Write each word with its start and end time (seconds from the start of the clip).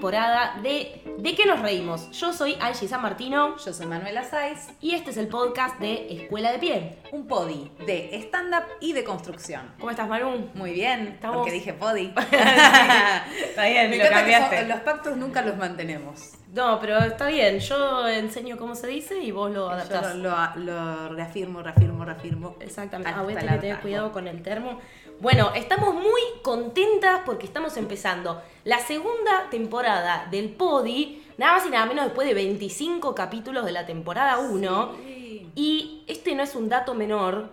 temporada 0.00 0.54
de 0.62 1.02
¿De 1.18 1.34
qué 1.34 1.44
nos 1.44 1.60
reímos? 1.60 2.10
Yo 2.12 2.32
soy 2.32 2.56
Angie 2.58 2.88
San 2.88 3.02
Martino 3.02 3.58
Yo 3.58 3.74
soy 3.74 3.84
Manuela 3.84 4.24
Saiz, 4.24 4.70
y 4.80 4.94
este 4.94 5.10
es 5.10 5.18
el 5.18 5.28
podcast 5.28 5.78
de 5.78 6.22
Escuela 6.22 6.52
de 6.52 6.58
Pie. 6.58 6.96
un 7.12 7.26
podi 7.28 7.70
de 7.86 8.08
stand-up 8.22 8.62
y 8.80 8.94
de 8.94 9.04
construcción. 9.04 9.74
¿Cómo 9.78 9.90
estás, 9.90 10.08
Manu? 10.08 10.48
Muy 10.54 10.72
bien, 10.72 11.08
Estamos- 11.08 11.36
porque 11.36 11.52
dije 11.52 11.74
podi. 11.74 12.14
Está 12.16 13.66
bien, 13.66 13.90
Me 13.90 13.98
lo 13.98 14.04
que 14.04 14.08
cambiaste. 14.10 14.58
son- 14.60 14.68
los 14.70 14.80
pactos 14.80 15.16
nunca 15.18 15.42
los 15.42 15.58
mantenemos. 15.58 16.32
No, 16.54 16.80
pero 16.80 16.98
está 16.98 17.26
bien. 17.28 17.58
Yo 17.60 18.08
enseño 18.08 18.56
cómo 18.56 18.74
se 18.74 18.86
dice 18.86 19.18
y 19.22 19.30
vos 19.32 19.50
lo 19.50 19.66
Yo 19.66 19.70
adaptás. 19.70 20.16
lo, 20.16 20.30
lo- 20.56 20.56
lo 20.56 21.08
reafirmo, 21.14 21.62
reafirmo, 21.62 22.04
reafirmo. 22.06 22.56
Exactamente. 22.60 23.12
Ah, 23.14 23.22
voy 23.22 23.34
a 23.34 23.36
el 23.38 23.40
tener 23.42 23.54
que 23.56 23.60
tener 23.60 23.72
hartazgo. 23.74 23.82
cuidado 23.82 24.12
con 24.12 24.26
el 24.28 24.42
termo. 24.42 24.80
Bueno, 25.20 25.52
estamos 25.54 25.94
muy 25.94 26.22
contentas 26.42 27.20
porque 27.26 27.44
estamos 27.44 27.76
empezando 27.76 28.40
la 28.64 28.78
segunda 28.78 29.50
temporada 29.50 30.26
del 30.30 30.48
Podi, 30.48 31.22
nada 31.36 31.58
más 31.58 31.66
y 31.66 31.68
nada 31.68 31.84
menos 31.84 32.06
después 32.06 32.26
de 32.26 32.32
25 32.32 33.14
capítulos 33.14 33.66
de 33.66 33.72
la 33.72 33.84
temporada 33.84 34.38
1. 34.38 34.96
Sí. 35.04 35.46
Y 35.54 36.04
este 36.06 36.34
no 36.34 36.42
es 36.42 36.54
un 36.54 36.70
dato 36.70 36.94
menor. 36.94 37.50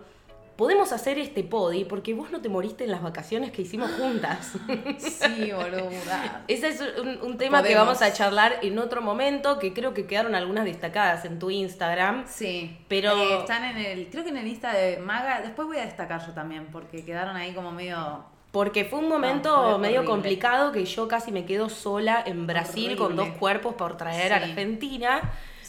Podemos 0.58 0.90
hacer 0.90 1.20
este 1.20 1.44
Podi 1.44 1.84
porque 1.84 2.14
vos 2.14 2.32
no 2.32 2.40
te 2.40 2.48
moriste 2.48 2.82
en 2.82 2.90
las 2.90 3.00
vacaciones 3.00 3.52
que 3.52 3.62
hicimos 3.62 3.92
juntas. 3.92 4.54
Sí, 4.98 5.52
boluda. 5.52 6.42
Ese 6.48 6.66
es 6.70 6.82
un, 7.00 7.20
un 7.22 7.38
tema 7.38 7.62
que 7.62 7.76
vamos 7.76 8.02
a 8.02 8.12
charlar 8.12 8.56
en 8.62 8.76
otro 8.80 9.00
momento, 9.00 9.60
que 9.60 9.72
creo 9.72 9.94
que 9.94 10.06
quedaron 10.06 10.34
algunas 10.34 10.64
destacadas 10.64 11.24
en 11.24 11.38
tu 11.38 11.50
Instagram. 11.52 12.24
Sí, 12.26 12.76
Pero- 12.88 13.12
Eh, 13.12 13.38
están 13.38 13.62
en 13.66 13.76
el, 13.76 14.06
creo 14.08 14.24
que 14.24 14.30
en 14.30 14.36
el 14.38 14.48
Insta 14.48 14.72
de 14.72 14.96
Maga, 14.96 15.42
después 15.42 15.68
voy 15.68 15.76
a 15.76 15.84
destacar 15.84 16.26
yo 16.26 16.32
también, 16.32 16.66
porque 16.72 17.04
quedaron 17.04 17.36
ahí 17.36 17.52
como 17.52 17.70
medio... 17.70 18.24
Porque 18.50 18.84
fue 18.84 18.98
un 18.98 19.08
momento 19.08 19.50
No, 19.72 19.78
medio 19.78 19.98
horrible. 20.00 20.10
complicado 20.10 20.72
que 20.72 20.84
yo 20.86 21.06
casi 21.06 21.30
me 21.30 21.44
quedo 21.44 21.68
sola 21.68 22.20
en 22.26 22.48
Brasil 22.48 22.96
con 22.96 23.14
dos 23.14 23.28
cuerpos 23.38 23.74
por 23.74 23.96
traer 23.96 24.32
a. 24.32 24.36
Argentina. 24.36 25.20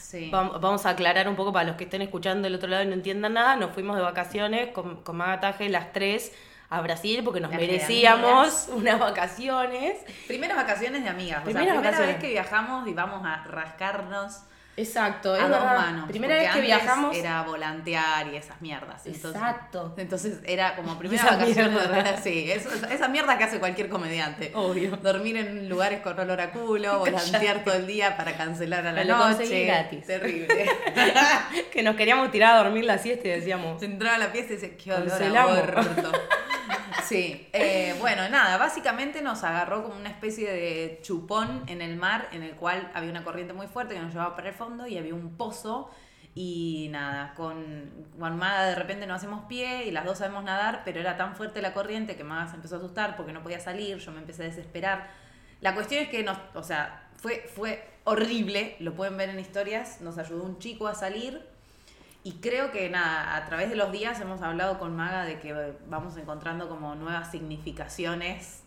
Sí. 0.09 0.31
Vam- 0.33 0.59
Vamos 0.59 0.87
a 0.87 0.89
aclarar 0.89 1.29
un 1.29 1.35
poco 1.35 1.53
para 1.53 1.67
los 1.67 1.75
que 1.75 1.83
estén 1.83 2.01
escuchando 2.01 2.43
del 2.47 2.55
otro 2.55 2.67
lado 2.67 2.81
y 2.83 2.87
no 2.87 2.93
entiendan 2.93 3.33
nada. 3.33 3.55
Nos 3.55 3.71
fuimos 3.73 3.95
de 3.95 4.01
vacaciones 4.01 4.71
con, 4.71 5.03
con 5.03 5.17
Magataje 5.17 5.69
las 5.69 5.93
tres 5.93 6.33
a 6.71 6.81
Brasil 6.81 7.21
porque 7.23 7.39
nos 7.39 7.51
merecíamos 7.51 8.69
unas 8.73 8.97
vacaciones. 8.99 9.97
Primeras 10.27 10.57
vacaciones 10.57 11.03
de 11.03 11.09
amigas. 11.09 11.41
O 11.41 11.45
sea, 11.45 11.53
primera 11.53 11.75
vacaciones. 11.75 12.07
vez 12.07 12.17
que 12.23 12.29
viajamos 12.29 12.87
y 12.87 12.93
vamos 12.93 13.21
a 13.23 13.43
rascarnos 13.43 14.39
Exacto, 14.79 15.33
a 15.33 15.37
es 15.37 15.41
dos 15.43 15.51
verdad. 15.51 15.75
manos. 15.75 16.07
Primera 16.07 16.33
vez 16.35 16.43
que 16.43 16.47
antes 16.49 16.63
viajamos. 16.65 17.15
Era 17.15 17.41
volantear 17.43 18.27
y 18.33 18.35
esas 18.37 18.61
mierdas. 18.61 19.05
Entonces, 19.05 19.41
Exacto. 19.41 19.93
Entonces 19.97 20.39
era 20.45 20.75
como 20.75 20.97
primera 20.99 21.21
Esa 21.21 21.35
vacaciones 21.37 21.71
mierda. 21.73 22.17
Sí, 22.21 22.51
eso- 22.51 22.69
esa 22.89 23.07
mierda 23.07 23.37
que 23.37 23.43
hace 23.43 23.59
cualquier 23.59 23.89
comediante. 23.89 24.51
Obvio. 24.55 24.97
Dormir 24.97 25.37
en 25.37 25.67
lugares 25.69 26.01
con 26.01 26.19
olor 26.19 26.39
a 26.41 26.51
culo, 26.51 26.99
volantear 26.99 27.63
todo 27.63 27.75
el 27.75 27.87
día 27.87 28.15
para 28.17 28.37
cancelar 28.37 28.85
a 28.87 28.91
la 28.91 29.01
Me 29.01 29.05
lo 29.05 29.17
noche. 29.17 29.65
gratis. 29.65 30.05
Terrible. 30.05 30.65
que 31.71 31.83
nos 31.83 31.95
queríamos 31.95 32.31
tirar 32.31 32.55
a 32.55 32.63
dormir 32.63 32.85
la 32.85 32.97
siesta 32.97 33.27
y 33.27 33.31
decíamos. 33.31 33.79
Se 33.79 33.85
entraba 33.85 34.15
a 34.15 34.19
la 34.19 34.31
pieza 34.31 34.53
y 34.53 34.55
dice, 34.55 34.75
qué 34.75 34.93
olor 34.93 35.21
a. 35.21 36.11
Sí, 37.09 37.49
eh, 37.53 37.95
bueno, 37.99 38.29
nada, 38.29 38.57
básicamente 38.57 39.23
nos 39.23 39.43
agarró 39.43 39.81
como 39.81 39.95
una 39.95 40.09
especie 40.09 40.47
de 40.51 40.99
chupón 41.01 41.63
en 41.65 41.81
el 41.81 41.95
mar 41.95 42.29
en 42.31 42.43
el 42.43 42.55
cual 42.55 42.91
había 42.93 43.09
una 43.09 43.23
corriente 43.23 43.51
muy 43.51 43.65
fuerte 43.65 43.95
que 43.95 43.99
nos 43.99 44.13
llevaba 44.13 44.35
para 44.35 44.49
el 44.49 44.53
fondo 44.53 44.85
y 44.85 44.95
había 44.95 45.15
un 45.15 45.35
pozo 45.35 45.89
y 46.35 46.87
nada, 46.91 47.33
con, 47.33 47.89
con 48.19 48.39
de 48.39 48.75
repente 48.75 49.07
no 49.07 49.15
hacemos 49.15 49.45
pie 49.45 49.87
y 49.87 49.91
las 49.91 50.05
dos 50.05 50.19
sabemos 50.19 50.43
nadar, 50.43 50.83
pero 50.85 50.99
era 50.99 51.17
tan 51.17 51.35
fuerte 51.35 51.63
la 51.63 51.73
corriente 51.73 52.15
que 52.15 52.23
Maga 52.23 52.47
se 52.47 52.57
empezó 52.57 52.75
a 52.75 52.77
asustar 52.77 53.15
porque 53.17 53.33
no 53.33 53.41
podía 53.41 53.59
salir, 53.59 53.97
yo 53.97 54.11
me 54.11 54.19
empecé 54.19 54.43
a 54.43 54.45
desesperar. 54.45 55.09
La 55.61 55.73
cuestión 55.73 56.03
es 56.03 56.09
que 56.09 56.23
nos, 56.23 56.37
o 56.53 56.61
sea, 56.61 57.09
fue, 57.15 57.49
fue 57.55 57.89
horrible, 58.03 58.75
lo 58.81 58.93
pueden 58.93 59.17
ver 59.17 59.29
en 59.29 59.39
historias, 59.39 59.99
nos 60.01 60.19
ayudó 60.19 60.43
un 60.43 60.59
chico 60.59 60.87
a 60.87 60.93
salir 60.93 61.43
y 62.23 62.33
creo 62.33 62.71
que 62.71 62.89
nada, 62.89 63.35
a 63.35 63.45
través 63.45 63.69
de 63.69 63.75
los 63.75 63.91
días 63.91 64.19
hemos 64.19 64.41
hablado 64.41 64.77
con 64.77 64.95
Maga 64.95 65.23
de 65.23 65.39
que 65.39 65.73
vamos 65.87 66.17
encontrando 66.17 66.67
como 66.67 66.95
nuevas 66.95 67.31
significaciones. 67.31 68.63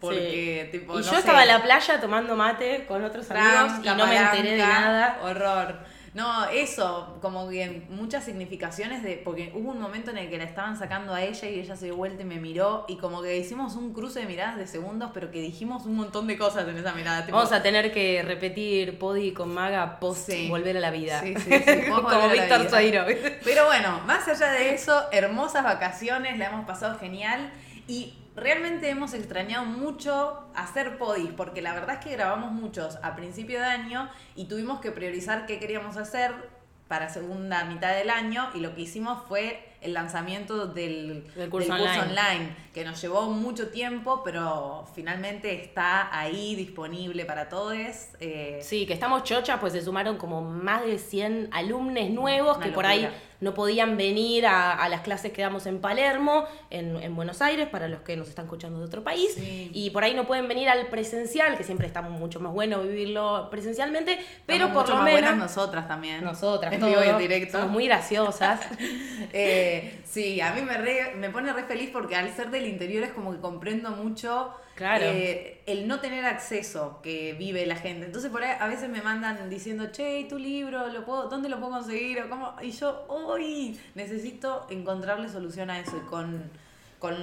Porque, 0.00 0.68
tipo, 0.70 0.94
y 0.94 0.96
no 0.96 1.02
yo 1.02 1.10
sé, 1.10 1.18
estaba 1.18 1.42
en 1.42 1.48
la 1.48 1.62
playa 1.62 2.00
tomando 2.00 2.36
mate 2.36 2.84
con 2.86 3.02
otros 3.04 3.30
amigos 3.30 3.78
y 3.82 3.86
no 3.86 4.06
me 4.06 4.16
enteré 4.16 4.50
de 4.52 4.58
nada. 4.58 5.18
Horror. 5.22 5.93
No, 6.14 6.44
eso, 6.48 7.18
como 7.20 7.48
que 7.48 7.82
muchas 7.90 8.24
significaciones 8.24 9.02
de. 9.02 9.20
Porque 9.24 9.50
hubo 9.54 9.72
un 9.72 9.80
momento 9.80 10.12
en 10.12 10.18
el 10.18 10.30
que 10.30 10.38
la 10.38 10.44
estaban 10.44 10.76
sacando 10.78 11.12
a 11.12 11.20
ella 11.22 11.48
y 11.50 11.58
ella 11.58 11.74
se 11.74 11.86
dio 11.86 11.96
vuelta 11.96 12.22
y 12.22 12.24
me 12.24 12.36
miró. 12.36 12.84
Y 12.86 12.98
como 12.98 13.20
que 13.20 13.36
hicimos 13.36 13.74
un 13.74 13.92
cruce 13.92 14.20
de 14.20 14.26
miradas 14.26 14.56
de 14.56 14.68
segundos, 14.68 15.10
pero 15.12 15.32
que 15.32 15.40
dijimos 15.40 15.84
un 15.86 15.96
montón 15.96 16.28
de 16.28 16.38
cosas 16.38 16.68
en 16.68 16.76
esa 16.78 16.92
mirada. 16.94 17.26
tipo, 17.26 17.36
Vamos 17.36 17.52
a 17.52 17.62
tener 17.62 17.92
que 17.92 18.22
repetir 18.22 18.96
Podi 18.98 19.32
con 19.32 19.52
Maga 19.52 19.98
post 19.98 20.30
Sí. 20.30 20.48
volver 20.48 20.76
a 20.76 20.80
la 20.80 20.90
vida. 20.92 21.20
Sí, 21.20 21.34
sí, 21.36 21.50
sí, 21.50 21.80
Como 21.90 22.28
Víctor. 22.28 22.70
Sueiro. 22.70 23.04
Pero 23.42 23.66
bueno, 23.66 24.00
más 24.06 24.28
allá 24.28 24.52
de 24.52 24.72
eso, 24.74 25.02
hermosas 25.10 25.64
vacaciones, 25.64 26.38
la 26.38 26.46
hemos 26.46 26.64
pasado 26.64 26.96
genial 26.98 27.50
y 27.88 28.14
realmente 28.36 28.88
hemos 28.90 29.14
extrañado 29.14 29.64
mucho 29.64 30.44
hacer 30.54 30.98
podis, 30.98 31.30
porque 31.32 31.62
la 31.62 31.74
verdad 31.74 31.96
es 32.00 32.04
que 32.04 32.12
grabamos 32.12 32.52
muchos 32.52 32.98
a 33.02 33.14
principio 33.16 33.58
de 33.60 33.66
año 33.66 34.08
y 34.34 34.46
tuvimos 34.46 34.80
que 34.80 34.90
priorizar 34.90 35.46
qué 35.46 35.58
queríamos 35.58 35.96
hacer 35.96 36.32
para 36.88 37.08
segunda 37.08 37.64
mitad 37.64 37.94
del 37.94 38.10
año 38.10 38.50
y 38.54 38.60
lo 38.60 38.74
que 38.74 38.82
hicimos 38.82 39.22
fue 39.26 39.70
el 39.80 39.94
lanzamiento 39.94 40.66
del, 40.66 41.26
Del 41.34 41.50
curso 41.50 41.72
del 41.74 41.82
curso 41.82 42.00
online. 42.00 42.56
que 42.72 42.84
nos 42.84 43.00
llevó 43.00 43.26
mucho 43.30 43.68
tiempo, 43.68 44.22
pero 44.24 44.86
finalmente 44.94 45.62
está 45.62 46.16
ahí 46.16 46.54
disponible 46.54 47.24
para 47.26 47.48
todos. 47.48 47.74
eh, 48.20 48.60
Sí, 48.62 48.86
que 48.86 48.94
estamos 48.94 49.24
chochas, 49.24 49.58
pues 49.60 49.72
se 49.74 49.82
sumaron 49.82 50.16
como 50.16 50.42
más 50.42 50.84
de 50.84 50.98
100 50.98 51.50
alumnos 51.52 52.08
nuevos 52.10 52.56
Una 52.56 52.66
que 52.66 52.72
por 52.72 52.86
ahí. 52.86 53.08
No 53.40 53.54
podían 53.54 53.96
venir 53.96 54.46
a, 54.46 54.72
a 54.72 54.88
las 54.88 55.00
clases 55.02 55.32
que 55.32 55.42
damos 55.42 55.66
en 55.66 55.80
Palermo, 55.80 56.44
en, 56.70 56.96
en 57.02 57.14
Buenos 57.16 57.42
Aires, 57.42 57.68
para 57.68 57.88
los 57.88 58.00
que 58.00 58.16
nos 58.16 58.28
están 58.28 58.46
escuchando 58.46 58.78
de 58.78 58.84
otro 58.86 59.04
país. 59.04 59.32
Sí. 59.34 59.70
Y 59.72 59.90
por 59.90 60.04
ahí 60.04 60.14
no 60.14 60.26
pueden 60.26 60.48
venir 60.48 60.68
al 60.68 60.86
presencial, 60.86 61.56
que 61.56 61.64
siempre 61.64 61.86
está 61.86 62.02
mucho 62.02 62.40
más 62.40 62.52
bueno 62.52 62.80
vivirlo 62.82 63.48
presencialmente, 63.50 64.18
pero 64.46 64.66
estamos 64.66 64.74
por 64.74 64.82
mucho 64.84 64.92
lo 64.92 64.96
más 65.02 65.04
menos... 65.12 65.20
buenas 65.30 65.36
nosotras 65.50 65.88
también. 65.88 66.24
Nosotras, 66.24 66.72
en 66.72 66.84
vivo 66.84 67.02
y 67.04 67.08
en 67.08 67.18
directo. 67.18 67.58
somos 67.58 67.70
muy 67.72 67.86
graciosas. 67.86 68.60
Eh, 69.32 70.00
sí, 70.04 70.40
a 70.40 70.52
mí 70.52 70.62
me, 70.62 70.76
re- 70.76 71.14
me 71.16 71.30
pone 71.30 71.52
re 71.52 71.64
feliz 71.64 71.90
porque 71.92 72.14
al 72.16 72.32
ser 72.34 72.50
del 72.50 72.66
interior 72.66 73.02
es 73.04 73.10
como 73.12 73.32
que 73.32 73.40
comprendo 73.40 73.90
mucho 73.90 74.52
Claro. 74.74 75.04
eh, 75.06 75.62
el 75.66 75.86
no 75.86 76.00
tener 76.00 76.24
acceso 76.24 77.00
que 77.02 77.34
vive 77.34 77.64
la 77.66 77.76
gente. 77.76 78.06
Entonces 78.06 78.30
por 78.30 78.42
ahí 78.42 78.56
a 78.58 78.66
veces 78.66 78.88
me 78.90 79.02
mandan 79.02 79.48
diciendo, 79.48 79.92
che, 79.92 80.18
¿y 80.20 80.28
tu 80.28 80.38
libro, 80.38 80.88
lo 80.88 81.04
puedo, 81.04 81.28
¿dónde 81.28 81.48
lo 81.48 81.58
puedo 81.60 81.72
conseguir? 81.72 82.20
O 82.22 82.28
cómo? 82.28 82.56
Y 82.60 82.72
yo, 82.72 83.06
uy, 83.08 83.80
necesito 83.94 84.66
encontrarle 84.70 85.28
solución 85.28 85.70
a 85.70 85.78
eso. 85.78 85.96
Y 85.96 86.00
con, 86.00 86.50
con 86.98 87.14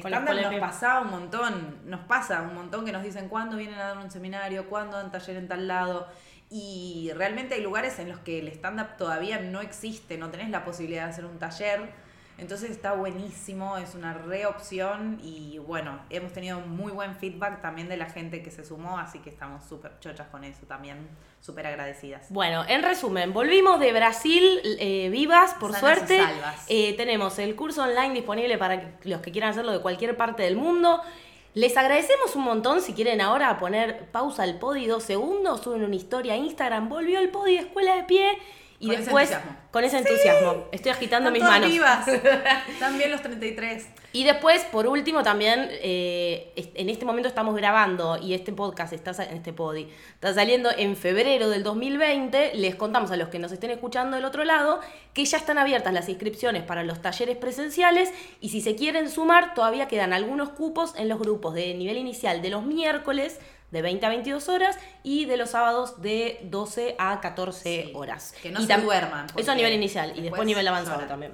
Con 0.00 0.10
nos 0.12 0.60
pasaba 0.60 1.00
un 1.00 1.10
montón, 1.10 1.80
nos 1.86 2.00
pasa 2.00 2.42
un 2.42 2.54
montón 2.54 2.84
que 2.84 2.92
nos 2.92 3.02
dicen 3.02 3.28
cuándo 3.28 3.56
vienen 3.56 3.78
a 3.78 3.88
dar 3.94 3.98
un 3.98 4.10
seminario, 4.10 4.68
cuándo 4.68 4.96
dan 4.96 5.10
taller 5.10 5.36
en 5.36 5.48
tal 5.48 5.68
lado. 5.68 6.08
Y 6.50 7.10
realmente 7.14 7.54
hay 7.54 7.62
lugares 7.62 7.98
en 8.00 8.08
los 8.08 8.18
que 8.20 8.40
el 8.40 8.48
stand-up 8.48 8.96
todavía 8.98 9.40
no 9.40 9.60
existe, 9.60 10.18
no 10.18 10.30
tenés 10.30 10.50
la 10.50 10.64
posibilidad 10.64 11.04
de 11.04 11.10
hacer 11.10 11.24
un 11.24 11.38
taller. 11.38 12.09
Entonces 12.40 12.70
está 12.70 12.94
buenísimo, 12.94 13.76
es 13.76 13.94
una 13.94 14.14
re 14.14 14.46
opción 14.46 15.20
y 15.22 15.58
bueno, 15.58 16.00
hemos 16.08 16.32
tenido 16.32 16.60
muy 16.60 16.90
buen 16.90 17.14
feedback 17.14 17.60
también 17.60 17.88
de 17.90 17.98
la 17.98 18.06
gente 18.06 18.42
que 18.42 18.50
se 18.50 18.64
sumó, 18.64 18.98
así 18.98 19.18
que 19.18 19.28
estamos 19.28 19.62
súper 19.64 19.98
chochas 20.00 20.26
con 20.28 20.42
eso 20.44 20.64
también, 20.66 21.06
súper 21.42 21.66
agradecidas. 21.66 22.28
Bueno, 22.30 22.64
en 22.66 22.82
resumen, 22.82 23.34
volvimos 23.34 23.78
de 23.78 23.92
Brasil 23.92 24.42
eh, 24.64 25.10
vivas, 25.10 25.52
por 25.60 25.72
Sanas 25.72 25.80
suerte. 25.80 26.18
salvas. 26.18 26.64
Eh, 26.68 26.94
tenemos 26.96 27.38
el 27.38 27.54
curso 27.54 27.82
online 27.82 28.14
disponible 28.14 28.56
para 28.56 28.94
los 29.04 29.20
que 29.20 29.32
quieran 29.32 29.50
hacerlo 29.50 29.72
de 29.72 29.80
cualquier 29.80 30.16
parte 30.16 30.42
del 30.42 30.56
mundo. 30.56 31.02
Les 31.52 31.76
agradecemos 31.76 32.36
un 32.36 32.44
montón 32.44 32.80
si 32.80 32.94
quieren 32.94 33.20
ahora 33.20 33.58
poner 33.58 34.06
pausa 34.12 34.44
al 34.44 34.58
podi 34.58 34.86
dos 34.86 35.02
segundos, 35.02 35.60
suben 35.60 35.84
una 35.84 35.96
historia 35.96 36.32
a 36.32 36.36
Instagram, 36.36 36.88
volvió 36.88 37.18
el 37.18 37.28
podi 37.28 37.56
de 37.56 37.60
escuela 37.60 37.96
de 37.96 38.04
pie 38.04 38.38
y 38.82 38.86
Con 38.86 38.94
ese 38.94 39.02
después 39.04 39.30
entusiasmo. 39.30 39.56
con 39.70 39.84
ese 39.84 39.98
entusiasmo. 39.98 40.64
Estoy 40.72 40.90
agitando 40.92 41.30
mis 41.30 41.42
manos. 41.42 41.68
vivas, 41.70 42.06
también 42.80 43.10
los 43.10 43.20
33. 43.22 43.86
Y 44.14 44.24
después, 44.24 44.64
por 44.72 44.86
último, 44.86 45.22
también 45.22 45.68
eh, 45.70 46.50
en 46.74 46.88
este 46.88 47.04
momento 47.04 47.28
estamos 47.28 47.54
grabando 47.54 48.18
y 48.20 48.32
este 48.34 48.52
podcast 48.52 48.92
está 48.94 49.12
sa- 49.14 49.24
este 49.24 49.52
podi 49.52 49.86
está 50.14 50.32
saliendo 50.34 50.70
en 50.76 50.96
febrero 50.96 51.50
del 51.50 51.62
2020. 51.62 52.54
Les 52.54 52.74
contamos 52.74 53.10
a 53.10 53.16
los 53.16 53.28
que 53.28 53.38
nos 53.38 53.52
estén 53.52 53.70
escuchando 53.70 54.16
del 54.16 54.24
otro 54.24 54.44
lado 54.44 54.80
que 55.12 55.24
ya 55.26 55.36
están 55.36 55.58
abiertas 55.58 55.92
las 55.92 56.08
inscripciones 56.08 56.62
para 56.62 56.82
los 56.82 57.02
talleres 57.02 57.36
presenciales 57.36 58.10
y 58.40 58.48
si 58.48 58.60
se 58.62 58.74
quieren 58.76 59.10
sumar 59.10 59.54
todavía 59.54 59.88
quedan 59.88 60.12
algunos 60.14 60.48
cupos 60.48 60.94
en 60.96 61.08
los 61.08 61.18
grupos 61.18 61.54
de 61.54 61.74
nivel 61.74 61.98
inicial 61.98 62.40
de 62.42 62.48
los 62.50 62.64
miércoles 62.64 63.38
de 63.70 63.82
20 63.82 64.04
a 64.04 64.08
22 64.08 64.48
horas 64.48 64.76
y 65.02 65.26
de 65.26 65.36
los 65.36 65.50
sábados 65.50 66.00
de 66.02 66.40
12 66.44 66.96
a 66.98 67.20
14 67.20 67.84
Sí, 67.86 67.92
horas. 67.94 68.34
que 68.42 68.50
no 68.50 68.60
Y 68.60 68.66
se 68.66 68.76
duerman, 68.78 69.26
Eso 69.36 69.52
a 69.52 69.54
nivel 69.54 69.72
inicial 69.74 70.10
y 70.10 70.22
después 70.22 70.24
después 70.24 70.46
nivel 70.46 70.66
avanzado 70.68 71.02
también. 71.06 71.32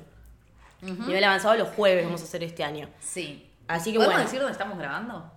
Nivel 0.83 1.25
avanzado 1.25 1.55
los 1.57 1.69
jueves 1.71 2.05
vamos 2.05 2.21
a 2.21 2.25
hacer 2.25 2.45
este 2.45 2.63
año. 2.63 2.89
Sí. 3.01 3.51
Así 3.69 3.91
que 3.93 3.99
¿Podemos 3.99 4.15
bueno. 4.15 4.25
decir 4.25 4.39
dónde 4.41 4.53
estamos 4.53 4.79
grabando? 4.79 5.33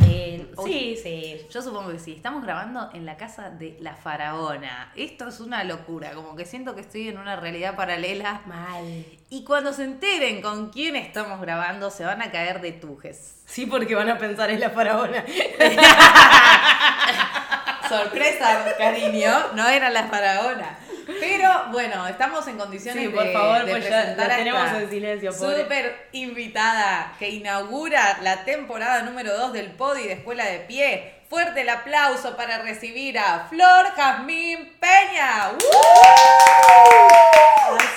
Eh, 0.00 0.52
sí, 0.64 0.98
sí. 1.02 1.46
Yo 1.50 1.62
supongo 1.62 1.90
que 1.90 1.98
sí. 1.98 2.12
Estamos 2.12 2.42
grabando 2.42 2.90
en 2.94 3.04
la 3.04 3.16
casa 3.16 3.50
de 3.50 3.76
la 3.80 3.94
faraona. 3.94 4.92
Esto 4.96 5.28
es 5.28 5.40
una 5.40 5.64
locura, 5.64 6.12
como 6.12 6.36
que 6.36 6.44
siento 6.44 6.74
que 6.74 6.80
estoy 6.80 7.08
en 7.08 7.18
una 7.18 7.36
realidad 7.36 7.76
paralela. 7.76 8.42
Mal. 8.46 9.04
Y 9.30 9.44
cuando 9.44 9.72
se 9.72 9.84
enteren 9.84 10.42
con 10.42 10.70
quién 10.70 10.96
estamos 10.96 11.40
grabando, 11.40 11.90
se 11.90 12.04
van 12.04 12.22
a 12.22 12.30
caer 12.30 12.60
de 12.60 12.72
tujes. 12.72 13.42
Sí, 13.46 13.66
porque 13.66 13.94
van 13.94 14.08
a 14.08 14.18
pensar 14.18 14.50
en 14.50 14.60
la 14.60 14.70
faraona. 14.70 15.24
Sorpresa, 17.88 18.64
cariño, 18.78 19.52
no 19.54 19.68
era 19.68 19.90
la 19.90 20.04
faraona. 20.04 20.78
Pero 21.20 21.48
bueno, 21.70 22.06
estamos 22.06 22.46
en 22.48 22.56
condiciones 22.58 23.02
Sí, 23.02 23.08
por 23.08 23.24
de, 23.24 23.32
favor, 23.32 23.64
de 23.64 23.72
pues 23.72 23.84
ya 23.84 23.90
presentar 23.90 24.28
la 24.28 24.34
a 24.34 24.38
tenemos 24.38 24.64
esta 24.66 24.82
en 24.82 24.90
silencio. 24.90 25.32
Súper 25.32 26.08
invitada 26.12 27.14
que 27.18 27.30
inaugura 27.30 28.18
la 28.22 28.44
temporada 28.44 29.02
número 29.02 29.36
2 29.36 29.52
del 29.52 29.70
Podi 29.72 30.06
de 30.06 30.12
Escuela 30.14 30.44
de 30.46 30.60
Pie. 30.60 31.14
Fuerte 31.32 31.62
el 31.62 31.70
aplauso 31.70 32.36
para 32.36 32.58
recibir 32.58 33.18
a 33.18 33.46
Flor 33.48 33.86
Jazmín 33.96 34.68
Peña. 34.78 35.52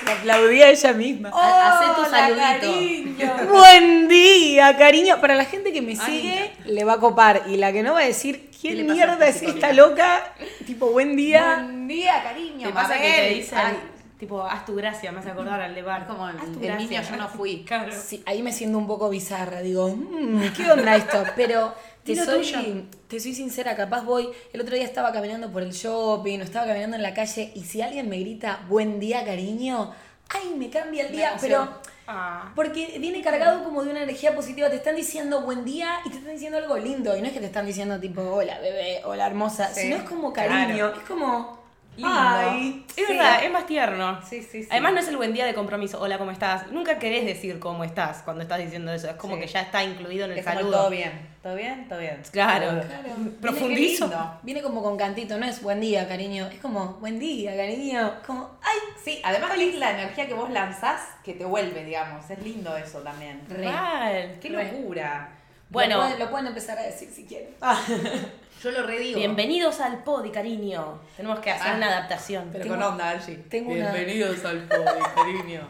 Se 0.06 0.10
aplaudía 0.14 0.70
ella 0.70 0.94
misma. 0.94 1.32
Ha- 1.34 1.80
hacé 1.82 2.02
tu 2.02 2.10
saludito. 2.10 2.40
cariño. 2.62 3.48
Buen 3.52 4.08
día, 4.08 4.78
cariño. 4.78 5.20
Para 5.20 5.36
la 5.36 5.44
gente 5.44 5.74
que 5.74 5.82
me 5.82 5.92
Ay, 5.92 5.98
sigue, 5.98 6.54
le 6.64 6.86
va 6.86 6.94
a 6.94 7.00
copar. 7.02 7.42
Y 7.48 7.58
la 7.58 7.74
que 7.74 7.84
no 7.84 7.92
va 7.96 8.00
a 8.00 8.06
decir, 8.06 8.50
¿Qué 8.52 8.70
¿quién 8.72 8.88
mierda 8.90 9.28
es 9.28 9.44
esta 9.44 9.74
loca? 9.74 10.24
Tipo, 10.66 10.92
buen 10.92 11.18
día. 11.18 11.56
Buen 11.62 11.90
día, 11.90 12.24
cariño. 12.24 12.68
Te 12.70 12.74
pasa 12.74 12.94
que 12.98 13.12
te 13.12 13.30
dicen, 13.32 13.58
Ay, 13.62 13.78
tipo, 14.18 14.44
haz 14.46 14.64
tu 14.66 14.76
gracia, 14.76 15.12
me 15.12 15.20
hace 15.20 15.32
acordar 15.32 15.60
al 15.60 15.76
de 15.76 15.82
bar. 15.82 16.08
Como 16.08 16.30
el- 16.30 16.38
Haz 16.38 16.54
tu 16.54 16.64
el 16.64 16.78
niño 16.78 17.02
yo 17.02 17.16
no 17.18 17.28
fui. 17.28 17.64
Claro. 17.68 17.92
Sí, 17.92 18.24
ahí 18.26 18.42
me 18.42 18.54
siento 18.54 18.78
un 18.78 18.88
poco 18.88 19.10
bizarra. 19.10 19.60
Digo, 19.60 19.90
"Mm, 19.90 20.54
¿qué 20.56 20.72
onda 20.72 20.96
esto? 20.96 21.22
Pero 21.36 21.76
te 22.06 22.16
soy, 22.16 22.88
te 23.08 23.20
soy 23.20 23.34
sincera, 23.34 23.76
capaz 23.76 24.04
voy. 24.04 24.30
El 24.54 24.62
otro 24.62 24.76
día 24.76 24.86
estaba 24.86 25.12
caminando 25.12 25.52
por 25.52 25.64
el 25.64 25.72
shopping, 25.72 26.40
o 26.40 26.44
estaba 26.44 26.68
caminando 26.68 26.96
en 26.96 27.04
la 27.04 27.14
calle, 27.14 27.52
y 27.56 27.64
si 27.64 27.82
alguien 27.82 28.08
me 28.08 28.20
grita, 28.20 28.64
buen 28.70 29.00
día, 29.00 29.26
cariño, 29.26 29.92
ay, 30.30 30.54
me 30.56 30.70
cambia 30.70 31.08
el 31.08 31.12
día. 31.12 31.36
Pero. 31.42 31.68
Ah. 32.08 32.52
Porque 32.56 33.00
viene 33.00 33.24
cargado 33.24 33.64
como 33.64 33.84
de 33.84 33.90
una 33.90 34.04
energía 34.04 34.36
positiva. 34.36 34.70
Te 34.70 34.76
están 34.76 34.96
diciendo 34.96 35.42
buen 35.42 35.66
día 35.66 35.98
y 36.06 36.12
te 36.12 36.18
están 36.18 36.34
diciendo 36.34 36.60
algo 36.60 36.78
lindo. 36.78 37.18
Y 37.18 37.22
no 37.22 37.28
es 37.28 37.34
que 37.34 37.40
te 37.40 37.48
están 37.48 37.66
diciendo 37.66 38.00
tipo, 38.00 38.22
hola 38.22 38.60
bebé, 38.60 39.02
hola 39.06 39.26
hermosa. 39.26 39.74
Sí, 39.74 39.82
sino 39.82 39.96
es 39.96 40.04
como 40.04 40.32
cariño. 40.32 40.76
claro. 40.76 41.00
Es 41.00 41.08
como. 41.08 41.65
Lindo. 41.98 42.14
Ay. 42.14 42.86
Es 42.90 42.96
Sí. 43.08 43.14
verdad, 43.14 43.44
es 43.44 43.52
más 43.52 43.66
tierno. 43.66 44.20
Sí, 44.28 44.42
sí, 44.42 44.64
sí. 44.64 44.68
Además 44.72 44.94
no 44.94 45.00
es 45.00 45.08
el 45.08 45.18
buen 45.18 45.34
día 45.34 45.46
de 45.46 45.54
compromiso, 45.54 46.02
hola, 46.02 46.18
¿cómo 46.18 46.32
estás? 46.32 46.68
Nunca 46.72 47.00
querés 47.00 47.26
decir 47.26 47.60
cómo 47.60 47.84
estás 47.84 48.22
cuando 48.24 48.44
estás 48.44 48.60
diciendo 48.60 48.92
eso, 48.94 49.10
es 49.10 49.16
como 49.16 49.36
Sí. 49.36 49.42
que 49.42 49.48
ya 49.48 49.62
está 49.62 49.84
incluido 49.84 50.26
en 50.26 50.32
el 50.32 50.38
Es 50.40 50.46
como 50.46 50.58
saludo. 50.58 50.78
todo 50.78 50.90
bien. 50.90 51.36
¿Todo 51.44 51.56
bien? 51.56 51.88
Todo 51.88 52.00
bien. 52.00 52.22
Claro. 52.32 52.82
Claro. 52.82 53.10
Profundizo. 53.42 54.12
Viene 54.44 54.62
como 54.62 54.82
con 54.82 54.98
cantito, 54.98 55.38
no 55.38 55.46
es 55.46 55.62
buen 55.62 55.80
día, 55.80 56.08
cariño. 56.08 56.48
Es 56.48 56.60
como 56.60 56.94
buen 56.96 57.20
día, 57.20 57.56
cariño. 57.56 58.14
Como, 58.26 58.50
ay. 58.64 58.78
Sí, 59.04 59.22
además 59.24 59.52
es 59.58 59.76
la 59.76 59.92
energía 59.92 60.28
que 60.28 60.34
vos 60.34 60.50
lanzás 60.50 61.02
que 61.24 61.34
te 61.34 61.46
vuelve, 61.46 61.84
digamos. 61.86 62.28
Es 62.30 62.42
lindo 62.44 62.76
eso 62.76 63.00
también. 63.00 63.42
Re. 63.48 63.66
Mal. 63.66 64.40
Qué 64.42 64.50
locura. 64.50 65.30
Bueno. 65.70 65.98
Lo 65.98 66.02
pueden, 66.04 66.20
lo 66.20 66.30
pueden 66.30 66.48
empezar 66.48 66.78
a 66.80 66.84
decir 66.84 67.10
si 67.10 67.26
quieren. 67.26 67.50
Yo 68.64 68.72
lo 68.72 68.84
redigo. 68.86 69.20
Bienvenidos 69.20 69.80
al 69.80 70.04
podi, 70.04 70.32
cariño. 70.32 71.00
Tenemos 71.18 71.40
que 71.40 71.52
hacer 71.52 71.74
Ah. 71.74 71.78
una 71.78 71.88
adaptación. 71.88 72.50
Pero 72.52 72.64
Tengo- 72.64 72.76
con 72.76 72.84
onda, 72.84 73.12
Angie. 73.12 73.36
tengo 73.50 73.72
una- 73.72 73.92
Bienvenidos 73.92 74.44
al 74.46 74.64
Podi, 74.64 74.84
cariño. 75.16 75.62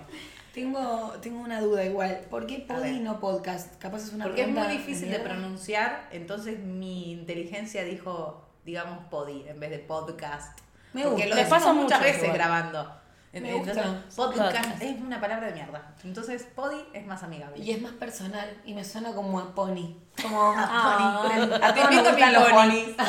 Tengo, 0.54 1.14
tengo 1.22 1.40
una 1.42 1.60
duda 1.60 1.84
igual. 1.84 2.22
¿Por 2.30 2.48
qué 2.48 2.60
podi 2.60 2.90
y 2.92 3.00
no 3.00 3.20
podcast? 3.20 3.76
Capaz 3.82 4.04
es 4.04 4.14
una 4.14 4.26
Porque 4.26 4.44
es 4.44 4.48
muy 4.48 4.68
difícil 4.68 5.12
de 5.12 5.20
pronunciar, 5.20 6.08
entonces 6.12 6.60
mi 6.60 7.12
inteligencia 7.12 7.84
dijo, 7.84 8.46
digamos, 8.64 9.00
podi 9.10 9.44
en 9.50 9.60
vez 9.60 9.72
de 9.72 9.80
podcast. 9.80 10.58
Me 10.94 11.02
Porque 11.04 11.24
gusta. 11.24 11.30
lo 11.30 11.36
Me 11.36 11.42
decimos 11.42 11.60
pasa 11.60 11.74
muchas 11.74 12.00
mucho 12.00 12.04
veces 12.10 12.24
igual. 12.24 12.38
grabando. 12.38 13.02
Me 13.42 13.50
Entonces, 13.56 13.76
gusta. 13.84 14.04
podcast 14.16 14.54
Podcast. 14.56 14.82
es 14.82 15.02
una 15.02 15.20
palabra 15.20 15.48
de 15.48 15.54
mierda. 15.54 15.94
Entonces, 16.04 16.48
podi 16.56 16.78
es 16.94 17.06
más 17.06 17.22
amigable. 17.24 17.58
Y 17.62 17.72
es 17.72 17.82
más 17.82 17.92
personal 17.94 18.50
y 18.66 18.74
me 18.74 18.84
suena 18.86 19.14
como 19.14 19.40
a 19.40 19.54
pony. 19.54 19.96
Como 20.22 20.42
A 20.42 20.56
ah, 20.58 21.22
pony. 21.24 21.54
A 21.62 21.70
invito 21.92 22.10
a 22.10 22.12
gustan 22.12 22.34
los 22.34 22.44
pony. 22.44 22.54
ponis. 22.54 22.86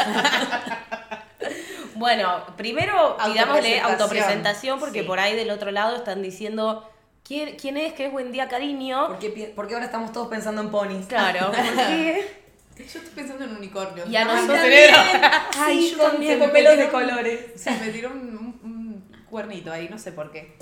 Bueno, 1.95 2.45
primero 2.59 3.17
pidámosle 3.17 3.81
Autopresentación. 3.81 3.93
autopresentación 3.93 4.81
porque 4.81 5.01
Sí. 5.01 5.07
por 5.07 5.19
ahí 5.19 5.35
del 5.35 5.51
otro 5.51 5.71
lado 5.71 5.97
están 5.97 6.21
diciendo 6.23 6.87
¿quién, 7.25 7.57
quién 7.57 7.79
es? 7.79 7.95
¿Qué 7.95 8.07
es 8.07 8.13
buen 8.13 8.33
día, 8.33 8.49
cariño? 8.49 9.07
¿Por 9.07 9.19
qué, 9.19 9.31
pi- 9.31 9.47
por 9.47 9.67
qué 9.67 9.75
ahora 9.75 9.87
estamos 9.87 10.13
todos 10.13 10.29
pensando 10.29 10.61
en 10.61 10.71
ponis? 10.71 11.07
Claro, 11.07 11.47
¿por 11.53 11.57
qué? 11.87 12.37
Yo 12.77 12.85
estoy 12.85 13.01
pensando 13.15 13.45
en 13.47 13.57
unicornios. 13.57 14.11
Y 14.11 14.17
a 14.17 14.27
No, 14.27 14.35
nosotros-. 14.35 14.61
Ay, 15.59 15.91
yo 15.91 15.99
con- 15.99 16.11
también. 16.13 16.39
con 16.39 16.51
pelos 16.51 16.77
de 16.77 16.89
colores. 16.91 17.41
Sí, 17.57 17.71
me 17.81 17.89
tiró 17.89 18.11
un 18.11 18.46
cuernito 19.31 19.73
ahí, 19.73 19.89
no 19.89 19.99
sé 19.99 20.13
por 20.13 20.31
qué. 20.31 20.57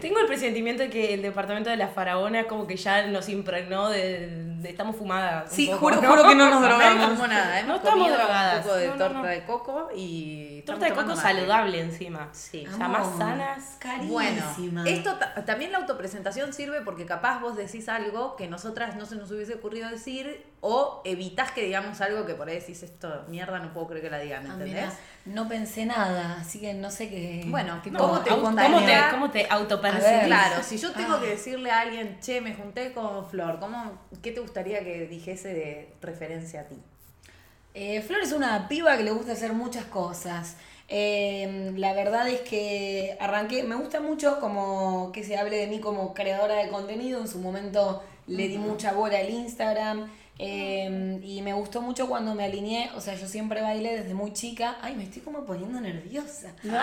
Tengo 0.00 0.18
el 0.20 0.26
presentimiento 0.26 0.82
de 0.82 0.88
que 0.90 1.12
el 1.14 1.20
departamento 1.22 1.68
de 1.68 1.76
la 1.76 1.88
faraona 1.88 2.44
como 2.46 2.66
que 2.66 2.76
ya 2.76 3.06
nos 3.08 3.28
impregnó 3.28 3.90
de, 3.90 4.28
de- 4.56 4.70
estamos 4.70 4.96
fumadas. 4.96 5.52
Sí, 5.52 5.66
poco, 5.66 5.78
juro, 5.78 6.00
¿no? 6.00 6.08
juro 6.10 6.28
que 6.28 6.34
no 6.34 6.48
nos 6.50 6.60
No 6.62 6.66
drogamos. 6.68 7.10
como 7.10 7.26
nada, 7.26 7.60
hemos 7.60 7.68
No 7.68 7.76
estamos 7.76 8.08
drogadas. 8.08 8.56
un 8.56 8.62
poco 8.62 8.74
de 8.76 8.86
No, 8.86 8.92
no, 8.92 8.98
torta 8.98 9.18
no. 9.18 9.24
de 9.24 9.44
coco 9.44 9.88
y 9.94 10.62
Torta 10.62 10.84
de 10.86 10.92
coco 10.94 11.16
saludable 11.16 11.80
encima. 11.80 12.28
Sí. 12.32 12.66
O 12.66 12.76
sea, 12.76 12.88
más 12.88 13.18
sanas. 13.18 13.78
Bueno, 14.04 14.40
Carísima. 14.42 14.88
esto 14.88 15.16
ta- 15.16 15.34
también 15.44 15.72
la 15.72 15.78
autopresentación 15.78 16.52
sirve 16.54 16.80
porque 16.80 17.04
capaz 17.04 17.40
vos 17.40 17.56
decís 17.56 17.88
algo 17.88 18.36
que 18.36 18.48
nosotras 18.48 18.96
no 18.96 19.04
se 19.04 19.16
nos 19.16 19.30
hubiese 19.30 19.54
ocurrido 19.54 19.90
decir 19.90 20.44
o 20.64 21.02
evitas 21.04 21.50
que 21.50 21.64
digamos 21.64 22.00
algo 22.00 22.24
que 22.24 22.34
por 22.34 22.48
ahí 22.48 22.60
decís 22.60 22.84
esto, 22.84 23.24
mierda, 23.26 23.58
no 23.58 23.72
puedo 23.72 23.88
creer 23.88 24.04
que 24.04 24.10
la 24.10 24.18
digan, 24.20 24.46
Ah, 24.46 24.52
¿entendés? 24.52 24.74
mira, 24.74 24.92
no 25.26 25.48
pensé 25.48 25.84
nada, 25.86 26.38
así 26.40 26.60
que 26.60 26.72
no 26.72 26.88
sé 26.88 27.08
qué. 27.10 27.42
Bueno, 27.48 27.80
qué 27.82 27.90
¿cómo 27.92 28.20
te 28.20 28.30
¿Cómo 28.30 28.54
te, 28.54 28.96
cómo 29.10 29.30
te 29.32 29.46
autopercibís? 29.50 30.26
Claro, 30.26 30.62
si 30.62 30.78
yo 30.78 30.92
tengo 30.92 31.14
Ah. 31.16 31.20
que 31.20 31.26
decirle 31.30 31.72
a 31.72 31.80
alguien, 31.80 32.18
che, 32.20 32.40
me 32.40 32.54
junté 32.54 32.92
con 32.92 33.26
Flor, 33.28 33.58
¿cómo, 33.58 33.98
¿qué 34.22 34.30
te 34.30 34.38
gustaría 34.38 34.84
que 34.84 35.08
dijese 35.08 35.52
de 35.52 35.92
referencia 36.00 36.60
a 36.60 36.64
ti? 36.64 36.76
Eh, 37.74 38.00
Flor 38.02 38.20
es 38.20 38.30
una 38.32 38.68
piba 38.68 38.96
que 38.96 39.02
le 39.02 39.10
gusta 39.10 39.32
hacer 39.32 39.54
muchas 39.54 39.86
cosas. 39.86 40.56
Eh, 40.88 41.72
la 41.76 41.92
verdad 41.94 42.28
es 42.28 42.40
que 42.42 43.16
arranqué, 43.18 43.64
me 43.64 43.74
gusta 43.74 44.00
mucho 44.00 44.38
como 44.38 45.10
que 45.10 45.24
se 45.24 45.36
hable 45.38 45.56
de 45.56 45.66
mí 45.66 45.80
como 45.80 46.14
creadora 46.14 46.54
de 46.56 46.68
contenido. 46.68 47.20
En 47.20 47.26
su 47.28 47.38
momento 47.40 48.02
le 48.28 48.46
di 48.46 48.58
mucha 48.58 48.92
bola 48.92 49.18
al 49.18 49.28
Instagram. 49.30 50.08
Eh, 50.44 51.20
y 51.22 51.40
me 51.40 51.52
gustó 51.52 51.80
mucho 51.80 52.08
cuando 52.08 52.34
me 52.34 52.44
alineé, 52.44 52.90
o 52.96 53.00
sea, 53.00 53.14
yo 53.14 53.28
siempre 53.28 53.62
bailé 53.62 53.96
desde 53.98 54.12
muy 54.12 54.32
chica. 54.32 54.76
Ay, 54.82 54.96
me 54.96 55.04
estoy 55.04 55.22
como 55.22 55.44
poniendo 55.44 55.80
nerviosa. 55.80 56.52
No, 56.64 56.78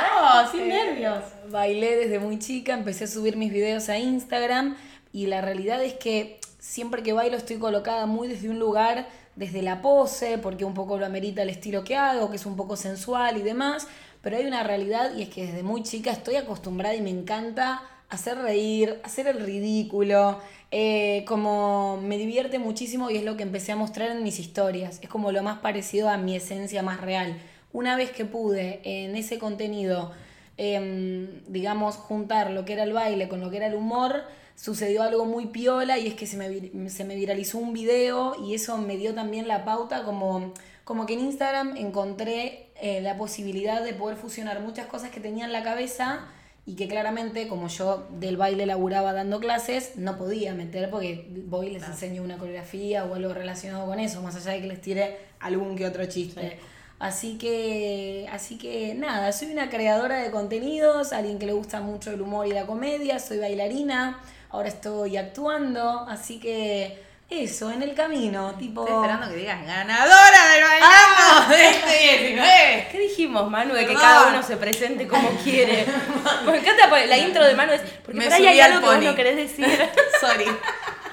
sin 0.51 0.61
Eh, 0.61 0.67
nervios. 0.67 1.23
Bailé 1.49 1.97
desde 1.97 2.19
muy 2.19 2.39
chica, 2.39 2.73
empecé 2.73 3.03
a 3.03 3.07
subir 3.07 3.35
mis 3.35 3.51
videos 3.51 3.89
a 3.89 3.97
Instagram 3.97 4.77
y 5.11 5.25
la 5.27 5.41
realidad 5.41 5.83
es 5.83 5.93
que 5.95 6.39
siempre 6.57 7.03
que 7.03 7.13
bailo 7.13 7.35
estoy 7.35 7.57
colocada 7.57 8.05
muy 8.05 8.27
desde 8.29 8.49
un 8.49 8.59
lugar, 8.59 9.07
desde 9.35 9.61
la 9.61 9.81
pose, 9.81 10.37
porque 10.37 10.63
un 10.65 10.73
poco 10.73 10.97
lo 10.97 11.05
amerita 11.05 11.41
el 11.41 11.49
estilo 11.49 11.83
que 11.83 11.95
hago, 11.97 12.29
que 12.29 12.37
es 12.37 12.45
un 12.45 12.55
poco 12.55 12.75
sensual 12.77 13.37
y 13.37 13.41
demás, 13.41 13.87
pero 14.21 14.37
hay 14.37 14.45
una 14.45 14.63
realidad 14.63 15.15
y 15.15 15.23
es 15.23 15.29
que 15.29 15.45
desde 15.47 15.63
muy 15.63 15.83
chica 15.83 16.11
estoy 16.11 16.35
acostumbrada 16.37 16.95
y 16.95 17.01
me 17.01 17.09
encanta 17.09 17.81
hacer 18.09 18.37
reír, 18.37 18.99
hacer 19.03 19.27
el 19.27 19.39
ridículo, 19.39 20.39
eh, 20.71 21.23
como 21.27 21.99
me 22.01 22.17
divierte 22.17 22.59
muchísimo 22.59 23.09
y 23.09 23.17
es 23.17 23.23
lo 23.23 23.37
que 23.37 23.43
empecé 23.43 23.71
a 23.71 23.75
mostrar 23.75 24.11
en 24.11 24.23
mis 24.23 24.39
historias, 24.39 24.99
es 25.01 25.09
como 25.09 25.31
lo 25.31 25.41
más 25.43 25.59
parecido 25.59 26.09
a 26.09 26.17
mi 26.17 26.35
esencia 26.35 26.83
más 26.83 27.01
real. 27.01 27.39
Una 27.71 27.95
vez 27.95 28.11
que 28.11 28.25
pude 28.25 28.81
en 28.83 29.15
ese 29.15 29.37
contenido 29.37 30.11
em, 30.57 31.43
digamos, 31.47 31.95
juntar 31.95 32.51
lo 32.51 32.65
que 32.65 32.73
era 32.73 32.83
el 32.83 32.93
baile 32.93 33.29
con 33.29 33.39
lo 33.39 33.49
que 33.49 33.57
era 33.57 33.67
el 33.67 33.75
humor, 33.75 34.23
sucedió 34.55 35.03
algo 35.03 35.25
muy 35.25 35.47
piola 35.47 35.97
y 35.97 36.07
es 36.07 36.15
que 36.15 36.27
se 36.27 36.35
me, 36.35 36.89
se 36.89 37.05
me 37.05 37.15
viralizó 37.15 37.59
un 37.59 37.71
video 37.73 38.35
y 38.43 38.55
eso 38.55 38.77
me 38.77 38.97
dio 38.97 39.13
también 39.13 39.47
la 39.47 39.63
pauta 39.63 40.03
como, 40.03 40.53
como 40.83 41.05
que 41.05 41.13
en 41.13 41.21
Instagram 41.21 41.77
encontré 41.77 42.71
eh, 42.81 42.99
la 43.01 43.17
posibilidad 43.17 43.81
de 43.83 43.93
poder 43.93 44.17
fusionar 44.17 44.59
muchas 44.59 44.87
cosas 44.87 45.11
que 45.11 45.21
tenía 45.21 45.45
en 45.45 45.53
la 45.53 45.63
cabeza 45.63 46.27
y 46.69 46.75
que 46.75 46.87
claramente 46.87 47.47
como 47.47 47.67
yo 47.67 48.05
del 48.19 48.37
baile 48.37 48.67
laburaba 48.67 49.11
dando 49.11 49.39
clases, 49.39 49.93
no 49.95 50.19
podía 50.19 50.53
meter 50.53 50.91
porque 50.91 51.25
voy 51.47 51.65
y 51.65 51.71
les 51.71 51.83
enseño 51.83 52.21
una 52.21 52.37
coreografía 52.37 53.05
o 53.05 53.15
algo 53.15 53.33
relacionado 53.33 53.87
con 53.87 53.99
eso, 53.99 54.21
más 54.21 54.35
allá 54.35 54.51
de 54.51 54.61
que 54.61 54.67
les 54.67 54.79
tire 54.79 55.17
algún 55.39 55.75
que 55.75 55.87
otro 55.87 56.05
chiste. 56.05 56.59
Así 56.99 57.39
que, 57.39 58.27
así 58.31 58.59
que 58.59 58.93
nada, 58.93 59.31
soy 59.31 59.51
una 59.51 59.71
creadora 59.71 60.21
de 60.21 60.29
contenidos, 60.29 61.11
alguien 61.11 61.39
que 61.39 61.47
le 61.47 61.53
gusta 61.53 61.81
mucho 61.81 62.11
el 62.11 62.21
humor 62.21 62.45
y 62.45 62.51
la 62.51 62.67
comedia, 62.67 63.17
soy 63.17 63.39
bailarina, 63.39 64.19
ahora 64.51 64.67
estoy 64.67 65.17
actuando, 65.17 66.01
así 66.07 66.39
que 66.39 67.01
eso, 67.29 67.69
en 67.71 67.83
el 67.83 67.93
camino, 67.93 68.55
tipo... 68.55 68.81
Estoy 68.81 68.95
esperando 68.97 69.29
que 69.29 69.35
digas 69.35 69.63
ganadora 69.65 70.49
del 70.53 70.63
bailando 70.63 71.55
de 71.55 71.69
este 71.69 72.17
19. 72.27 72.87
¿Qué 72.91 72.99
dijimos, 72.99 73.49
Manu, 73.51 73.73
de 73.75 73.85
que 73.85 73.93
cada 73.93 74.29
uno 74.29 74.41
se 74.41 74.57
presente 74.57 75.07
como 75.07 75.29
quiere? 75.43 75.85
Me 76.45 76.57
encanta 76.57 76.89
porque 76.89 77.05
la 77.07 77.17
intro 77.17 77.45
de 77.45 77.53
Manu 77.53 77.73
es 77.73 77.81
porque 78.03 78.17
Me 78.17 78.25
por 78.25 78.33
ahí 78.33 78.47
hay 78.47 78.59
al 78.59 78.71
algo 78.73 78.89
que 78.89 78.95
vos 78.95 79.05
no 79.05 79.15
querés 79.15 79.35
decir. 79.35 79.65
Sorry. 80.19 80.45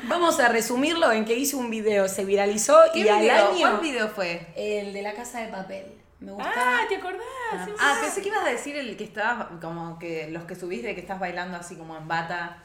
Vamos 0.04 0.40
a 0.40 0.48
resumirlo 0.48 1.12
en 1.12 1.24
que 1.26 1.34
hice 1.34 1.56
un 1.56 1.68
video, 1.68 2.08
se 2.08 2.24
viralizó 2.24 2.78
¿Qué 2.94 3.00
y 3.00 3.08
al 3.08 3.20
video? 3.20 3.48
año. 3.50 3.58
¿Cuál 3.58 3.80
video 3.80 4.08
fue? 4.08 4.46
El 4.56 4.92
de 4.94 5.02
la 5.02 5.12
casa 5.14 5.40
de 5.40 5.48
papel. 5.48 5.84
Me 6.20 6.32
gustaba. 6.32 6.54
Ah, 6.56 6.80
¿te 6.88 6.96
acordás? 6.96 7.20
Sí, 7.66 7.72
Ah, 7.78 7.92
sí. 7.96 8.00
pensé 8.06 8.22
que 8.22 8.28
ibas 8.28 8.44
a 8.44 8.48
decir 8.48 8.74
el 8.76 8.96
que 8.96 9.04
estabas, 9.04 9.48
como 9.60 9.98
que 9.98 10.28
los 10.30 10.44
que 10.44 10.54
subís 10.54 10.82
de 10.82 10.94
que 10.94 11.00
estás 11.02 11.20
bailando 11.20 11.58
así 11.58 11.76
como 11.76 11.94
en 11.96 12.08
bata, 12.08 12.56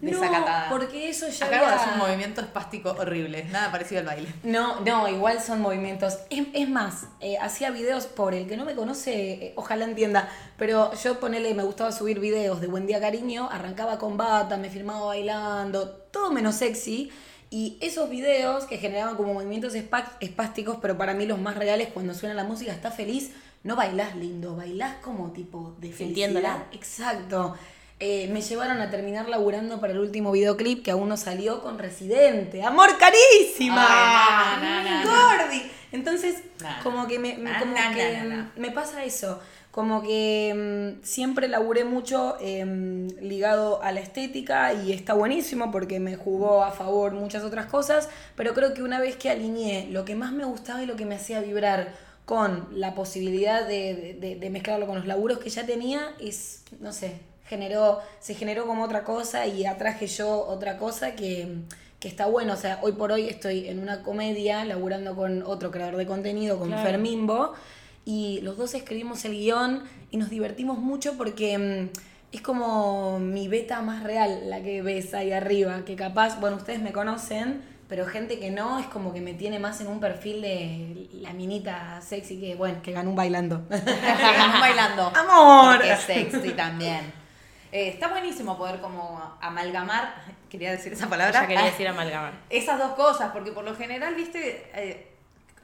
no, 0.00 0.10
desacatada. 0.10 0.68
porque 0.70 1.08
eso 1.08 1.28
ya 1.28 1.46
Acá 1.46 1.60
había- 1.60 1.74
es 1.76 1.92
un 1.92 1.98
movimiento 1.98 2.40
espástico 2.40 2.94
horrible, 2.98 3.44
nada 3.44 3.70
parecido 3.72 4.00
al 4.00 4.06
baile. 4.06 4.28
No, 4.44 4.80
no, 4.80 5.08
igual 5.08 5.40
son 5.42 5.60
movimientos. 5.60 6.18
Es, 6.30 6.46
es 6.52 6.68
más, 6.68 7.06
eh, 7.20 7.36
hacía 7.38 7.70
videos 7.70 8.06
por 8.06 8.34
el 8.34 8.46
que 8.48 8.56
no 8.56 8.64
me 8.64 8.74
conoce, 8.74 9.32
eh, 9.46 9.52
ojalá 9.56 9.84
entienda, 9.84 10.28
pero 10.56 10.92
yo 10.94 11.18
ponele, 11.20 11.52
me 11.54 11.62
gustaba 11.64 11.90
subir 11.92 12.20
videos 12.20 12.60
de 12.60 12.66
Buen 12.68 12.86
Día 12.86 13.00
Cariño, 13.00 13.48
arrancaba 13.50 13.98
con 13.98 14.16
bata, 14.16 14.56
me 14.56 14.70
filmaba 14.70 15.06
bailando, 15.06 15.88
todo 16.12 16.30
menos 16.32 16.54
sexy. 16.56 17.10
Y 17.50 17.78
esos 17.80 18.10
videos 18.10 18.66
que 18.66 18.76
generaban 18.76 19.16
como 19.16 19.32
movimientos 19.32 19.72
espásticos, 20.20 20.78
pero 20.82 20.98
para 20.98 21.14
mí 21.14 21.24
los 21.24 21.38
más 21.40 21.56
reales, 21.56 21.88
cuando 21.94 22.12
suena 22.14 22.34
la 22.34 22.44
música, 22.44 22.72
está 22.72 22.90
feliz, 22.90 23.32
no 23.64 23.74
bailás 23.74 24.14
lindo, 24.16 24.54
bailás 24.54 24.96
como 25.02 25.32
tipo 25.32 25.74
de 25.78 25.90
felicidad. 25.90 26.58
Exacto. 26.72 27.56
Eh, 28.00 28.28
me 28.32 28.40
llevaron 28.42 28.80
a 28.80 28.90
terminar 28.90 29.28
laburando 29.28 29.80
para 29.80 29.92
el 29.92 29.98
último 29.98 30.30
videoclip 30.30 30.84
que 30.84 30.92
aún 30.92 31.08
no 31.08 31.16
salió 31.16 31.62
con 31.62 31.78
Residente. 31.78 32.62
¡Amor 32.62 32.90
carísima! 32.96 33.84
Ay, 33.84 35.04
¡Gordi! 35.04 35.70
Entonces, 35.90 36.36
como 36.82 37.06
que, 37.08 37.18
me, 37.18 37.34
como 37.58 37.74
que 37.94 38.12
me 38.56 38.70
pasa 38.70 39.04
eso. 39.04 39.40
Como 39.70 40.02
que 40.02 40.94
mm, 41.00 41.04
siempre 41.04 41.48
laburé 41.48 41.84
mucho 41.84 42.36
em, 42.40 43.08
ligado 43.20 43.82
a 43.82 43.92
la 43.92 44.00
estética 44.00 44.72
y 44.74 44.92
está 44.92 45.14
buenísimo 45.14 45.70
porque 45.70 45.98
me 46.00 46.16
jugó 46.16 46.62
a 46.64 46.70
favor 46.72 47.12
muchas 47.12 47.42
otras 47.44 47.66
cosas, 47.66 48.08
pero 48.36 48.54
creo 48.54 48.74
que 48.74 48.82
una 48.82 48.98
vez 49.00 49.16
que 49.16 49.28
alineé 49.30 49.88
lo 49.90 50.04
que 50.04 50.14
más 50.14 50.32
me 50.32 50.44
gustaba 50.44 50.82
y 50.82 50.86
lo 50.86 50.96
que 50.96 51.04
me 51.04 51.14
hacía 51.16 51.40
vibrar 51.40 51.94
con 52.24 52.68
la 52.72 52.94
posibilidad 52.94 53.66
de, 53.66 54.16
de- 54.20 54.36
de 54.36 54.50
mezclarlo 54.50 54.86
con 54.86 54.96
los 54.96 55.06
laburos 55.06 55.38
que 55.38 55.50
ya 55.50 55.64
tenía, 55.64 56.00
es, 56.20 56.62
no 56.80 56.92
sé, 56.92 57.12
generó, 57.48 58.00
se 58.20 58.34
generó 58.34 58.66
como 58.66 58.84
otra 58.84 59.04
cosa 59.04 59.46
y 59.46 59.64
atraje 59.64 60.06
yo 60.06 60.46
otra 60.46 60.78
cosa 60.78 61.14
que, 61.14 61.58
que 61.98 62.08
está 62.08 62.26
bueno. 62.26 62.52
O 62.52 62.56
sea, 62.56 62.78
hoy 62.82 62.92
por 62.92 63.12
hoy 63.12 63.28
estoy 63.28 63.68
en 63.68 63.78
una 63.78 64.02
comedia 64.02 64.64
laburando 64.64 65.16
con 65.16 65.42
otro 65.42 65.70
creador 65.70 65.96
de 65.96 66.06
contenido, 66.06 66.58
con 66.58 66.68
Claro. 66.68 66.84
Fermimbo, 66.84 67.54
y 68.04 68.40
los 68.40 68.56
dos 68.56 68.72
escribimos 68.74 69.24
el 69.26 69.32
guion 69.32 69.82
y 70.10 70.16
nos 70.16 70.30
divertimos 70.30 70.78
mucho 70.78 71.18
porque 71.18 71.58
mm, 71.58 71.98
es 72.32 72.40
como 72.40 73.18
mi 73.18 73.48
beta 73.48 73.82
más 73.82 74.02
real, 74.02 74.48
la 74.48 74.62
que 74.62 74.80
ves 74.82 75.12
ahí 75.14 75.32
arriba, 75.32 75.82
que 75.84 75.94
capaz, 75.96 76.40
bueno, 76.40 76.56
ustedes 76.56 76.80
me 76.80 76.92
conocen, 76.92 77.62
pero 77.88 78.06
gente 78.06 78.38
que 78.38 78.50
no, 78.50 78.78
es 78.78 78.86
como 78.86 79.12
que 79.12 79.20
me 79.20 79.34
tiene 79.34 79.58
más 79.58 79.80
en 79.80 79.88
un 79.88 80.00
perfil 80.00 80.42
de 80.42 81.08
la 81.20 81.32
minita 81.32 82.00
sexy 82.00 82.38
que, 82.38 82.54
bueno, 82.54 82.80
que 82.82 82.92
ganó 82.92 83.10
un 83.10 83.16
bailando. 83.16 83.66
Estamos 83.70 84.60
bailando. 84.60 85.12
¡Amor! 85.14 85.84
Es 85.84 86.00
sexy 86.00 86.50
también. 86.50 87.12
Eh, 87.72 87.88
está 87.88 88.08
buenísimo 88.08 88.56
poder 88.56 88.80
como 88.80 89.36
amalgamar, 89.40 90.14
quería 90.48 90.70
decir 90.70 90.92
esa 90.92 91.08
palabra. 91.08 91.40
Ya 91.42 91.46
quería 91.46 91.64
decir 91.64 91.86
amalgamar. 91.88 92.32
Esas 92.50 92.78
dos 92.78 92.92
cosas, 92.92 93.30
porque 93.32 93.52
por 93.52 93.64
lo 93.64 93.74
general, 93.74 94.14
viste, 94.14 94.70
Eh, 94.74 95.04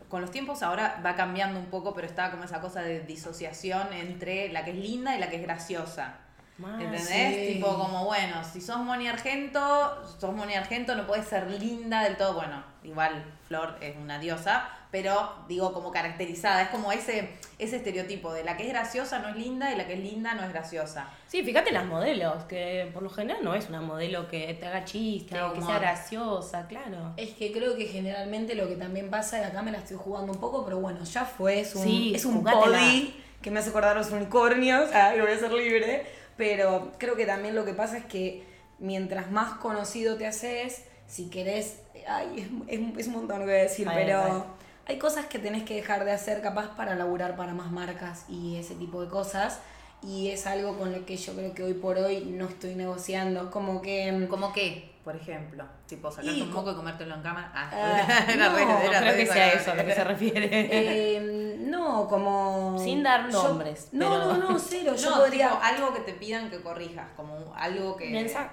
con 0.09 0.21
los 0.21 0.31
tiempos 0.31 0.63
ahora 0.63 1.01
va 1.05 1.17
cambiando 1.17 1.59
un 1.59 1.67
poco, 1.67 1.93
pero 1.93 2.07
está 2.07 2.31
como 2.31 2.45
esa 2.45 2.61
cosa 2.61 2.83
de 2.83 3.01
disociación 3.01 3.93
entre 3.93 4.49
la 4.51 4.65
que 4.65 4.71
es 4.71 4.77
linda 4.77 5.17
y 5.17 5.19
la 5.19 5.29
que 5.29 5.37
es 5.37 5.43
graciosa. 5.43 6.19
Ah, 6.63 6.77
¿Entendés? 6.81 7.09
sí. 7.09 7.55
Tipo 7.55 7.77
como, 7.77 8.05
bueno, 8.05 8.37
si 8.45 8.61
sos 8.61 8.79
Moni 8.79 9.09
Argento, 9.09 10.05
sos 10.19 10.35
Moni 10.35 10.55
Argento, 10.55 10.95
no 10.95 11.07
puedes 11.07 11.27
ser 11.27 11.51
linda 11.51 12.03
del 12.03 12.17
todo. 12.17 12.35
Bueno, 12.35 12.63
igual 12.85 13.25
Flor 13.49 13.77
es 13.81 13.97
una 13.97 14.19
diosa, 14.19 14.69
pero 14.91 15.33
digo 15.49 15.73
como 15.73 15.91
caracterizada. 15.91 16.63
Es 16.63 16.69
como 16.69 16.93
ese, 16.93 17.31
ese 17.59 17.77
estereotipo 17.77 18.33
de 18.33 18.45
la 18.45 18.57
que 18.57 18.63
es 18.65 18.69
graciosa 18.69 19.19
no 19.19 19.29
es 19.29 19.37
linda 19.37 19.73
y 19.73 19.77
la 19.77 19.87
que 19.89 19.95
es 19.95 19.99
linda 19.99 20.35
no 20.35 20.45
es 20.45 20.53
graciosa. 20.53 21.09
Sí, 21.27 21.43
fíjate 21.43 21.73
las 21.73 21.87
modelos, 21.87 22.45
que 22.45 22.89
por 22.95 23.03
lo 23.03 23.11
general 23.11 23.43
no 23.43 23.55
es 23.55 23.69
una 23.69 23.81
modelo 23.81 24.29
que 24.29 24.55
te 24.55 24.67
haga 24.67 24.85
chistes, 24.85 25.37
Que 25.55 25.61
sea 25.61 25.79
graciosa, 25.81 26.69
claro. 26.69 27.15
Es 27.17 27.31
que 27.31 27.51
creo 27.51 27.77
que 27.77 27.87
generalmente 27.87 28.55
lo 28.55 28.69
que 28.69 28.77
también 28.77 29.11
pasa, 29.11 29.41
y 29.41 29.43
acá 29.43 29.63
me 29.63 29.73
la 29.73 29.79
estoy 29.79 29.97
jugando 29.97 30.33
un 30.33 30.39
poco, 30.39 30.65
pero 30.65 30.79
bueno, 30.79 31.03
ya 31.03 31.25
fue, 31.25 31.59
es 31.59 31.75
un, 31.75 31.83
Sí, 31.83 32.13
es 32.15 32.25
un 32.25 32.45
podi 32.45 33.21
que 33.43 33.51
me 33.51 33.59
hace 33.59 33.71
acordar 33.71 33.97
los 33.97 34.11
unicornios, 34.11 34.91
ay, 34.95 35.19
lo 35.19 35.25
voy 35.25 35.33
a 35.33 35.37
hacer 35.37 35.53
libre, 35.53 36.07
pero 36.37 36.93
creo 36.99 37.17
que 37.17 37.27
también 37.27 37.55
lo 37.55 37.65
que 37.65 37.73
pasa 37.73 37.99
es 37.99 38.05
que 38.05 38.45
mientras 38.79 39.31
más 39.31 39.55
conocido 39.59 40.17
te 40.17 40.27
haces, 40.27 40.85
si 41.07 41.31
querés, 41.31 41.81
ay, 42.09 42.65
es, 42.67 43.07
un 43.07 43.13
montón 43.13 43.41
lo 43.41 43.47
que 43.47 43.53
voy 43.53 43.61
a 43.61 43.65
decir, 43.65 43.89
Ay, 43.89 44.05
pero 44.05 44.21
ay. 44.23 44.43
hay 44.87 44.99
cosas 44.99 45.27
que 45.27 45.39
tenés 45.39 45.65
que 45.65 45.75
dejar 45.75 46.05
de 46.05 46.13
hacer 46.13 46.41
capaz 46.43 46.77
para 46.77 46.95
laburar 46.95 47.37
para 47.37 47.55
más 47.55 47.71
marcas 47.71 48.25
y 48.29 48.57
ese 48.57 48.75
tipo 48.75 49.03
de 49.03 49.09
cosas. 49.09 49.61
Y 50.07 50.29
es 50.31 50.47
algo 50.47 50.77
con 50.77 50.93
lo 50.93 51.07
que 51.07 51.17
yo 51.17 51.35
creo 51.35 51.55
que 51.55 51.63
hoy 51.63 51.75
por 51.75 51.97
hoy 51.99 52.25
no 52.27 52.47
estoy 52.47 52.75
negociando. 52.75 53.51
Como 53.51 53.81
que 53.81 54.13
mm, 54.13 54.27
¿Como 54.27 54.53
qué? 54.53 54.93
Por 55.05 55.17
ejemplo, 55.17 55.65
tipo 55.87 56.11
sacarte 56.11 56.41
un 56.43 56.49
co- 56.51 56.57
moco 56.59 56.73
y 56.73 56.75
comértelo 56.77 57.15
en 57.15 57.23
cámara. 57.23 57.51
Ah, 57.55 58.25
re- 58.27 58.37
no, 58.37 58.55
creo 58.55 59.01
re 59.13 59.17
que 59.17 59.27
sea 59.27 59.53
eso 59.53 59.73
a 59.73 59.75
lo 59.75 59.85
que 59.85 59.95
se 59.95 60.05
refiere. 60.05 60.49
Eh, 60.73 61.57
no, 61.61 62.07
como. 62.09 62.79
Sin 62.83 63.03
dar 63.03 63.31
yo- 63.31 63.43
nombres, 63.49 63.89
no, 63.93 64.11
pero- 64.11 64.37
no, 64.39 64.51
no, 64.53 64.59
cero. 64.59 64.95
Yo 64.99 65.11
no, 65.11 65.17
podría. 65.17 65.49
tipo, 65.51 65.61
algo 65.63 65.93
que 65.95 66.01
te 66.01 66.13
pidan 66.15 66.51
que 66.51 66.61
corrijas, 66.61 67.09
como 67.17 67.53
algo 67.55 67.97
que... 67.97 68.11
Mensa- 68.11 68.51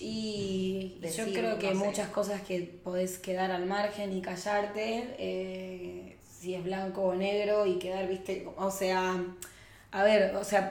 Y 0.00 0.98
Decir, 1.00 1.26
yo 1.26 1.32
creo 1.32 1.58
que 1.58 1.72
no 1.72 1.80
sé. 1.80 1.86
muchas 1.86 2.08
cosas 2.08 2.42
que 2.42 2.60
podés 2.84 3.18
quedar 3.18 3.50
al 3.50 3.66
margen 3.66 4.12
y 4.12 4.20
callarte, 4.20 5.14
eh, 5.18 6.18
si 6.38 6.54
es 6.54 6.62
blanco 6.64 7.02
o 7.02 7.14
negro, 7.14 7.64
y 7.66 7.78
quedar, 7.78 8.06
viste, 8.06 8.46
o 8.56 8.70
sea, 8.70 9.16
a 9.92 10.02
ver, 10.02 10.34
o 10.36 10.44
sea, 10.44 10.70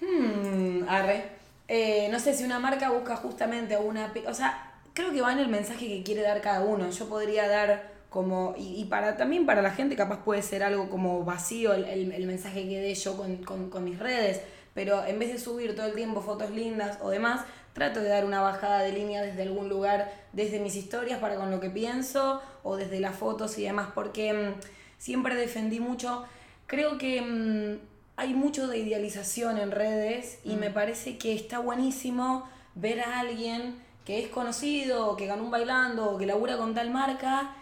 hmm, 0.00 0.84
arre. 0.88 1.24
Eh, 1.68 2.08
no 2.10 2.18
sé 2.18 2.34
si 2.34 2.44
una 2.44 2.58
marca 2.58 2.90
busca 2.90 3.16
justamente 3.16 3.76
una, 3.76 4.12
o 4.26 4.34
sea, 4.34 4.72
creo 4.94 5.12
que 5.12 5.20
va 5.20 5.32
en 5.32 5.38
el 5.40 5.48
mensaje 5.48 5.86
que 5.86 6.02
quiere 6.02 6.22
dar 6.22 6.40
cada 6.40 6.62
uno. 6.62 6.90
Yo 6.90 7.08
podría 7.08 7.48
dar 7.48 7.92
como, 8.10 8.54
y, 8.56 8.80
y 8.80 8.84
para 8.86 9.16
también 9.18 9.44
para 9.44 9.60
la 9.60 9.70
gente 9.70 9.94
capaz 9.96 10.24
puede 10.24 10.40
ser 10.42 10.62
algo 10.62 10.88
como 10.88 11.24
vacío 11.24 11.74
el, 11.74 11.84
el- 11.84 12.12
el 12.12 12.26
mensaje 12.26 12.66
que 12.68 12.80
dé 12.80 12.94
yo 12.94 13.16
con, 13.16 13.36
con- 13.44 13.68
con 13.70 13.84
mis 13.84 13.98
redes, 13.98 14.40
pero 14.74 15.04
en 15.04 15.18
vez 15.18 15.30
de 15.32 15.38
subir 15.38 15.76
todo 15.76 15.86
el 15.86 15.94
tiempo 15.94 16.22
fotos 16.22 16.50
lindas 16.50 16.98
o 17.02 17.10
demás, 17.10 17.42
trato 17.74 18.00
de 18.00 18.08
dar 18.08 18.24
una 18.24 18.40
bajada 18.40 18.80
de 18.80 18.92
línea 18.92 19.22
desde 19.22 19.42
algún 19.42 19.68
lugar, 19.68 20.10
desde 20.32 20.58
mis 20.58 20.74
historias 20.74 21.18
para 21.20 21.36
con 21.36 21.50
lo 21.50 21.60
que 21.60 21.68
pienso 21.70 22.40
o 22.62 22.76
desde 22.76 22.98
las 23.00 23.14
fotos 23.16 23.58
y 23.58 23.64
demás, 23.64 23.88
porque 23.94 24.32
mm, 24.32 24.54
siempre 24.98 25.34
defendí 25.36 25.80
mucho, 25.80 26.24
creo 26.68 26.98
que 26.98 27.20
mm, 27.20 27.78
hay 28.16 28.34
mucho 28.34 28.68
de 28.68 28.78
idealización 28.78 29.58
en 29.58 29.72
redes 29.72 30.38
y 30.44 30.54
me 30.54 30.70
parece 30.70 31.18
que 31.18 31.34
está 31.34 31.58
buenísimo 31.58 32.48
ver 32.76 33.00
a 33.00 33.18
alguien 33.18 33.82
que 34.04 34.22
es 34.22 34.28
conocido, 34.28 35.16
que 35.16 35.26
ganó 35.26 35.42
un 35.42 35.50
bailando, 35.50 36.16
que 36.16 36.26
labura 36.26 36.56
con 36.56 36.74
tal 36.74 36.90
marca 36.90 37.54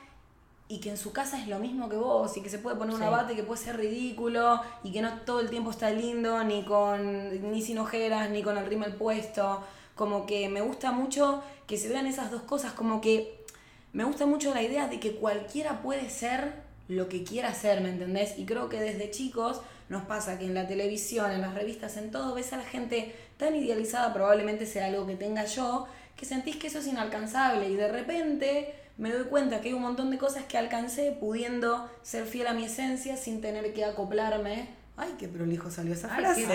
y 0.69 0.81
que 0.81 0.91
en 0.91 0.97
su 0.97 1.13
casa 1.13 1.41
es 1.41 1.47
lo 1.49 1.59
mismo 1.59 1.89
que 1.89 1.97
vos 1.97 2.37
y 2.37 2.43
que 2.43 2.49
se 2.51 2.59
puede 2.59 2.77
poner 2.77 2.95
un 2.95 3.01
Sí. 3.01 3.07
abate 3.07 3.37
que 3.37 3.43
puede 3.45 3.63
ser 3.63 3.77
ridículo 3.77 4.61
y 4.83 4.93
que 4.93 5.01
no 5.01 5.21
todo 5.21 5.41
el 5.41 5.49
tiempo 5.51 5.71
está 5.71 5.91
lindo 5.91 6.43
ni 6.45 6.65
con 6.65 7.51
ni 7.53 7.63
sin 7.63 7.79
ojeras 7.79 8.31
ni 8.31 8.43
con 8.43 8.59
el 8.59 8.67
rímel 8.67 8.95
puesto 8.95 9.63
como 9.95 10.27
que 10.27 10.49
me 10.49 10.61
gusta 10.61 10.91
mucho 10.91 11.43
que 11.69 11.79
se 11.79 11.89
vean 11.89 12.07
esas 12.07 12.31
dos 12.31 12.43
cosas 12.43 12.73
como 12.73 13.01
que 13.01 13.45
me 13.93 14.05
gusta 14.05 14.27
mucho 14.27 14.53
la 14.53 14.63
idea 14.63 14.89
de 14.89 14.99
que 14.99 15.15
cualquiera 15.17 15.83
puede 15.83 16.11
ser 16.11 16.65
lo 16.88 17.09
que 17.09 17.25
quiera 17.25 17.55
ser, 17.55 17.81
¿me 17.81 17.90
entendés? 17.90 18.38
Y 18.38 18.47
creo 18.47 18.69
que 18.69 18.81
desde 18.81 19.11
chicos 19.11 19.61
nos 19.88 20.05
pasa 20.05 20.38
que 20.38 20.47
en 20.47 20.55
la 20.55 20.66
televisión, 20.66 21.31
en 21.31 21.40
las 21.40 21.55
revistas, 21.55 21.97
en 21.97 22.11
todo, 22.11 22.35
ves 22.35 22.52
a 22.52 22.57
la 22.57 22.64
gente 22.64 23.14
tan 23.37 23.55
idealizada, 23.55 24.12
probablemente 24.12 24.66
sea 24.66 24.87
algo 24.87 25.07
que 25.07 25.16
tenga 25.16 25.45
yo, 25.45 25.87
que 26.16 26.25
sentís 26.25 26.57
que 26.57 26.69
eso 26.69 26.78
es 26.78 26.87
inalcanzable 26.87 27.69
y 27.69 27.76
de 27.76 27.88
repente 27.88 28.75
me 28.99 29.12
doy 29.12 29.25
cuenta 29.25 29.61
que 29.61 29.69
hay 29.69 29.75
un 29.75 29.83
montón 29.83 30.11
de 30.11 30.19
cosas 30.19 30.45
que 30.45 30.57
alcancé 30.57 31.12
pudiendo 31.12 31.90
ser 32.02 32.25
fiel 32.25 32.47
a 32.47 32.55
mi 32.55 32.64
esencia 32.64 33.16
sin 33.16 33.40
tener 33.40 33.75
que 33.75 33.85
acoplarme. 33.85 34.69
Ay, 34.99 35.15
qué 35.19 35.29
prolijo 35.29 35.71
salió 35.71 35.93
esa 35.93 36.09
Ay, 36.15 36.25
frase. 36.25 36.47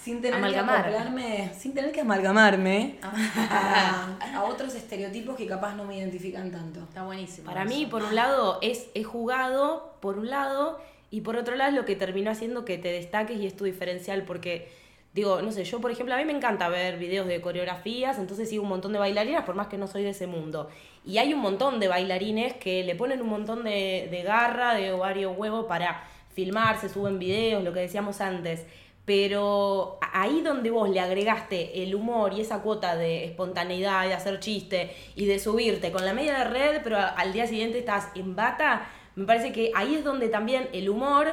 Sin 0.00 0.20
tener 0.22 0.38
Amalgamar. 0.38 0.84
que 0.84 0.90
acoplarme, 0.90 1.52
sin 1.58 1.74
tener 1.74 1.90
que 1.90 2.02
amalgamarme 2.02 2.98
a, 3.02 4.16
a 4.36 4.44
otros 4.44 4.74
estereotipos 4.76 5.36
que 5.36 5.46
capaz 5.46 5.74
no 5.74 5.84
me 5.84 5.98
identifican 5.98 6.52
tanto. 6.52 6.80
Está 6.80 7.02
buenísimo. 7.02 7.46
Para 7.46 7.64
eso. 7.64 7.74
mí, 7.74 7.86
por 7.86 8.04
un 8.04 8.14
lado, 8.14 8.58
es, 8.62 8.86
es 8.94 9.04
jugado, 9.04 9.96
por 10.00 10.16
un 10.16 10.30
lado, 10.30 10.80
y 11.10 11.22
por 11.22 11.36
otro 11.36 11.56
lado 11.56 11.70
es 11.70 11.76
lo 11.76 11.84
que 11.84 11.96
terminó 11.96 12.30
haciendo 12.30 12.64
que 12.64 12.78
te 12.78 12.88
destaques 12.92 13.36
y 13.38 13.46
es 13.46 13.56
tu 13.56 13.64
diferencial, 13.64 14.22
porque, 14.22 14.70
digo, 15.12 15.42
no 15.42 15.50
sé, 15.50 15.64
yo, 15.64 15.80
por 15.80 15.90
ejemplo, 15.90 16.14
a 16.14 16.18
mí 16.18 16.24
me 16.24 16.32
encanta 16.32 16.68
ver 16.68 16.98
videos 16.98 17.26
de 17.26 17.40
coreografías, 17.40 18.16
entonces 18.16 18.48
sigo 18.48 18.62
un 18.62 18.68
montón 18.68 18.92
de 18.92 19.00
bailarinas, 19.00 19.44
por 19.44 19.56
más 19.56 19.66
que 19.66 19.76
no 19.76 19.88
soy 19.88 20.04
de 20.04 20.10
ese 20.10 20.28
mundo. 20.28 20.70
Y 21.04 21.18
hay 21.18 21.34
un 21.34 21.40
montón 21.40 21.80
de 21.80 21.88
bailarines 21.88 22.54
que 22.54 22.84
le 22.84 22.94
ponen 22.94 23.20
un 23.22 23.28
montón 23.28 23.64
de, 23.64 24.06
de 24.08 24.22
garra, 24.22 24.74
de 24.74 24.92
ovario 24.92 25.32
huevo 25.32 25.66
para 25.66 26.04
filmarse, 26.34 26.88
suben 26.88 27.18
videos, 27.18 27.62
lo 27.64 27.72
que 27.72 27.80
decíamos 27.80 28.20
antes. 28.20 28.66
pero 29.04 29.98
ahí 30.12 30.42
donde 30.42 30.70
vos 30.70 30.88
le 30.88 31.00
agregaste 31.00 31.82
el 31.82 31.94
humor 31.94 32.32
y 32.34 32.40
esa 32.40 32.60
cuota 32.62 32.94
de 32.94 33.24
espontaneidad, 33.24 34.06
de 34.06 34.14
hacer 34.14 34.38
chiste 34.38 34.94
y 35.16 35.26
de 35.26 35.38
subirte 35.40 35.90
con 35.90 36.04
la 36.04 36.14
media 36.14 36.38
de 36.38 36.44
red, 36.44 36.80
pero 36.84 36.98
al 36.98 37.32
día 37.32 37.46
siguiente 37.46 37.78
estás 37.78 38.08
en 38.14 38.36
bata, 38.36 38.86
me 39.16 39.26
parece 39.26 39.52
que 39.52 39.72
ahí 39.74 39.96
es 39.96 40.04
donde 40.04 40.28
también 40.28 40.68
el 40.72 40.88
humor 40.88 41.32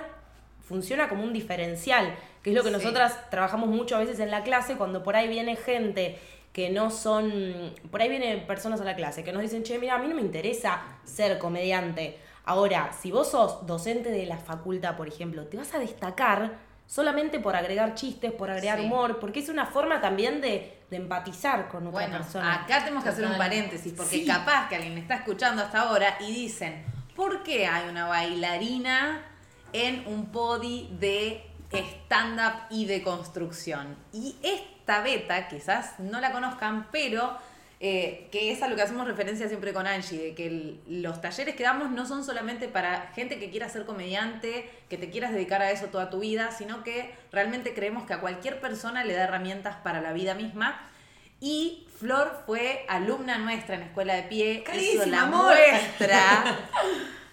funciona 0.61 1.09
como 1.09 1.23
un 1.23 1.31
diferencial, 1.31 2.15
que 2.43 2.49
es 2.49 2.55
lo 2.55 2.63
que 2.63 2.71
nosotras 2.71 3.29
trabajamos 3.29 3.69
mucho 3.69 3.95
a 3.95 3.99
veces 3.99 4.19
en 4.19 4.31
la 4.31 4.43
clase, 4.43 4.75
cuando 4.75 5.03
por 5.03 5.15
ahí 5.15 5.27
viene 5.27 5.55
gente 5.55 6.17
que 6.51 6.71
no 6.71 6.89
son, 6.89 7.73
por 7.91 8.01
ahí 8.01 8.09
vienen 8.09 8.47
personas 8.47 8.81
a 8.81 8.83
la 8.83 8.95
clase 8.95 9.23
que 9.23 9.31
nos 9.31 9.43
dicen, 9.43 9.61
che, 9.63 9.77
mira, 9.77 9.95
a 9.95 9.99
mí 9.99 10.07
no 10.07 10.15
me 10.15 10.21
interesa 10.21 10.81
ser 11.03 11.37
comediante. 11.37 12.17
Ahora, 12.49 12.91
si 12.99 13.11
vos 13.11 13.29
sos 13.29 13.67
docente 13.67 14.09
de 14.09 14.25
la 14.25 14.39
facultad, 14.39 14.97
por 14.97 15.07
ejemplo, 15.07 15.45
te 15.45 15.55
vas 15.55 15.71
a 15.75 15.77
destacar 15.77 16.57
solamente 16.87 17.39
por 17.39 17.55
agregar 17.55 17.93
chistes, 17.93 18.31
por 18.31 18.49
agregar 18.49 18.79
humor, 18.79 19.19
porque 19.19 19.41
es 19.41 19.49
una 19.49 19.67
forma 19.67 20.01
también 20.01 20.41
de, 20.41 20.79
empatizar 20.89 21.67
con 21.67 21.85
otra 21.85 22.07
bueno, 22.07 22.17
persona. 22.17 22.63
Acá 22.63 22.79
tenemos 22.79 23.03
que 23.03 23.11
hacer 23.11 23.27
un 23.27 23.37
paréntesis, 23.37 23.93
porque 23.95 24.25
capaz 24.25 24.67
que 24.67 24.77
alguien 24.77 24.97
está 24.97 25.13
escuchando 25.13 25.61
hasta 25.61 25.81
ahora 25.81 26.17
y 26.21 26.33
dicen, 26.33 26.83
¿por 27.15 27.43
qué 27.43 27.67
hay 27.67 27.87
una 27.87 28.07
bailarina 28.07 29.21
en 29.71 30.07
un 30.07 30.31
podi 30.31 30.89
de 30.99 31.47
stand-up 31.71 32.63
y 32.71 32.85
de 32.87 33.03
construcción? 33.03 33.95
Y 34.11 34.35
esta 34.41 35.01
beta, 35.01 35.47
quizás 35.47 35.99
no 35.99 36.19
la 36.19 36.31
conozcan, 36.31 36.87
pero 36.91 37.37
eh, 37.81 38.27
que 38.29 38.51
es 38.51 38.61
a 38.61 38.67
lo 38.67 38.75
que 38.75 38.81
hacemos 38.81 39.07
referencia 39.07 39.47
siempre 39.47 39.73
con 39.73 39.87
Angie, 39.87 40.17
de 40.17 40.35
que 40.35 40.79
los 40.87 41.21
talleres 41.21 41.55
que 41.55 41.63
damos 41.63 41.89
no 41.91 42.05
son 42.05 42.25
solamente 42.25 42.67
para 42.67 43.11
gente 43.15 43.39
que 43.39 43.49
quiera 43.49 43.69
ser 43.69 43.85
comediante, 43.85 44.69
que 44.89 44.97
te 44.97 45.09
quieras 45.09 45.31
dedicar 45.31 45.61
a 45.61 45.71
eso 45.71 45.85
toda 45.85 46.09
tu 46.09 46.19
vida, 46.19 46.51
sino 46.51 46.83
que 46.83 47.15
realmente 47.31 47.73
creemos 47.73 48.05
que 48.05 48.13
a 48.13 48.19
cualquier 48.19 48.59
persona 48.59 49.05
le 49.05 49.13
da 49.13 49.23
herramientas 49.23 49.77
para 49.77 50.01
la 50.01 50.11
vida 50.11 50.33
misma. 50.35 50.77
Y 51.39 51.87
Flor 51.97 52.43
fue 52.45 52.85
alumna 52.89 53.37
nuestra 53.37 53.75
en 53.75 53.83
Escuela 53.83 54.13
de 54.13 54.23
Pie, 54.23 54.63
hizo 54.73 55.05
la 55.05 55.25
muestra. 55.25 56.59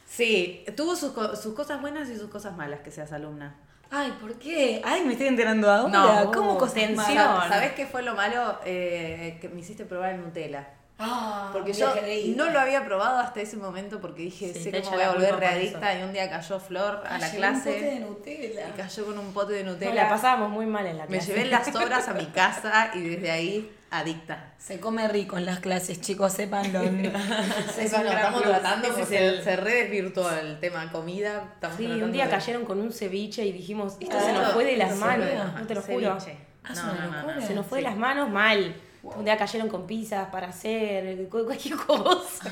Sí, 0.08 0.64
tuvo 0.76 0.94
sus, 0.94 1.12
sus 1.42 1.52
cosas 1.54 1.80
buenas 1.80 2.08
y 2.08 2.16
sus 2.16 2.30
cosas 2.30 2.56
malas 2.56 2.78
que 2.80 2.92
seas 2.92 3.10
alumna. 3.10 3.56
Ay, 3.90 4.12
¿por 4.20 4.34
qué? 4.38 4.82
Ay, 4.84 5.04
me 5.04 5.12
estoy 5.12 5.28
enterando 5.28 5.70
ahora. 5.70 5.92
No, 5.92 6.32
¿Cómo 6.32 6.58
contención? 6.58 7.16
¿Sabes 7.48 7.72
qué 7.72 7.86
fue 7.86 8.02
lo 8.02 8.14
malo? 8.14 8.58
Eh, 8.64 9.38
que 9.40 9.48
me 9.48 9.60
hiciste 9.60 9.84
probar 9.84 10.14
el 10.14 10.20
Nutella. 10.22 10.75
Ah, 10.98 11.50
porque 11.52 11.74
yo 11.74 11.92
no 12.36 12.50
lo 12.50 12.58
había 12.58 12.84
probado 12.86 13.18
hasta 13.18 13.42
ese 13.42 13.58
momento 13.58 14.00
porque 14.00 14.22
dije, 14.22 14.54
sé 14.54 14.70
cómo 14.82 14.96
voy 14.96 15.02
a 15.02 15.12
volver 15.12 15.36
readicta 15.36 15.98
y 15.98 16.02
un 16.02 16.12
día 16.12 16.30
cayó 16.30 16.58
Flor 16.58 17.02
a 17.06 17.18
la 17.18 17.30
clase. 17.30 17.68
Un 17.68 17.74
pote 17.74 17.84
de 17.84 18.00
Nutella. 18.00 18.68
Y 18.68 18.72
cayó 18.76 19.06
con 19.06 19.18
un 19.18 19.32
pote 19.34 19.52
de 19.52 19.64
Nutella. 19.64 19.94
la 19.94 20.08
pasábamos 20.08 20.50
muy 20.50 20.64
mal 20.64 20.86
en 20.86 20.96
la 20.96 21.06
clase. 21.06 21.32
Me 21.32 21.38
llevé 21.38 21.50
las 21.50 21.68
obras 21.74 22.08
a 22.08 22.14
mi 22.14 22.26
casa 22.26 22.92
y 22.94 23.00
desde 23.00 23.30
ahí 23.30 23.70
adicta. 23.90 24.54
Se 24.58 24.80
come 24.80 25.06
rico 25.08 25.36
en 25.36 25.44
las 25.44 25.60
clases, 25.60 26.00
chicos, 26.00 26.32
sépanlo. 26.32 26.82
estamos 27.78 28.42
tratando 28.42 28.94
se, 28.94 29.42
se 29.42 29.56
redesvirtuó 29.56 30.30
el 30.30 30.58
tema 30.60 30.90
comida. 30.90 31.56
sí, 31.76 31.86
un 31.86 32.12
día 32.12 32.30
cayeron 32.30 32.64
con 32.64 32.80
un 32.80 32.90
ceviche 32.90 33.44
y 33.44 33.52
dijimos, 33.52 33.96
esto 34.00 34.18
se 34.18 34.32
nos 34.32 34.52
fue 34.52 34.64
de 34.64 34.76
las 34.78 34.96
manos, 34.96 35.28
no 35.58 35.66
te 35.66 35.74
lo 35.74 35.82
juro. 35.82 36.18
Ah, 36.68 36.72
no, 36.74 37.34
no, 37.34 37.46
se 37.46 37.54
nos 37.54 37.66
fue 37.66 37.78
de 37.78 37.84
las 37.84 37.96
manos 37.96 38.30
mal. 38.30 38.74
Un 39.14 39.25
día 39.25 39.36
cayeron 39.36 39.68
con 39.68 39.86
pizzas 39.86 40.28
para 40.30 40.48
hacer 40.48 41.28
cualquier 41.28 41.76
cosa. 41.86 42.50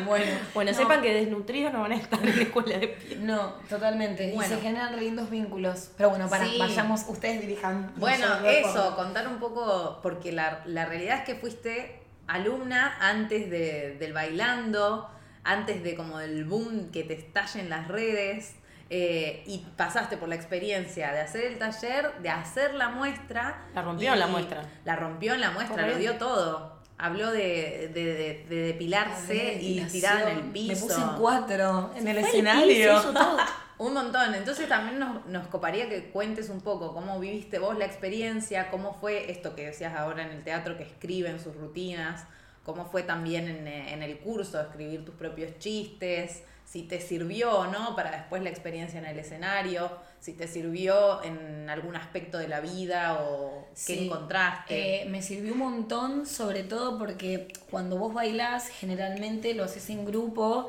bueno, 0.06 0.32
bueno 0.54 0.74
sepan 0.74 1.02
que 1.02 1.12
desnutridos 1.12 1.72
no 1.72 1.80
van 1.80 1.92
a 1.92 1.96
estar 1.96 2.20
en 2.22 2.36
la 2.36 2.42
escuela 2.42 2.78
de 2.78 2.88
pie. 2.88 3.16
No, 3.16 3.54
totalmente. 3.68 4.32
Y 4.34 4.38
se 4.40 4.60
generan 4.60 4.98
lindos 4.98 5.30
vínculos. 5.30 5.90
Pero 5.96 6.10
bueno, 6.10 6.28
para, 6.28 6.46
vayamos, 6.58 7.04
ustedes 7.08 7.40
dirijan. 7.40 7.92
Bueno, 7.96 8.26
eso, 8.46 8.94
contar 8.96 9.26
un 9.28 9.38
poco, 9.38 10.00
porque 10.02 10.32
la, 10.32 10.62
la, 10.66 10.86
realidad 10.86 11.18
es 11.18 11.24
que 11.24 11.34
fuiste 11.34 12.00
alumna 12.26 12.96
antes 13.00 13.50
de, 13.50 13.96
del 13.98 14.12
bailando, 14.12 15.08
antes 15.44 15.82
de 15.82 15.94
como 15.96 16.18
del 16.18 16.44
boom 16.44 16.90
que 16.90 17.02
te 17.02 17.14
estalle 17.14 17.60
en 17.60 17.70
las 17.70 17.88
redes. 17.88 18.54
Eh, 18.90 19.44
y 19.46 19.58
pasaste 19.76 20.16
por 20.16 20.30
la 20.30 20.34
experiencia 20.34 21.12
de 21.12 21.20
hacer 21.20 21.44
el 21.44 21.58
taller, 21.58 22.10
de 22.22 22.30
hacer 22.30 22.74
la 22.74 22.88
muestra. 22.88 23.66
La 23.74 23.82
rompió 23.82 24.14
en 24.14 24.18
la 24.18 24.26
muestra. 24.26 24.62
La 24.84 24.96
rompió 24.96 25.34
en 25.34 25.42
la 25.42 25.50
muestra, 25.50 25.86
lo 25.86 25.96
dio 25.96 26.14
todo. 26.14 26.78
Habló 26.96 27.30
de, 27.30 27.90
de, 27.92 28.46
de, 28.48 28.62
depilarse 28.62 29.58
y 29.60 29.80
tirar 29.82 30.28
en 30.28 30.38
el 30.38 30.44
piso. 30.44 30.86
Me 30.86 30.92
puse 30.94 31.00
en 31.00 31.16
cuatro 31.18 31.92
en 31.96 32.08
el 32.08 32.18
escenario. 32.18 33.00
un 33.78 33.92
montón. 33.92 34.34
Entonces 34.34 34.68
también 34.68 34.98
nos, 34.98 35.26
nos, 35.26 35.46
coparía 35.48 35.88
que 35.88 36.04
cuentes 36.10 36.48
un 36.48 36.62
poco 36.62 36.94
cómo 36.94 37.20
viviste 37.20 37.58
vos 37.58 37.76
la 37.76 37.84
experiencia, 37.84 38.70
cómo 38.70 38.94
fue 38.94 39.30
esto 39.30 39.54
que 39.54 39.66
decías 39.66 39.94
ahora 39.96 40.24
en 40.24 40.30
el 40.30 40.42
teatro, 40.42 40.78
que 40.78 40.84
escriben 40.84 41.38
sus 41.38 41.54
rutinas, 41.54 42.24
cómo 42.64 42.86
fue 42.86 43.02
también 43.02 43.48
en, 43.48 43.68
en 43.68 44.02
el 44.02 44.18
curso 44.18 44.60
escribir 44.60 45.04
tus 45.04 45.14
propios 45.14 45.58
chistes 45.58 46.42
si 46.70 46.82
te 46.82 47.00
sirvió 47.00 47.60
o 47.60 47.66
no 47.66 47.96
para 47.96 48.10
después 48.10 48.42
la 48.42 48.50
experiencia 48.50 48.98
en 48.98 49.06
el 49.06 49.18
escenario, 49.18 49.90
si 50.20 50.34
te 50.34 50.46
sirvió 50.46 51.22
en 51.22 51.70
algún 51.70 51.96
aspecto 51.96 52.36
de 52.36 52.46
la 52.46 52.60
vida 52.60 53.22
o 53.22 53.66
qué 53.86 54.04
encontraste. 54.04 55.02
Eh, 55.02 55.04
me 55.06 55.22
sirvió 55.22 55.52
un 55.52 55.60
montón, 55.60 56.26
sobre 56.26 56.64
todo 56.64 56.98
porque 56.98 57.48
cuando 57.70 57.96
vos 57.96 58.12
bailás, 58.12 58.68
generalmente 58.68 59.54
lo 59.54 59.64
haces 59.64 59.88
en 59.88 60.04
grupo 60.04 60.68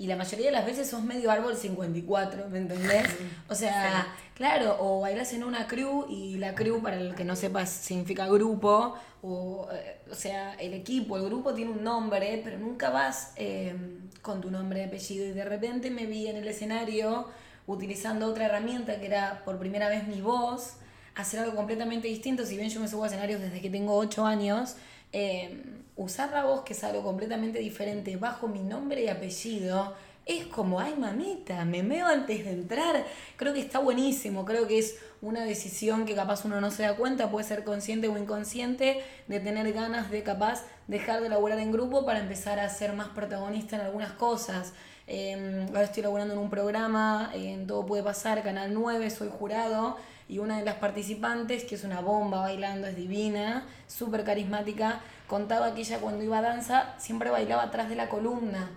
y 0.00 0.06
la 0.06 0.16
mayoría 0.16 0.46
de 0.46 0.52
las 0.52 0.64
veces 0.64 0.88
sos 0.88 1.02
medio 1.02 1.30
árbol 1.30 1.54
54, 1.54 2.48
¿me 2.48 2.56
entendés? 2.56 3.04
O 3.50 3.54
sea, 3.54 4.06
claro, 4.34 4.78
o 4.80 5.00
bailas 5.02 5.34
en 5.34 5.44
una 5.44 5.66
crew 5.66 6.06
y 6.08 6.38
la 6.38 6.54
crew, 6.54 6.80
para 6.80 6.96
el 6.96 7.14
que 7.14 7.22
no 7.22 7.36
sepa, 7.36 7.66
significa 7.66 8.26
grupo, 8.26 8.94
o, 9.20 9.68
eh, 9.70 10.00
o 10.10 10.14
sea, 10.14 10.54
el 10.54 10.72
equipo, 10.72 11.18
el 11.18 11.26
grupo 11.26 11.52
tiene 11.52 11.72
un 11.72 11.84
nombre, 11.84 12.40
pero 12.42 12.56
nunca 12.56 12.88
vas 12.88 13.34
eh, 13.36 13.74
con 14.22 14.40
tu 14.40 14.50
nombre 14.50 14.80
y 14.80 14.84
apellido. 14.84 15.26
Y 15.26 15.32
de 15.32 15.44
repente 15.44 15.90
me 15.90 16.06
vi 16.06 16.28
en 16.28 16.36
el 16.36 16.48
escenario 16.48 17.26
utilizando 17.66 18.26
otra 18.26 18.46
herramienta 18.46 18.98
que 19.00 19.06
era 19.06 19.42
por 19.44 19.58
primera 19.58 19.90
vez 19.90 20.08
mi 20.08 20.22
voz, 20.22 20.76
hacer 21.14 21.40
algo 21.40 21.54
completamente 21.54 22.08
distinto, 22.08 22.46
si 22.46 22.56
bien 22.56 22.70
yo 22.70 22.80
me 22.80 22.88
subo 22.88 23.04
a 23.04 23.08
escenarios 23.08 23.42
desde 23.42 23.60
que 23.60 23.68
tengo 23.68 23.98
8 23.98 24.24
años. 24.24 24.76
Eh, 25.12 25.62
usar 26.02 26.30
la 26.32 26.44
voz, 26.44 26.62
que 26.62 26.72
es 26.72 26.82
algo 26.82 27.02
completamente 27.02 27.58
diferente, 27.58 28.16
bajo 28.16 28.48
mi 28.48 28.60
nombre 28.60 29.04
y 29.04 29.08
apellido, 29.08 29.94
es 30.24 30.46
como, 30.46 30.80
ay 30.80 30.94
mamita, 30.96 31.64
me 31.64 31.82
meo 31.82 32.06
antes 32.06 32.44
de 32.44 32.52
entrar. 32.52 33.04
Creo 33.36 33.52
que 33.52 33.60
está 33.60 33.80
buenísimo, 33.80 34.44
creo 34.44 34.66
que 34.66 34.78
es 34.78 34.98
una 35.20 35.44
decisión 35.44 36.06
que 36.06 36.14
capaz 36.14 36.44
uno 36.44 36.60
no 36.60 36.70
se 36.70 36.84
da 36.84 36.96
cuenta, 36.96 37.30
puede 37.30 37.46
ser 37.46 37.64
consciente 37.64 38.08
o 38.08 38.16
inconsciente, 38.16 39.02
de 39.28 39.40
tener 39.40 39.72
ganas 39.72 40.10
de 40.10 40.22
capaz 40.22 40.64
dejar 40.86 41.20
de 41.20 41.28
laburar 41.28 41.58
en 41.58 41.72
grupo 41.72 42.06
para 42.06 42.20
empezar 42.20 42.58
a 42.60 42.68
ser 42.68 42.92
más 42.94 43.08
protagonista 43.08 43.76
en 43.76 43.82
algunas 43.82 44.12
cosas. 44.12 44.72
Em, 45.06 45.66
ahora 45.68 45.82
estoy 45.82 46.02
laburando 46.02 46.34
en 46.34 46.40
un 46.40 46.50
programa, 46.50 47.30
en 47.34 47.66
Todo 47.66 47.84
Puede 47.84 48.02
Pasar, 48.02 48.42
Canal 48.42 48.72
9, 48.72 49.10
soy 49.10 49.28
jurado 49.28 49.96
y 50.28 50.38
una 50.38 50.58
de 50.58 50.64
las 50.64 50.76
participantes, 50.76 51.64
que 51.64 51.74
es 51.74 51.82
una 51.82 52.00
bomba 52.00 52.40
bailando, 52.40 52.86
es 52.86 52.94
divina, 52.94 53.66
súper 53.88 54.22
carismática, 54.22 55.00
contaba 55.30 55.74
que 55.74 55.82
ella 55.82 56.00
cuando 56.00 56.24
iba 56.24 56.38
a 56.38 56.42
danza 56.42 56.92
siempre 56.98 57.30
bailaba 57.30 57.62
atrás 57.62 57.88
de 57.88 57.94
la 57.94 58.08
columna 58.08 58.68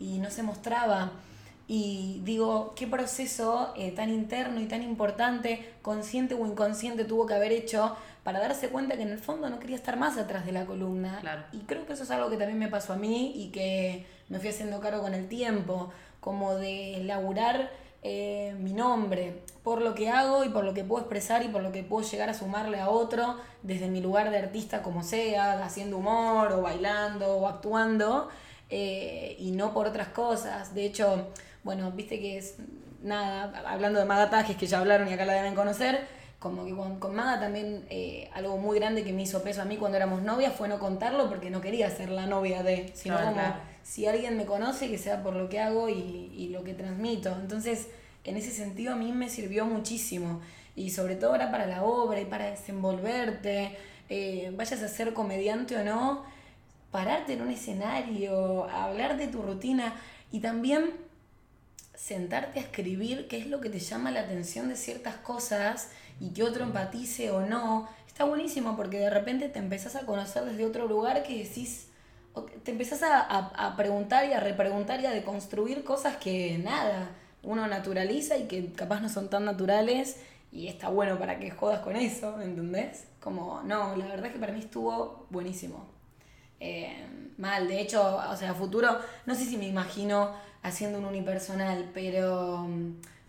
y 0.00 0.18
no 0.18 0.28
se 0.28 0.42
mostraba. 0.42 1.12
Y 1.68 2.20
digo, 2.24 2.74
qué 2.74 2.88
proceso 2.88 3.72
eh, 3.76 3.92
tan 3.92 4.10
interno 4.10 4.60
y 4.60 4.66
tan 4.66 4.82
importante, 4.82 5.72
consciente 5.82 6.34
o 6.34 6.44
inconsciente, 6.44 7.04
tuvo 7.04 7.26
que 7.26 7.34
haber 7.34 7.52
hecho 7.52 7.96
para 8.24 8.40
darse 8.40 8.70
cuenta 8.70 8.96
que 8.96 9.02
en 9.02 9.10
el 9.10 9.20
fondo 9.20 9.48
no 9.48 9.60
quería 9.60 9.76
estar 9.76 9.96
más 9.96 10.18
atrás 10.18 10.44
de 10.44 10.50
la 10.50 10.66
columna. 10.66 11.20
Y 11.52 11.58
creo 11.60 11.86
que 11.86 11.92
eso 11.92 12.02
es 12.02 12.10
algo 12.10 12.28
que 12.28 12.36
también 12.36 12.58
me 12.58 12.66
pasó 12.66 12.94
a 12.94 12.96
mí 12.96 13.32
y 13.36 13.52
que 13.52 14.04
me 14.28 14.40
fui 14.40 14.48
haciendo 14.48 14.80
cargo 14.80 15.02
con 15.02 15.14
el 15.14 15.28
tiempo, 15.28 15.92
como 16.18 16.56
de 16.56 17.02
laburar 17.04 17.70
eh, 18.02 18.56
mi 18.58 18.72
nombre, 18.72 19.42
por 19.62 19.82
lo 19.82 19.94
que 19.94 20.08
hago 20.08 20.44
y 20.44 20.48
por 20.48 20.64
lo 20.64 20.72
que 20.72 20.84
puedo 20.84 21.02
expresar 21.02 21.44
y 21.44 21.48
por 21.48 21.62
lo 21.62 21.72
que 21.72 21.82
puedo 21.82 22.08
llegar 22.08 22.30
a 22.30 22.34
sumarle 22.34 22.80
a 22.80 22.88
otro 22.88 23.36
desde 23.62 23.88
mi 23.88 24.00
lugar 24.00 24.30
de 24.30 24.38
artista 24.38 24.82
como 24.82 25.02
sea, 25.02 25.62
haciendo 25.64 25.98
humor 25.98 26.52
o 26.52 26.62
bailando 26.62 27.36
o 27.36 27.46
actuando, 27.46 28.28
eh, 28.70 29.36
y 29.38 29.50
no 29.50 29.74
por 29.74 29.86
otras 29.86 30.08
cosas. 30.08 30.74
De 30.74 30.86
hecho, 30.86 31.28
bueno, 31.62 31.90
viste 31.92 32.18
que 32.20 32.38
es 32.38 32.56
nada, 33.02 33.62
hablando 33.66 33.98
de 33.98 34.06
Magatajes 34.06 34.56
que 34.56 34.66
ya 34.66 34.78
hablaron 34.78 35.08
y 35.08 35.12
acá 35.12 35.26
la 35.26 35.34
deben 35.34 35.54
conocer, 35.54 36.06
como 36.38 36.64
que 36.64 36.74
con, 36.74 36.98
con 36.98 37.14
Maga 37.14 37.38
también 37.38 37.84
eh, 37.90 38.30
algo 38.32 38.56
muy 38.56 38.78
grande 38.78 39.04
que 39.04 39.12
me 39.12 39.22
hizo 39.22 39.42
peso 39.42 39.60
a 39.60 39.66
mí 39.66 39.76
cuando 39.76 39.98
éramos 39.98 40.22
novias 40.22 40.54
fue 40.54 40.68
no 40.68 40.78
contarlo 40.78 41.28
porque 41.28 41.50
no 41.50 41.60
quería 41.60 41.90
ser 41.90 42.08
la 42.08 42.26
novia 42.26 42.62
de, 42.62 42.90
sino 42.94 43.22
como 43.22 43.42
si 43.82 44.06
alguien 44.06 44.38
me 44.38 44.46
conoce 44.46 44.88
que 44.88 44.96
sea 44.96 45.22
por 45.22 45.34
lo 45.34 45.50
que 45.50 45.60
hago 45.60 45.90
y, 45.90 46.32
y, 46.34 46.48
lo 46.48 46.64
que 46.64 46.72
transmito. 46.72 47.30
Entonces, 47.40 47.88
en 48.24 48.36
ese 48.36 48.50
sentido 48.50 48.92
a 48.92 48.96
mí 48.96 49.12
me 49.12 49.28
sirvió 49.28 49.64
muchísimo 49.66 50.40
y 50.76 50.90
sobre 50.90 51.16
todo 51.16 51.30
ahora 51.32 51.50
para 51.50 51.66
la 51.66 51.82
obra 51.84 52.20
y 52.20 52.24
para 52.26 52.50
desenvolverte, 52.50 53.76
eh, 54.08 54.52
vayas 54.56 54.82
a 54.82 54.88
ser 54.88 55.12
comediante 55.14 55.76
o 55.76 55.84
no, 55.84 56.24
pararte 56.90 57.34
en 57.34 57.42
un 57.42 57.50
escenario, 57.50 58.64
hablar 58.70 59.16
de 59.16 59.28
tu 59.28 59.42
rutina 59.42 59.94
y 60.32 60.40
también 60.40 60.92
sentarte 61.94 62.58
a 62.60 62.62
escribir 62.62 63.28
qué 63.28 63.38
es 63.38 63.46
lo 63.46 63.60
que 63.60 63.68
te 63.68 63.78
llama 63.78 64.10
la 64.10 64.20
atención 64.20 64.68
de 64.68 64.76
ciertas 64.76 65.16
cosas 65.16 65.90
y 66.20 66.30
que 66.30 66.42
otro 66.42 66.64
empatice 66.64 67.30
o 67.30 67.42
no. 67.42 67.88
Está 68.06 68.24
buenísimo 68.24 68.76
porque 68.76 68.98
de 68.98 69.10
repente 69.10 69.48
te 69.48 69.58
empezás 69.58 69.96
a 69.96 70.06
conocer 70.06 70.44
desde 70.44 70.64
otro 70.64 70.86
lugar 70.86 71.22
que 71.22 71.38
decís, 71.44 71.88
te 72.64 72.70
empezás 72.70 73.02
a, 73.02 73.20
a- 73.20 73.66
a 73.66 73.76
preguntar 73.76 74.26
y 74.28 74.32
a 74.32 74.40
repreguntar 74.40 75.00
y 75.00 75.06
a 75.06 75.10
deconstruir 75.10 75.84
cosas 75.84 76.16
que 76.16 76.58
nada, 76.58 77.10
uno 77.42 77.66
naturaliza 77.66 78.36
y 78.36 78.44
que 78.44 78.72
capaz 78.72 79.00
no 79.00 79.08
son 79.08 79.28
tan 79.28 79.44
naturales 79.44 80.16
y 80.52 80.66
está 80.66 80.88
bueno 80.88 81.18
para 81.18 81.38
que 81.38 81.50
jodas 81.50 81.80
con 81.80 81.96
eso, 81.96 82.40
¿entendés? 82.40 83.04
Como, 83.20 83.62
no, 83.62 83.96
la 83.96 84.06
verdad 84.06 84.26
es 84.26 84.32
que 84.32 84.38
para 84.38 84.52
mí 84.52 84.60
estuvo 84.60 85.26
buenísimo. 85.30 85.86
Eh, 86.58 87.06
mal, 87.38 87.68
de 87.68 87.80
hecho, 87.80 88.16
o 88.16 88.36
sea, 88.36 88.50
a 88.50 88.54
futuro, 88.54 88.98
no 89.26 89.34
sé 89.34 89.44
si 89.44 89.56
me 89.56 89.66
imagino 89.66 90.34
haciendo 90.62 90.98
un 90.98 91.06
unipersonal, 91.06 91.90
pero, 91.94 92.68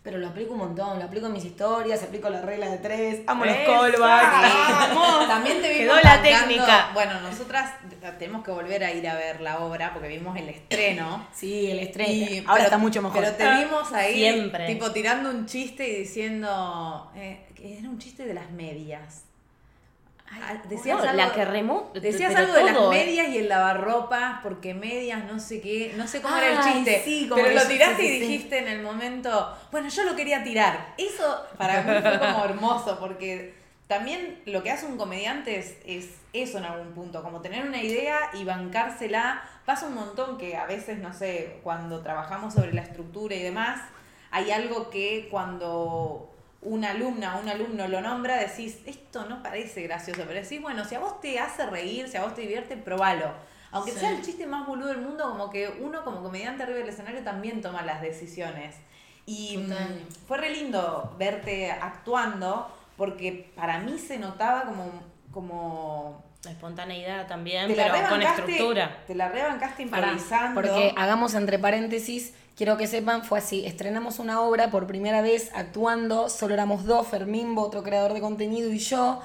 pero 0.02 0.18
lo 0.18 0.28
aplico 0.28 0.52
un 0.54 0.58
montón, 0.58 0.98
lo 0.98 1.04
aplico 1.04 1.26
en 1.26 1.32
mis 1.32 1.44
historias, 1.44 2.02
aplico 2.02 2.28
la 2.28 2.40
regla 2.42 2.68
de 2.68 2.78
tres, 2.78 3.20
amo 3.26 3.44
los 3.44 3.54
callbacks. 3.54 4.54
¡Vamos! 4.68 5.28
También 5.28 5.62
te 5.62 5.68
Quedó 5.68 5.94
vimos 5.94 6.04
la 6.04 6.16
bancando- 6.16 6.38
técnica. 6.48 6.90
Bueno, 6.92 7.20
nosotras 7.20 7.72
tenemos 8.18 8.42
que 8.44 8.50
volver 8.50 8.82
a 8.84 8.92
ir 8.92 9.08
a 9.08 9.14
ver 9.14 9.40
la 9.40 9.60
obra 9.60 9.92
porque 9.92 10.08
vimos 10.08 10.36
el 10.36 10.48
estreno. 10.48 11.26
Sí, 11.32 11.70
el 11.70 11.78
estrés. 11.78 12.08
Y- 12.08 12.38
Ahora 12.40 12.52
pero- 12.54 12.64
está 12.64 12.78
mucho 12.78 13.00
mejor. 13.00 13.20
Pero 13.22 13.34
te 13.36 13.64
vimos 13.64 13.92
ahí, 13.92 14.14
Siempre. 14.14 14.66
tipo 14.66 14.90
tirando 14.90 15.30
un 15.30 15.46
chiste 15.46 15.86
y 15.88 15.96
diciendo. 16.00 17.10
eh, 17.14 17.46
que 17.54 17.78
era 17.78 17.88
un 17.88 17.98
chiste 17.98 18.24
de 18.24 18.34
las 18.34 18.50
medias. 18.50 19.24
Ah, 20.34 20.54
Decías 20.68 21.00
algo, 21.00 21.12
la 21.12 21.32
que 21.32 21.44
remó. 21.44 21.90
decías 21.94 22.34
algo 22.34 22.52
de 22.54 22.64
las 22.64 22.88
medias 22.88 23.28
y 23.28 23.38
el 23.38 23.48
lavarropa, 23.48 24.40
porque 24.42 24.74
medias, 24.74 25.24
no 25.24 25.38
sé 25.38 25.60
qué, 25.60 25.92
no 25.96 26.06
sé 26.06 26.22
cómo 26.22 26.36
era 26.36 26.52
el 26.52 26.72
chiste. 26.72 27.02
sí, 27.04 27.28
como 27.28 27.42
pero 27.42 27.54
lo 27.54 27.66
tiraste 27.66 28.02
y 28.04 28.08
sí. 28.08 28.20
dijiste 28.20 28.58
en 28.58 28.68
el 28.68 28.82
momento, 28.82 29.54
bueno, 29.70 29.88
yo 29.88 30.04
lo 30.04 30.16
quería 30.16 30.42
tirar. 30.42 30.94
Eso 30.96 31.44
para 31.58 31.82
mí 31.82 32.00
fue 32.00 32.18
como 32.18 32.44
hermoso, 32.44 32.98
porque 32.98 33.54
también 33.88 34.40
lo 34.46 34.62
que 34.62 34.70
hace 34.70 34.86
un 34.86 34.96
comediante 34.96 35.58
es, 35.58 35.76
es 35.84 36.08
eso 36.32 36.58
en 36.58 36.64
algún 36.64 36.92
punto, 36.94 37.22
como 37.22 37.40
tener 37.42 37.66
una 37.66 37.82
idea 37.82 38.18
y 38.32 38.44
bancársela. 38.44 39.42
Pasa 39.66 39.86
un 39.86 39.94
montón 39.94 40.38
que 40.38 40.56
a 40.56 40.64
veces, 40.66 40.98
no 40.98 41.12
sé, 41.12 41.60
cuando 41.62 42.00
trabajamos 42.02 42.54
sobre 42.54 42.72
la 42.72 42.80
estructura 42.82 43.34
y 43.34 43.42
demás, 43.42 43.80
hay 44.30 44.50
algo 44.50 44.88
que 44.88 45.28
cuando 45.30 46.31
una 46.62 46.90
alumna 46.92 47.36
o 47.36 47.40
un 47.40 47.48
alumno 47.48 47.88
lo 47.88 48.00
nombra, 48.00 48.36
decís, 48.36 48.78
esto 48.86 49.24
no 49.26 49.42
parece 49.42 49.82
gracioso, 49.82 50.22
pero 50.26 50.40
decís, 50.40 50.62
bueno, 50.62 50.84
si 50.84 50.94
a 50.94 51.00
vos 51.00 51.20
te 51.20 51.38
hace 51.38 51.66
reír, 51.66 52.08
si 52.08 52.16
a 52.16 52.22
vos 52.22 52.34
te 52.34 52.42
divierte, 52.42 52.76
probalo. 52.76 53.32
Aunque 53.72 53.92
Sí. 53.92 53.98
sea 54.00 54.10
el 54.10 54.22
chiste 54.22 54.46
más 54.46 54.66
boludo 54.66 54.88
del 54.88 55.00
mundo, 55.00 55.28
como 55.30 55.50
que 55.50 55.68
uno 55.80 56.04
como 56.04 56.22
comediante 56.22 56.62
arriba 56.62 56.78
del 56.78 56.88
escenario 56.90 57.22
también 57.24 57.60
toma 57.62 57.82
las 57.82 58.00
decisiones. 58.02 58.76
Y 59.26 59.56
mm, 59.58 59.68
Total. 59.68 60.00
fue 60.28 60.38
re 60.38 60.50
lindo 60.50 61.14
verte 61.18 61.70
actuando, 61.70 62.70
porque 62.96 63.50
para 63.56 63.78
mí 63.80 63.98
se 63.98 64.18
notaba 64.18 64.64
como, 64.64 64.90
como 65.32 66.24
La 66.44 66.50
espontaneidad 66.50 67.26
también, 67.28 67.72
pero 67.74 67.94
con 68.08 68.20
estructura. 68.22 68.98
Te 69.06 69.14
la 69.14 69.28
rebancaste 69.28 69.82
improvisando. 69.84 70.54
porque 70.60 70.92
hagamos 70.96 71.34
entre 71.34 71.58
paréntesis, 71.58 72.34
quiero 72.56 72.76
que 72.76 72.86
sepan, 72.86 73.24
fue 73.24 73.38
así, 73.38 73.64
estrenamos 73.66 74.18
una 74.18 74.40
obra 74.42 74.70
por 74.70 74.86
primera 74.86 75.22
vez 75.22 75.50
actuando, 75.54 76.28
solo 76.28 76.54
éramos 76.54 76.84
dos, 76.84 77.06
Fermimbo, 77.08 77.62
otro 77.62 77.82
creador 77.82 78.12
de 78.14 78.20
contenido 78.20 78.72
y 78.72 78.78
yo, 78.78 79.20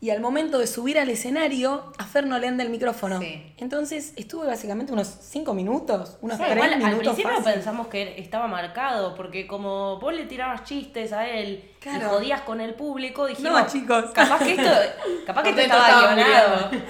y 0.00 0.10
al 0.10 0.20
momento 0.20 0.58
de 0.58 0.66
subir 0.66 0.98
al 0.98 1.08
escenario, 1.10 1.92
a 1.96 2.04
Fer 2.04 2.26
no 2.26 2.36
le 2.40 2.48
anda 2.48 2.64
el 2.64 2.70
micrófono. 2.70 3.20
Sí. 3.20 3.52
Entonces 3.58 4.12
estuve 4.16 4.48
básicamente 4.48 4.92
unos 4.92 5.06
cinco 5.06 5.54
minutos, 5.54 6.18
unos 6.22 6.38
Sí, 6.38 6.42
tres 6.44 6.56
igual, 6.56 6.72
al 6.72 6.78
minutos 6.80 7.14
principio 7.14 7.30
fácil. 7.36 7.52
pensamos 7.54 7.86
que 7.86 8.20
estaba 8.20 8.48
marcado, 8.48 9.14
porque 9.14 9.46
como 9.46 10.00
vos 10.00 10.12
le 10.12 10.24
tirabas 10.26 10.64
chistes 10.64 11.12
a 11.12 11.28
él 11.28 11.62
y 11.84 11.88
Claro. 11.88 12.10
jodías 12.10 12.42
con 12.42 12.60
el 12.60 12.74
público, 12.74 13.26
dijimos, 13.26 13.52
No, 13.52 13.66
chicos. 13.66 14.04
capaz 14.14 14.38
que 14.38 14.52
esto, 14.52 14.70
capaz 15.26 15.42
que 15.42 15.50
esto 15.50 15.62
estaba 15.62 16.14
guionado. 16.14 16.70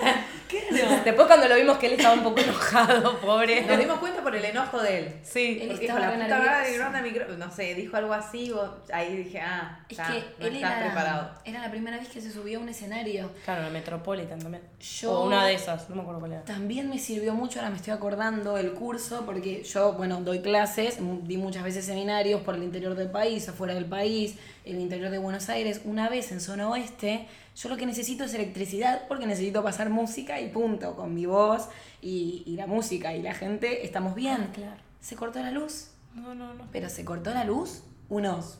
Claro. 0.52 1.00
Después 1.02 1.26
cuando 1.28 1.48
lo 1.48 1.56
vimos 1.56 1.78
que 1.78 1.86
él 1.86 1.92
estaba 1.94 2.12
un 2.12 2.22
poco 2.22 2.38
enojado, 2.40 3.18
pobre. 3.20 3.62
Nos 3.62 3.78
dimos 3.78 3.98
cuenta 3.98 4.22
por 4.22 4.36
el 4.36 4.44
enojo 4.44 4.82
de 4.82 4.98
él. 4.98 5.14
Sí. 5.22 5.58
Él 5.62 5.68
Porque 5.68 5.86
estaba 5.86 6.00
la 6.06 6.12
puta 6.12 6.38
madre, 6.38 7.02
micro-". 7.02 7.28
No 7.38 7.50
sé, 7.50 7.74
dijo 7.74 7.96
algo 7.96 8.12
así, 8.12 8.50
vos- 8.52 8.68
ahí 8.92 9.16
dije, 9.16 9.40
ah, 9.40 9.80
Es 9.88 9.96
ya, 9.96 10.06
que 10.08 10.12
no 10.38 10.46
él 10.46 10.56
estás 10.56 10.72
era, 10.72 10.80
preparado. 10.84 11.30
era 11.46 11.60
la 11.62 11.70
primera 11.70 11.96
vez 11.96 12.08
que 12.08 12.20
se 12.20 12.30
subía 12.30 12.58
a 12.58 12.60
un 12.60 12.68
escenario. 12.68 13.30
Claro, 13.46 13.62
la 13.62 13.70
Metropolitan 13.70 14.38
también. 14.40 14.62
Yo- 14.78 15.12
O 15.20 15.26
una 15.26 15.46
de 15.46 15.54
esas, 15.54 15.88
no 15.88 15.96
me 15.96 16.02
acuerdo 16.02 16.20
cuál 16.20 16.32
era. 16.32 16.44
También 16.44 16.90
me 16.90 16.98
sirvió 16.98 17.32
mucho, 17.32 17.58
ahora 17.60 17.70
me 17.70 17.76
estoy 17.76 17.94
acordando, 17.94 18.58
el 18.58 18.72
curso, 18.74 19.22
porque 19.24 19.64
yo, 19.64 19.94
bueno, 19.94 20.20
doy 20.20 20.42
clases, 20.42 20.98
di 21.22 21.38
muchas 21.38 21.64
veces 21.64 21.86
seminarios 21.86 22.42
por 22.42 22.56
el 22.56 22.62
interior 22.62 22.94
del 22.94 23.10
país, 23.10 23.48
afuera 23.48 23.72
del 23.72 23.86
país, 23.86 24.36
el 24.66 24.78
interior 24.82 25.10
de 25.10 25.18
Buenos 25.18 25.48
Aires. 25.48 25.80
Una 25.84 26.08
vez 26.08 26.30
en 26.32 26.40
zona 26.40 26.68
oeste, 26.68 27.26
yo 27.56 27.68
lo 27.68 27.76
que 27.76 27.86
necesito 27.86 28.24
es 28.24 28.34
electricidad 28.34 29.02
porque 29.08 29.26
necesito 29.26 29.62
pasar 29.62 29.88
música 29.90 30.40
y 30.40 30.48
punto, 30.50 30.94
con 30.96 31.14
mi 31.14 31.26
voz 31.26 31.68
y, 32.00 32.42
y 32.46 32.56
la 32.56 32.66
música 32.66 33.14
y 33.14 33.22
la 33.22 33.34
gente, 33.34 33.84
estamos 33.84 34.14
bien. 34.14 34.48
Ah, 34.48 34.52
claro. 34.52 34.76
Se 35.00 35.16
cortó 35.16 35.40
la 35.40 35.50
luz, 35.50 35.88
No, 36.14 36.34
no, 36.34 36.54
no. 36.54 36.64
pero 36.72 36.88
se 36.88 37.04
cortó 37.04 37.32
la 37.32 37.44
luz 37.44 37.82
unos 38.08 38.58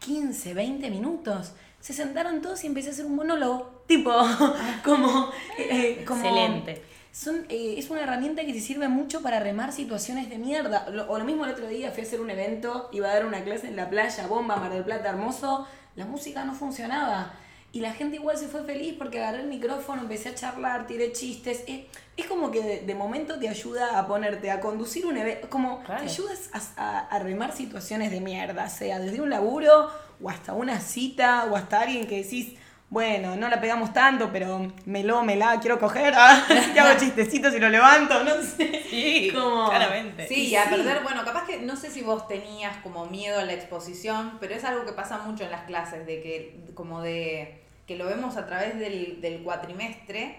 15, 0.00 0.54
20 0.54 0.90
minutos. 0.90 1.52
Se 1.80 1.92
sentaron 1.92 2.40
todos 2.42 2.62
y 2.64 2.68
empecé 2.68 2.90
a 2.90 2.92
hacer 2.92 3.06
un 3.06 3.16
monólogo, 3.16 3.82
tipo, 3.88 4.10
como, 4.84 5.30
eh, 5.58 6.04
como... 6.06 6.20
Excelente. 6.24 6.82
Son, 7.12 7.44
eh, 7.50 7.74
es 7.76 7.90
una 7.90 8.00
herramienta 8.02 8.44
que 8.46 8.54
te 8.54 8.60
sirve 8.60 8.88
mucho 8.88 9.20
para 9.22 9.38
remar 9.38 9.72
situaciones 9.72 10.30
de 10.30 10.38
mierda. 10.38 10.88
Lo- 10.88 11.10
o 11.10 11.18
lo 11.18 11.24
mismo 11.24 11.44
el 11.44 11.50
otro 11.52 11.68
día 11.68 11.90
fui 11.92 12.02
a 12.02 12.06
hacer 12.06 12.20
un 12.22 12.30
evento, 12.30 12.88
iba 12.92 13.10
a 13.10 13.14
dar 13.14 13.26
una 13.26 13.44
clase 13.44 13.68
en 13.68 13.76
la 13.76 13.90
playa, 13.90 14.26
bomba, 14.26 14.56
Mar 14.56 14.72
del 14.72 14.82
Plata, 14.84 15.10
hermoso. 15.10 15.66
La 15.94 16.06
música 16.06 16.44
no 16.44 16.54
funcionaba. 16.54 17.34
Y 17.70 17.80
la 17.80 17.92
gente 17.92 18.16
igual 18.16 18.36
se 18.38 18.48
fue 18.48 18.64
feliz 18.64 18.94
porque 18.98 19.18
agarré 19.18 19.40
el 19.42 19.48
micrófono, 19.48 20.02
empecé 20.02 20.30
a 20.30 20.34
charlar, 20.34 20.86
tiré 20.86 21.12
chistes. 21.12 21.64
Es, 21.66 21.80
es 22.16 22.26
como 22.26 22.50
que 22.50 22.62
de, 22.62 22.80
de 22.80 22.94
momento 22.94 23.38
te 23.38 23.48
ayuda 23.48 23.98
a 23.98 24.06
ponerte, 24.06 24.50
a 24.50 24.60
conducir 24.60 25.04
un 25.06 25.16
evento. 25.18 25.48
Como 25.50 25.82
Claro. 25.82 26.02
te 26.04 26.08
ayudas 26.10 26.48
a, 26.54 26.60
a- 26.82 26.98
a 27.08 27.18
remar 27.18 27.54
situaciones 27.54 28.10
de 28.10 28.20
mierda, 28.20 28.68
sea 28.70 28.98
desde 28.98 29.20
un 29.20 29.28
laburo 29.30 29.90
o 30.22 30.30
hasta 30.30 30.54
una 30.54 30.80
cita 30.80 31.46
o 31.50 31.56
hasta 31.56 31.80
alguien 31.80 32.06
que 32.06 32.22
decís, 32.22 32.54
bueno, 32.92 33.36
no 33.36 33.48
la 33.48 33.58
pegamos 33.58 33.94
tanto, 33.94 34.30
pero 34.30 34.70
me 34.84 35.02
lo, 35.02 35.22
me 35.22 35.34
la 35.34 35.58
quiero 35.60 35.78
coger. 35.78 36.12
Ah, 36.14 36.44
hago 36.78 36.98
chistecitos 37.00 37.54
y 37.54 37.58
lo 37.58 37.70
levanto, 37.70 38.22
no 38.22 38.34
sé. 38.42 38.82
Sí, 38.90 39.30
Como- 39.34 39.70
claramente. 39.70 40.28
Sí, 40.28 40.48
y 40.48 40.56
a 40.56 40.64
perder, 40.68 41.02
bueno, 41.02 41.24
capaz 41.24 41.46
que 41.46 41.58
no 41.60 41.74
sé 41.74 41.90
si 41.90 42.02
vos 42.02 42.28
tenías 42.28 42.76
como 42.82 43.06
miedo 43.06 43.40
a 43.40 43.44
la 43.44 43.54
exposición, 43.54 44.36
pero 44.40 44.54
es 44.54 44.62
algo 44.64 44.84
que 44.84 44.92
pasa 44.92 45.16
mucho 45.16 45.42
en 45.44 45.50
las 45.52 45.62
clases, 45.64 46.04
de 46.06 46.22
que, 46.22 46.60
como 46.74 47.00
de, 47.00 47.62
que 47.86 47.96
lo 47.96 48.04
vemos 48.04 48.36
a 48.36 48.44
través 48.44 48.78
del, 48.78 49.22
del 49.22 49.42
cuatrimestre, 49.42 50.36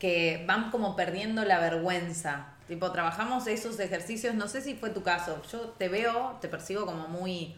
que 0.00 0.42
van 0.44 0.72
como 0.72 0.96
perdiendo 0.96 1.44
la 1.44 1.60
vergüenza. 1.60 2.48
Tipo, 2.66 2.90
trabajamos 2.90 3.46
esos 3.46 3.78
ejercicios, 3.78 4.34
no 4.34 4.48
sé 4.48 4.60
si 4.60 4.74
fue 4.74 4.90
tu 4.90 5.04
caso, 5.04 5.40
yo 5.52 5.60
te 5.78 5.88
veo, 5.88 6.36
te 6.40 6.48
percibo 6.48 6.84
como 6.84 7.06
muy 7.06 7.54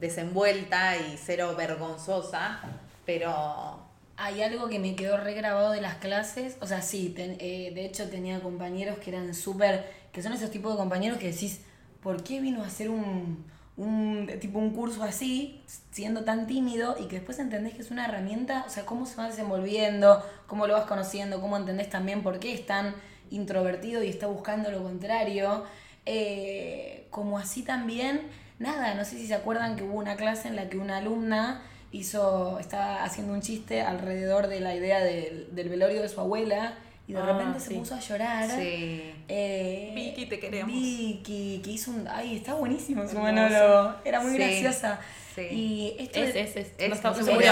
desenvuelta 0.00 0.96
y 0.96 1.16
cero 1.22 1.54
vergonzosa, 1.56 2.60
pero 3.06 3.84
Hay 4.18 4.42
algo 4.42 4.68
que 4.68 4.78
me 4.78 4.96
quedó 4.96 5.18
regrabado 5.18 5.72
de 5.72 5.80
las 5.82 5.96
clases, 5.96 6.56
o 6.60 6.66
sea, 6.66 6.82
sí, 6.82 7.14
eh, 7.18 7.72
de 7.74 7.84
hecho 7.86 8.08
tenía 8.10 8.40
compañeros 8.40 8.98
que 8.98 9.10
eran 9.10 9.34
súper, 9.34 9.86
que 10.12 10.22
son 10.22 10.32
esos 10.32 10.50
tipos 10.50 10.72
de 10.72 10.78
compañeros 10.78 11.18
que 11.18 11.30
decís, 11.32 11.60
¿por 12.02 12.22
qué 12.24 12.40
vino 12.40 12.62
a 12.62 12.66
hacer 12.66 12.88
un, 12.90 13.44
un, 13.76 14.28
tipo 14.40 14.58
un 14.58 14.70
curso 14.70 15.02
así, 15.02 15.62
siendo 15.90 16.24
tan 16.24 16.46
tímido, 16.46 16.96
y 16.98 17.08
que 17.08 17.16
después 17.16 17.38
entendés 17.38 17.74
que 17.74 17.82
es 17.82 17.90
una 17.90 18.06
herramienta, 18.06 18.64
o 18.66 18.70
sea, 18.70 18.86
cómo 18.86 19.04
se 19.06 19.16
va 19.16 19.26
desenvolviendo, 19.28 20.24
cómo 20.46 20.66
lo 20.66 20.74
vas 20.74 20.86
conociendo, 20.86 21.40
cómo 21.40 21.56
entendés 21.58 21.90
también 21.90 22.22
por 22.22 22.38
qué 22.38 22.54
es 22.54 22.64
tan 22.66 22.94
introvertido 23.30 24.02
y 24.02 24.08
está 24.08 24.26
buscando 24.28 24.70
lo 24.70 24.82
contrario, 24.82 25.64
Eh, 26.08 27.08
como 27.10 27.38
así 27.38 27.62
también, 27.64 28.20
nada, 28.60 28.94
no 28.94 29.04
sé 29.04 29.18
si 29.18 29.26
se 29.26 29.34
acuerdan 29.34 29.76
que 29.76 29.82
hubo 29.82 29.98
una 29.98 30.14
clase 30.16 30.46
en 30.48 30.54
la 30.56 30.68
que 30.68 30.78
una 30.78 30.98
alumna 30.98 31.62
hizo, 31.92 32.58
estaba 32.58 33.04
haciendo 33.04 33.32
un 33.32 33.40
chiste 33.40 33.80
alrededor 33.82 34.48
de 34.48 34.58
la 34.60 34.74
idea 34.74 34.98
del, 35.00 35.48
del 35.54 35.68
velorio 35.68 36.02
de 36.02 36.08
su 36.08 36.20
abuela 36.20 36.74
y 37.08 37.12
de 37.12 37.20
Ah, 37.20 37.26
repente 37.26 37.60
se 37.60 37.68
sí. 37.68 37.74
puso 37.74 37.94
a 37.94 38.00
llorar. 38.00 38.50
sí. 38.50 39.12
Eh, 39.28 39.92
Vicky, 39.94 40.26
te 40.26 40.40
queremos. 40.40 40.72
Vicky, 40.72 41.60
que 41.64 41.70
hizo 41.70 41.90
un... 41.92 42.06
Ay, 42.08 42.36
está 42.36 42.54
buenísimo 42.54 43.02
su 43.04 43.10
Hermoso. 43.16 43.26
monólogo. 43.32 43.94
Era 44.04 44.20
muy 44.20 44.32
Sí, 44.32 44.38
graciosa. 44.38 44.98
sí. 45.34 45.42
Y 45.50 45.96
esto 46.00 46.18
Es, 46.20 46.34
es, 46.34 46.56
es. 46.56 46.66
Es, 46.78 46.88
no 46.88 46.94
está- 46.96 47.14
se 47.14 47.22
se 47.24 47.32
es, 47.32 47.38
es, 47.38 47.44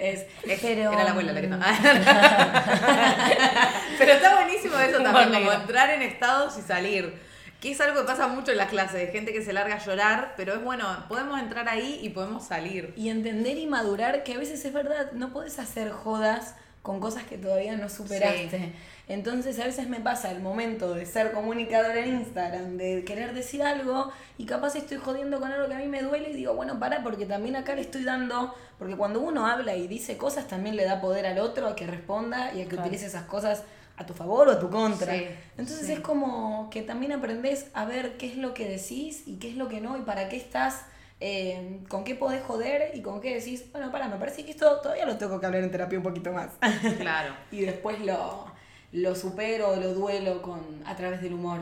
es. 0.00 0.20
Es- 0.50 0.60
Pero, 0.60 0.92
Era 0.92 1.04
la 1.04 1.10
abuela 1.12 1.32
la 1.32 1.40
que 1.40 1.46
no. 1.46 1.58
Pero 3.98 4.12
está 4.12 4.34
buenísimo 4.36 4.78
eso 4.78 5.02
también, 5.02 5.32
como 5.44 5.52
entrar 5.52 5.90
en 5.90 6.02
estados 6.02 6.56
y 6.58 6.62
salir. 6.62 7.27
Que 7.60 7.72
es 7.72 7.80
algo 7.80 8.00
que 8.00 8.06
pasa 8.06 8.28
mucho 8.28 8.52
en 8.52 8.58
las 8.58 8.68
clases, 8.68 9.00
de 9.00 9.08
gente 9.08 9.32
que 9.32 9.42
se 9.42 9.52
larga 9.52 9.76
a 9.76 9.84
llorar, 9.84 10.34
pero 10.36 10.54
es 10.54 10.62
bueno, 10.62 10.84
podemos 11.08 11.40
entrar 11.40 11.68
ahí 11.68 11.98
y 12.02 12.10
podemos 12.10 12.46
salir. 12.46 12.92
Y 12.96 13.08
entender 13.08 13.58
y 13.58 13.66
madurar 13.66 14.22
que 14.22 14.34
a 14.34 14.38
veces 14.38 14.64
es 14.64 14.72
verdad, 14.72 15.12
no 15.12 15.32
podés 15.32 15.58
hacer 15.58 15.90
jodas 15.90 16.54
con 16.82 17.00
cosas 17.00 17.24
que 17.24 17.36
todavía 17.36 17.76
no 17.76 17.88
superaste. 17.88 18.72
Entonces 19.08 19.58
a 19.58 19.64
veces 19.64 19.88
me 19.88 20.00
pasa 20.00 20.30
el 20.30 20.40
momento 20.40 20.94
de 20.94 21.06
ser 21.06 21.32
comunicadora 21.32 21.98
en 21.98 22.16
Instagram, 22.16 22.76
de 22.76 23.04
querer 23.04 23.34
decir 23.34 23.62
algo 23.62 24.12
y 24.36 24.46
capaz 24.46 24.76
estoy 24.76 24.98
jodiendo 24.98 25.40
con 25.40 25.50
algo 25.50 25.68
que 25.68 25.74
a 25.74 25.78
mí 25.78 25.86
me 25.86 26.02
duele 26.02 26.30
y 26.30 26.34
digo, 26.34 26.54
bueno, 26.54 26.78
para, 26.78 27.02
porque 27.02 27.26
también 27.26 27.56
acá 27.56 27.74
le 27.74 27.82
estoy 27.82 28.04
dando, 28.04 28.54
porque 28.78 28.96
cuando 28.96 29.20
uno 29.20 29.46
habla 29.46 29.76
y 29.76 29.88
dice 29.88 30.16
cosas 30.16 30.46
también 30.46 30.76
le 30.76 30.84
da 30.84 31.00
poder 31.00 31.26
al 31.26 31.38
otro 31.38 31.68
a 31.68 31.76
que 31.76 31.86
responda 31.86 32.54
y 32.54 32.62
a 32.62 32.68
que 32.68 32.76
utilice 32.76 33.06
esas 33.06 33.24
cosas 33.24 33.64
a 33.98 34.06
tu 34.06 34.14
favor 34.14 34.48
o 34.48 34.52
a 34.52 34.58
tu 34.58 34.70
contra. 34.70 35.14
Entonces 35.56 35.88
es 35.88 36.00
como 36.00 36.70
que 36.70 36.82
también 36.82 37.12
aprendes 37.12 37.66
a 37.74 37.84
ver 37.84 38.16
qué 38.16 38.28
es 38.28 38.36
lo 38.36 38.54
que 38.54 38.68
decís 38.68 39.24
y 39.26 39.38
qué 39.38 39.50
es 39.50 39.56
lo 39.56 39.68
que 39.68 39.80
no 39.80 39.96
y 39.96 40.02
para 40.02 40.28
qué 40.28 40.36
estás 40.36 40.84
eh, 41.20 41.80
con 41.88 42.04
qué 42.04 42.14
podés 42.14 42.44
joder 42.44 42.92
y 42.94 43.02
con 43.02 43.20
qué 43.20 43.34
decís, 43.34 43.64
bueno, 43.72 43.90
para, 43.90 44.08
me 44.08 44.16
parece 44.16 44.44
que 44.44 44.52
esto 44.52 44.80
todavía 44.80 45.04
lo 45.04 45.18
tengo 45.18 45.40
que 45.40 45.46
hablar 45.46 45.64
en 45.64 45.70
terapia 45.70 45.98
un 45.98 46.04
poquito 46.04 46.32
más. 46.32 46.50
Claro. 46.98 47.34
y 47.50 47.62
después 47.62 48.00
lo, 48.00 48.46
lo 48.92 49.14
supero, 49.16 49.74
lo 49.76 49.94
duelo 49.94 50.42
con, 50.42 50.60
a 50.86 50.94
través 50.94 51.20
del 51.20 51.34
humor. 51.34 51.60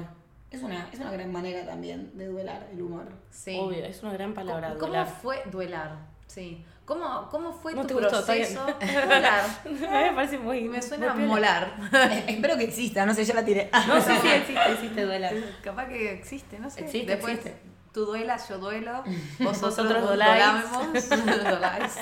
Es 0.51 0.63
una, 0.63 0.89
es 0.93 1.01
una 1.01 1.11
gran 1.11 1.33
manera 1.33 1.65
también 1.65 2.17
de 2.17 2.27
duelar 2.27 2.69
el 2.71 2.83
humor. 2.83 3.07
Sí. 3.31 3.59
Obvio, 3.59 3.85
es 3.85 4.03
una 4.03 4.13
gran 4.13 4.35
palabra. 4.35 4.75
¿Cómo, 4.75 4.93
duelar. 4.93 5.07
fue 5.07 5.43
duelar? 5.51 6.16
Sí. 6.27 6.65
¿Cómo, 6.85 7.29
cómo 7.31 7.53
fue 7.53 7.75
no 7.75 7.83
tu 7.83 7.89
te 7.89 7.95
gustó, 7.95 8.11
proceso? 8.11 8.65
Duelar. 8.81 9.45
me 9.65 10.13
parece 10.15 10.39
muy. 10.39 10.69
Me 10.69 10.81
suena 10.81 11.15
muy 11.15 11.25
molar. 11.27 11.75
Espero 12.29 12.57
que 12.57 12.65
exista, 12.65 13.05
no 13.05 13.13
sé, 13.15 13.25
yo 13.25 13.35
la 13.35 13.45
tiré. 13.45 13.71
No 13.89 14.01
sé 14.01 14.21
si 14.21 14.29
existe, 14.33 14.73
existe 14.73 15.05
duelar. 15.05 15.35
Capaz 15.63 15.87
que 15.89 16.13
existe, 16.13 16.59
no 16.61 16.71
sé. 16.71 16.83
Existe, 16.85 17.13
Después 17.13 17.35
existe. 17.39 17.59
tú 17.93 18.05
duelas, 18.07 18.49
yo 18.49 18.59
duelo. 18.59 19.03
Vosotros, 19.41 19.77
Vosotros 19.77 20.03
doláis. 20.03 20.45
dolamos, 20.71 21.09
doláis. 21.45 21.93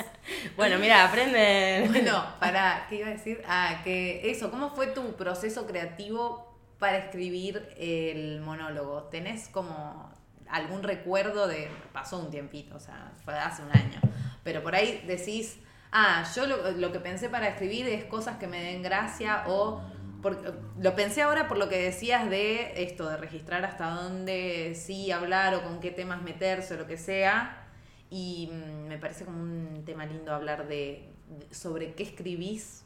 Bueno, 0.55 0.77
mira, 0.77 1.05
aprenden. 1.05 1.91
Bueno, 1.91 2.23
para, 2.39 2.85
¿qué 2.89 2.97
iba 2.97 3.07
a 3.07 3.11
decir? 3.11 3.41
Ah, 3.47 3.81
que 3.83 4.29
eso, 4.29 4.51
¿cómo 4.51 4.69
fue 4.75 4.87
tu 4.87 5.15
proceso 5.15 5.65
creativo 5.65 6.53
para 6.77 6.97
escribir 6.97 7.69
el 7.77 8.39
monólogo? 8.41 9.03
¿Tenés 9.03 9.47
como 9.47 10.11
algún 10.55 10.83
recuerdo 10.83 11.47
de, 11.47 11.69
pasó 11.93 12.19
un 12.19 12.31
tiempito, 12.31 12.75
o 12.75 12.79
sea, 12.79 13.11
fue 13.23 13.33
hace 13.33 13.61
un 13.61 13.71
año, 13.71 13.99
pero 14.43 14.63
por 14.63 14.75
ahí 14.75 15.03
decís, 15.07 15.59
ah, 15.91 16.23
yo 16.35 16.47
lo, 16.47 16.71
lo 16.71 16.91
que 16.91 16.99
pensé 16.99 17.29
para 17.29 17.47
escribir 17.47 17.87
es 17.87 18.05
cosas 18.05 18.37
que 18.37 18.47
me 18.47 18.61
den 18.61 18.81
gracia 18.83 19.43
o... 19.47 19.81
Porque, 20.21 20.51
lo 20.79 20.95
pensé 20.95 21.21
ahora 21.21 21.47
por 21.47 21.57
lo 21.57 21.69
que 21.69 21.77
decías 21.77 22.27
de 22.31 22.83
esto, 22.83 23.07
de 23.07 23.17
registrar 23.17 23.63
hasta 23.63 23.91
dónde 23.91 24.73
sí 24.73 25.11
hablar 25.11 25.53
o 25.53 25.61
con 25.63 25.79
qué 25.79 25.91
temas 25.91 26.23
meterse 26.23 26.73
o 26.73 26.77
lo 26.77 26.87
que 26.87 26.97
sea. 26.97 27.67
Y 28.09 28.49
mm, 28.51 28.87
me 28.87 28.97
parece 28.97 29.23
como 29.25 29.39
un 29.39 29.83
tema 29.85 30.05
lindo 30.07 30.33
hablar 30.33 30.67
de- 30.67 31.13
sobre 31.51 31.93
qué 31.93 32.01
escribís 32.03 32.84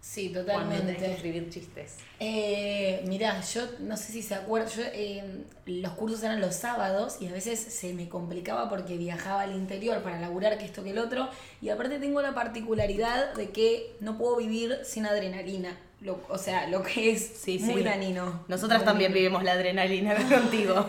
Sí, 0.00 0.30
cuando 0.32 0.44
tenés 0.52 0.62
que 0.62 0.72
totalmente. 0.72 1.12
escribir 1.14 1.50
chistes. 1.50 1.96
Eh, 2.20 3.04
mirá, 3.06 3.40
yo 3.42 3.62
no 3.80 3.96
sé 3.96 4.12
si 4.12 4.22
se 4.22 4.34
acuerdan, 4.34 4.70
yo, 4.70 4.82
eh, 4.92 5.44
los 5.66 5.92
cursos 5.92 6.22
eran 6.22 6.40
los 6.40 6.54
sábados 6.54 7.18
y 7.20 7.26
a 7.26 7.32
veces 7.32 7.58
se 7.60 7.92
me 7.92 8.08
complicaba 8.08 8.68
porque 8.68 8.96
viajaba 8.96 9.42
al 9.42 9.54
interior 9.54 10.02
para 10.02 10.20
laburar 10.20 10.56
que 10.56 10.64
esto 10.64 10.82
que 10.84 10.90
el 10.90 10.98
otro 10.98 11.28
y 11.60 11.68
aparte 11.68 11.98
tengo 11.98 12.22
la 12.22 12.34
particularidad 12.34 13.34
de 13.34 13.50
que 13.50 13.96
no 14.00 14.16
puedo 14.16 14.36
vivir 14.36 14.78
sin 14.84 15.04
adrenalina, 15.04 15.76
lo, 16.00 16.20
o 16.28 16.38
sea, 16.38 16.68
lo 16.68 16.82
que 16.82 17.10
es 17.10 17.32
Sí, 17.36 17.58
muy 17.58 17.78
sí. 17.78 17.82
danino. 17.82 18.44
Nosotras 18.48 18.78
Muy 18.80 18.86
también 18.86 19.12
vivimos 19.12 19.42
la 19.42 19.52
adrenalina 19.52 20.14
contigo. 20.28 20.88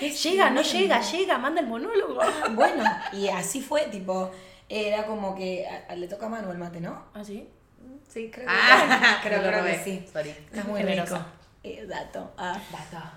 Es 0.00 0.22
llega, 0.22 0.50
no 0.50 0.60
llega, 0.62 1.00
llega, 1.00 1.38
manda 1.38 1.60
el 1.62 1.66
monólogo. 1.66 2.20
Bueno, 2.52 2.84
y 3.14 3.28
así 3.28 3.60
fue, 3.62 3.86
tipo, 3.86 4.30
era 4.68 5.06
como 5.06 5.34
que 5.34 5.66
a- 5.66 5.92
a- 5.92 5.96
le 5.96 6.08
toca 6.08 6.26
a 6.26 6.28
Manu 6.28 6.50
el 6.52 6.58
mate, 6.58 6.80
¿no? 6.80 7.04
¿Ah, 7.14 7.24
sí? 7.24 7.48
Sí, 8.12 8.30
creo 8.32 8.46
Ah, 8.48 9.18
creo, 9.22 9.40
creo 9.40 9.60
robé. 9.60 9.72
que 9.78 9.84
sí. 9.84 10.06
Sorry. 10.12 10.30
Está 10.30 10.64
muy 10.64 10.80
Generosa. 10.80 11.16
rico. 11.16 11.26
Eh, 11.66 11.86
dato. 11.88 12.30
Ah. 12.36 12.60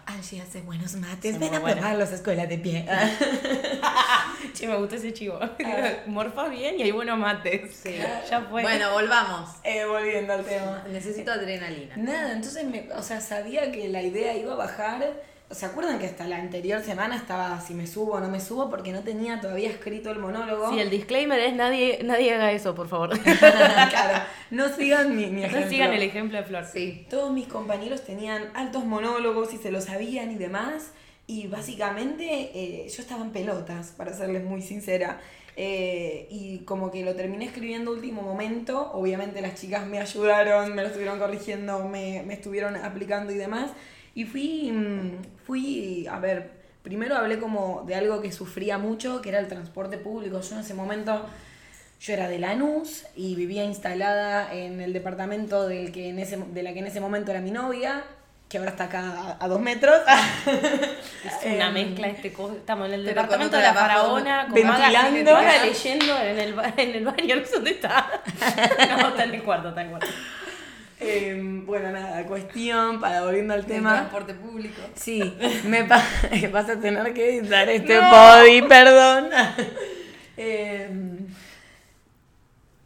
Angie 0.05 0.41
hace 0.41 0.61
buenos 0.61 0.95
mates. 0.95 1.31
Son 1.31 1.39
Ven 1.41 1.55
a 1.55 1.61
probarlos 1.61 2.11
escuela 2.13 2.45
de 2.47 2.57
pie. 2.57 2.87
Che, 4.53 4.67
me 4.69 4.75
gustó 4.77 4.95
ese 4.95 5.13
chivo. 5.13 5.37
Morfas 6.07 6.49
bien 6.49 6.79
y 6.79 6.83
hay 6.83 6.91
buenos 6.91 7.17
mates. 7.19 7.75
Sí. 7.75 7.97
Ya 8.29 8.41
fue. 8.49 8.61
Bueno, 8.61 8.91
volvamos. 8.93 9.49
Eh, 9.65 9.83
volviendo 9.85 10.31
al 10.33 10.45
tema. 10.45 10.81
Necesito 10.89 11.31
adrenalina. 11.33 11.97
Nada, 11.97 12.31
entonces, 12.31 12.63
me, 12.63 12.87
o 12.93 13.03
sea, 13.03 13.19
sabía 13.19 13.69
que 13.71 13.89
la 13.89 14.01
idea 14.01 14.33
iba 14.37 14.53
a 14.53 14.55
bajar. 14.55 15.05
¿Se 15.49 15.65
acuerdan 15.65 15.97
que 15.97 16.07
hasta 16.07 16.27
la 16.27 16.37
anterior 16.37 16.81
semana 16.81 17.15
estaba 17.15 17.61
si 17.61 17.73
me 17.73 17.87
subo 17.87 18.13
o 18.13 18.19
no 18.19 18.27
me 18.27 18.41
subo? 18.41 18.69
Porque 18.69 18.91
no 18.91 19.01
tenía 19.03 19.39
todavía 19.39 19.69
escrito 19.69 20.11
el 20.11 20.19
monólogo. 20.19 20.73
Sí, 20.73 20.79
el 20.79 20.89
disclaimer 20.89 21.39
es 21.39 21.55
nadie, 21.55 21.99
nadie 22.03 22.33
haga 22.33 22.51
eso, 22.51 22.75
por 22.75 22.89
favor. 22.89 23.17
claro, 23.39 24.25
no 24.51 24.67
sigan 24.67 25.15
mi, 25.15 25.27
mi 25.27 25.43
ejemplo. 25.43 25.61
No 25.61 25.69
sigan 25.69 25.93
el 25.93 26.03
ejemplo 26.03 26.37
de 26.37 26.43
Flor. 26.43 26.65
Sí. 26.65 27.07
Todos 27.09 27.31
mis 27.31 27.47
compañeros 27.47 28.03
tenían 28.03 28.49
altos 28.55 28.83
monólogos 28.83 29.53
y 29.53 29.57
se 29.57 29.71
lo 29.71 29.79
sabían 29.79 30.31
y 30.31 30.35
demás. 30.35 30.91
Y 31.27 31.47
básicamente 31.47 32.51
eh, 32.53 32.89
yo 32.89 33.01
estaba 33.01 33.21
en 33.21 33.31
pelotas, 33.31 33.93
para 33.95 34.11
serles 34.13 34.43
muy 34.43 34.61
sincera. 34.61 35.21
Eh, 35.55 36.27
y 36.29 36.59
como 36.59 36.91
que 36.91 37.03
lo 37.03 37.15
terminé 37.15 37.45
escribiendo 37.45 37.91
último 37.91 38.21
momento. 38.21 38.91
Obviamente 38.91 39.41
las 39.41 39.59
chicas 39.59 39.87
me 39.87 39.99
ayudaron, 39.99 40.75
me 40.75 40.81
lo 40.81 40.89
estuvieron 40.89 41.19
corrigiendo, 41.19 41.85
me, 41.87 42.21
me 42.23 42.33
estuvieron 42.33 42.75
aplicando 42.75 43.31
y 43.31 43.37
demás. 43.37 43.71
Y 44.17 44.25
fui, 44.25 44.71
mm, 44.71 45.11
fui, 45.45 46.07
a 46.09 46.17
ver, 46.19 46.49
primero 46.81 47.15
hablé 47.15 47.37
como 47.39 47.83
de 47.85 47.93
algo 47.93 48.19
que 48.19 48.31
sufría 48.31 48.79
mucho, 48.79 49.21
que 49.21 49.29
era 49.29 49.37
el 49.39 49.47
transporte 49.47 49.97
público. 49.99 50.41
Yo 50.41 50.55
en 50.55 50.61
ese 50.61 50.73
momento 50.73 51.23
yo 52.01 52.13
era 52.13 52.27
de 52.27 52.39
Lanús 52.39 53.05
y 53.15 53.35
vivía 53.35 53.63
instalada 53.63 54.51
en 54.53 54.81
el 54.81 54.91
departamento 54.93 55.67
del 55.67 55.91
que 55.91 56.09
en 56.09 56.17
ese, 56.17 56.37
de 56.37 56.63
la 56.63 56.73
que 56.73 56.79
en 56.79 56.87
ese 56.87 56.99
momento 56.99 57.29
era 57.29 57.41
mi 57.41 57.51
novia, 57.51 58.03
que 58.49 58.57
ahora 58.57 58.71
está 58.71 58.85
acá 58.85 59.01
a, 59.39 59.45
a 59.45 59.47
dos 59.47 59.59
metros. 59.61 59.95
Es 61.25 61.53
una 61.55 61.67
Em, 61.67 61.73
mezcla 61.73 62.07
este 62.07 62.31
co- 62.33 62.51
Estamos 62.53 62.87
en 62.87 62.93
el 62.95 63.01
pero 63.05 63.21
departamento 63.21 63.57
de 63.57 63.63
la 63.63 63.73
faraona, 63.73 64.47
ventilando. 64.51 65.39
Leyendo 65.65 66.17
en 66.19 66.39
el, 66.39 66.55
en 66.77 66.95
el 66.95 67.05
baño, 67.05 67.35
no 67.35 67.45
sé 67.45 67.51
dónde 67.55 67.71
está. 67.71 68.09
No, 68.97 69.09
está 69.09 69.23
en 69.25 69.33
el 69.35 69.43
cuarto, 69.43 69.69
está 69.69 69.81
en 69.81 69.87
el 69.87 69.91
cuarto. 69.91 70.07
Em, 70.99 71.63
bueno, 71.65 71.91
nada, 71.91 72.23
cuestión, 72.25 72.99
para 72.99 73.21
volviendo 73.23 73.53
al 73.53 73.59
El 73.61 73.65
tema. 73.67 73.93
transporte 73.97 74.33
público. 74.33 74.81
Sí, 74.95 75.21
me 75.65 75.83
pa- 75.83 76.03
vas 76.51 76.69
a 76.69 76.79
tener 76.79 77.13
que 77.13 77.37
editar 77.37 77.69
este 77.69 77.99
body, 77.99 78.61
perdón. 78.63 79.29
Em, 80.39 81.27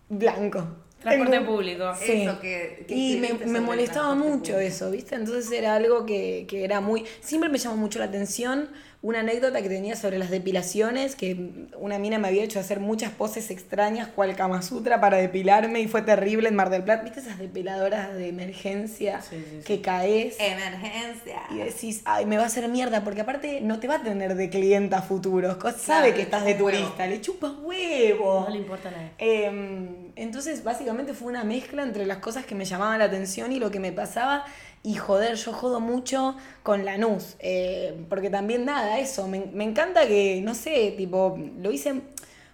blanco. 0.09 0.67
Transporte 1.01 1.41
público. 1.41 1.93
Sí. 1.99 2.11
Eso 2.23 2.39
que- 2.39 2.85
que 2.87 2.93
y 2.95 3.17
me, 3.47 3.59
molestaba 3.59 4.13
mucho 4.13 4.53
público. 4.53 4.59
eso, 4.59 4.91
¿viste? 4.91 5.15
Entonces 5.15 5.51
era 5.51 5.75
algo 5.75 6.05
que, 6.05 6.45
que 6.47 6.63
era 6.63 6.79
muy... 6.79 7.05
Siempre 7.21 7.49
me 7.49 7.57
llamó 7.57 7.77
mucho 7.77 7.97
la 7.99 8.05
atención 8.05 8.69
una 9.03 9.21
anécdota 9.21 9.63
que 9.63 9.69
tenía 9.69 9.95
sobre 9.95 10.19
las 10.19 10.29
depilaciones, 10.29 11.15
que 11.15 11.65
una 11.79 11.97
mina 11.97 12.19
me 12.19 12.27
había 12.27 12.43
hecho 12.43 12.59
hacer 12.59 12.79
muchas 12.79 13.09
poses 13.11 13.49
extrañas, 13.49 14.07
cual 14.09 14.35
Kama 14.35 14.61
Sutra, 14.61 15.01
para 15.01 15.17
depilarme 15.17 15.79
y 15.81 15.87
fue 15.87 16.03
terrible 16.03 16.49
en 16.49 16.55
Mar 16.55 16.69
del 16.69 16.83
Plata. 16.83 17.01
¿Viste 17.03 17.19
esas 17.19 17.39
depiladoras 17.39 18.13
de 18.13 18.29
emergencia 18.29 19.19
Sí, 19.23 19.37
sí, 19.37 19.57
sí. 19.57 19.63
que 19.65 19.81
caes? 19.81 20.35
Emergencia. 20.39 21.41
Y 21.49 21.57
decís, 21.57 22.01
ay, 22.05 22.27
me 22.27 22.37
va 22.37 22.43
a 22.43 22.45
hacer 22.45 22.67
mierda, 22.69 23.03
porque 23.03 23.21
aparte 23.21 23.59
no 23.61 23.79
te 23.79 23.87
va 23.87 23.95
a 23.95 24.03
tener 24.03 24.35
de 24.35 24.49
clienta 24.51 25.01
futuros. 25.01 25.57
Sabe 25.77 26.09
Claro, 26.11 26.13
que 26.15 26.21
estás 26.21 26.45
de 26.45 26.53
huevo. 26.53 26.69
turista, 26.69 27.07
le 27.07 27.21
chupas 27.21 27.53
huevo. 27.63 28.41
No 28.47 28.49
le 28.53 28.57
importa 28.59 28.89
a 28.89 28.91
nadie. 28.91 29.09
Eh, 29.17 30.11
entonces, 30.15 30.63
básicamente 30.63 31.13
fue 31.15 31.27
una 31.29 31.43
mezcla 31.43 31.81
entre 31.81 32.05
las 32.05 32.17
cosas 32.19 32.45
que 32.45 32.53
me 32.53 32.65
llamaban 32.65 32.99
la 32.99 33.05
atención 33.05 33.51
y 33.51 33.59
lo 33.59 33.71
que 33.71 33.79
me 33.79 33.91
pasaba. 33.91 34.45
Y 34.83 34.95
joder, 34.95 35.35
yo 35.35 35.53
jodo 35.53 35.79
mucho 35.79 36.35
con 36.63 36.85
Lanús. 36.85 37.35
eh, 37.39 38.03
porque 38.09 38.29
también 38.31 38.65
nada, 38.65 38.97
eso. 38.99 39.27
Me, 39.27 39.45
me 39.53 39.63
encanta 39.63 40.07
que, 40.07 40.41
no 40.43 40.55
sé, 40.55 40.93
tipo, 40.97 41.37
lo 41.59 41.71
hice 41.71 42.01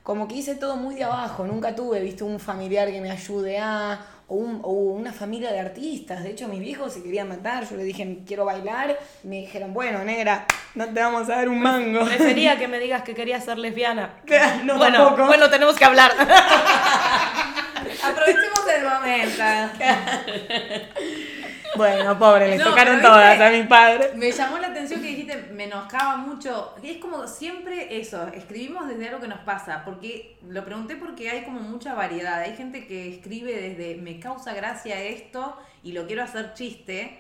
como 0.04 0.28
que 0.28 0.36
hice 0.36 0.56
todo 0.56 0.76
muy 0.78 0.96
de 0.96 1.04
abajo. 1.06 1.46
Nunca 1.46 1.76
tuve, 1.76 2.00
viste, 2.02 2.24
un 2.26 2.40
familiar 2.40 2.92
que 2.92 3.00
me 3.02 3.12
ayude 3.12 3.60
a. 3.60 4.00
O, 4.30 4.36
un- 4.36 4.60
o 4.62 4.72
una 4.72 5.13
familia 5.13 5.54
de 5.54 5.60
artistas. 5.62 6.22
De 6.22 6.32
hecho, 6.32 6.50
mis 6.50 6.60
viejos 6.60 6.92
se 6.92 7.02
querían 7.02 7.30
matar. 7.30 7.66
Yo 7.70 7.78
les 7.78 7.86
dije, 7.86 8.20
quiero 8.28 8.44
bailar. 8.44 9.00
Me 9.24 9.38
dijeron, 9.38 9.74
bueno, 9.74 10.04
negra, 10.04 10.46
no 10.76 10.86
te 10.86 11.00
vamos 11.00 11.30
a 11.30 11.36
dar 11.38 11.48
un 11.48 11.62
mango. 11.62 12.04
Prefería 12.04 12.58
que 12.58 12.68
me 12.68 12.78
digas 12.80 13.04
que 13.04 13.16
querías 13.16 13.46
ser 13.46 13.58
lesbiana. 13.58 14.16
No, 14.66 14.78
bueno, 14.78 14.98
tampoco. 15.06 15.28
bueno, 15.28 15.50
tenemos 15.50 15.78
que 15.78 15.86
hablar. 15.86 16.12
Aprovechemos 18.04 18.60
el 18.76 18.84
momento. 18.84 19.44
Bueno, 21.78 22.18
pobre, 22.20 22.50
les 22.50 22.60
No, 22.60 22.70
tocaron 22.72 23.02
todas 23.02 23.30
viste- 23.38 23.46
a 23.46 23.52
mis 23.52 23.68
padres. 23.68 24.16
Me 24.16 24.32
llamó 24.32 24.58
la 24.58 24.68
atención 24.68 25.02
que 25.02 25.08
dijiste, 25.08 25.38
me 25.54 25.66
enojaba 25.66 26.18
mucho. 26.18 26.76
Es 26.84 26.98
como 26.98 27.28
siempre 27.28 28.00
eso, 28.00 28.28
escribimos 28.34 28.88
desde 28.88 29.08
algo 29.08 29.20
que 29.22 29.28
nos 29.28 29.40
pasa. 29.40 29.84
Porque 29.86 30.38
lo 30.48 30.66
pregunté 30.66 30.96
porque 30.96 31.30
hay 31.30 31.44
como 31.44 31.60
mucha 31.62 31.94
variedad. 31.94 32.40
Hay 32.42 32.56
gente 32.56 32.88
que 32.88 33.10
escribe 33.13 33.54
desde 33.62 33.96
me 34.02 34.20
causa 34.20 34.54
gracia 34.54 35.02
esto 35.02 35.58
y 35.84 35.94
lo 35.94 36.08
quiero 36.08 36.24
hacer 36.24 36.54
chiste. 36.54 37.20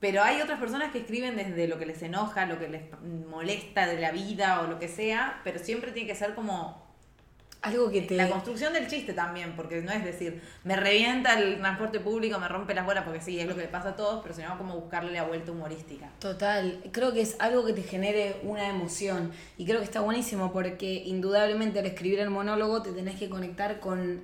Pero 0.00 0.22
hay 0.22 0.40
otras 0.40 0.58
personas 0.58 0.92
que 0.92 0.98
escriben 0.98 1.36
desde 1.36 1.68
lo 1.68 1.78
que 1.78 1.84
les 1.84 2.02
enoja, 2.02 2.46
lo 2.46 2.58
que 2.58 2.68
les 2.68 2.82
molesta 3.28 3.86
de 3.86 4.00
la 4.00 4.10
vida 4.12 4.60
o 4.62 4.66
lo 4.66 4.78
que 4.78 4.88
sea. 4.88 5.40
Pero 5.44 5.58
siempre 5.58 5.92
tiene 5.92 6.08
que 6.08 6.14
ser 6.14 6.34
como 6.34 6.89
Algo 7.62 7.90
que 7.90 8.02
te... 8.02 8.16
La 8.16 8.30
construcción 8.30 8.72
del 8.72 8.88
chiste 8.88 9.12
también, 9.12 9.54
porque 9.54 9.82
no 9.82 9.92
es 9.92 10.02
decir, 10.02 10.42
me 10.64 10.76
revienta 10.76 11.38
el 11.38 11.58
transporte 11.58 12.00
público, 12.00 12.38
me 12.38 12.48
rompe 12.48 12.74
las 12.74 12.86
bolas, 12.86 13.04
porque 13.04 13.20
sí, 13.20 13.38
es 13.38 13.46
lo 13.46 13.54
que 13.54 13.62
le 13.62 13.68
pasa 13.68 13.90
a 13.90 13.96
todos, 13.96 14.22
pero 14.22 14.34
sino 14.34 14.56
como 14.56 14.76
buscarle 14.76 15.12
la 15.12 15.24
vuelta 15.24 15.52
humorística. 15.52 16.08
Total, 16.20 16.80
creo 16.90 17.12
que 17.12 17.20
es 17.20 17.36
algo 17.38 17.66
que 17.66 17.74
te 17.74 17.82
genere 17.82 18.36
una 18.44 18.68
emoción 18.68 19.30
y 19.58 19.66
creo 19.66 19.78
que 19.78 19.84
está 19.84 20.00
buenísimo 20.00 20.52
porque 20.52 21.02
indudablemente 21.04 21.80
al 21.80 21.86
escribir 21.86 22.20
el 22.20 22.30
monólogo 22.30 22.82
te 22.82 22.92
tenés 22.92 23.18
que 23.18 23.28
conectar 23.28 23.78
con 23.80 24.22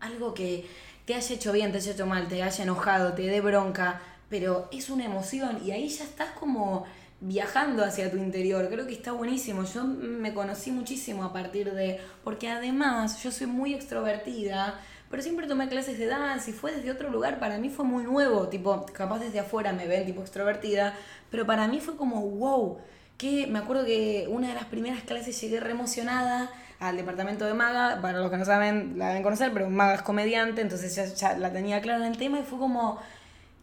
algo 0.00 0.34
que 0.34 0.66
te 1.06 1.14
haya 1.14 1.34
hecho 1.34 1.52
bien, 1.52 1.72
te 1.72 1.78
haya 1.78 1.92
hecho 1.92 2.06
mal, 2.06 2.28
te 2.28 2.42
haya 2.42 2.62
enojado, 2.62 3.14
te 3.14 3.22
dé 3.22 3.40
bronca, 3.40 4.00
pero 4.28 4.68
es 4.70 4.90
una 4.90 5.04
emoción 5.04 5.60
y 5.64 5.70
ahí 5.72 5.88
ya 5.88 6.04
estás 6.04 6.30
como 6.38 6.86
viajando 7.20 7.84
hacia 7.84 8.10
tu 8.10 8.16
interior. 8.16 8.68
Creo 8.68 8.86
que 8.86 8.94
está 8.94 9.12
buenísimo. 9.12 9.64
Yo 9.64 9.84
me 9.84 10.32
conocí 10.34 10.70
muchísimo 10.70 11.24
a 11.24 11.32
partir 11.32 11.72
de... 11.72 12.00
Porque 12.24 12.48
además 12.48 13.22
yo 13.22 13.30
soy 13.30 13.46
muy 13.46 13.74
extrovertida, 13.74 14.80
pero 15.10 15.22
siempre 15.22 15.46
tomé 15.46 15.68
clases 15.68 15.98
de 15.98 16.06
danza 16.06 16.50
y 16.50 16.52
fue 16.52 16.72
desde 16.72 16.90
otro 16.90 17.10
lugar. 17.10 17.38
Para 17.38 17.58
mí 17.58 17.68
fue 17.68 17.84
muy 17.84 18.04
nuevo. 18.04 18.48
Tipo, 18.48 18.86
capaz 18.86 19.18
desde 19.18 19.40
afuera 19.40 19.72
me 19.72 19.86
ven 19.86 20.06
tipo 20.06 20.22
extrovertida, 20.22 20.94
pero 21.30 21.46
para 21.46 21.68
mí 21.68 21.80
fue 21.80 21.96
como, 21.96 22.22
wow. 22.22 22.78
Que 23.16 23.46
me 23.46 23.58
acuerdo 23.58 23.84
que 23.84 24.26
una 24.30 24.48
de 24.48 24.54
las 24.54 24.64
primeras 24.64 25.02
clases 25.02 25.38
llegué 25.38 25.60
re 25.60 25.72
emocionada 25.72 26.50
al 26.78 26.96
departamento 26.96 27.44
de 27.44 27.52
Maga, 27.52 28.00
para 28.00 28.18
los 28.18 28.30
que 28.30 28.38
no 28.38 28.46
saben, 28.46 28.98
la 28.98 29.08
deben 29.08 29.22
conocer, 29.22 29.52
pero 29.52 29.68
Maga 29.68 29.96
es 29.96 30.02
comediante, 30.02 30.62
entonces 30.62 30.94
ya, 30.94 31.04
ya 31.04 31.36
la 31.36 31.52
tenía 31.52 31.82
clara 31.82 32.06
en 32.06 32.12
el 32.12 32.16
tema 32.16 32.40
y 32.40 32.42
fue 32.42 32.58
como, 32.58 32.98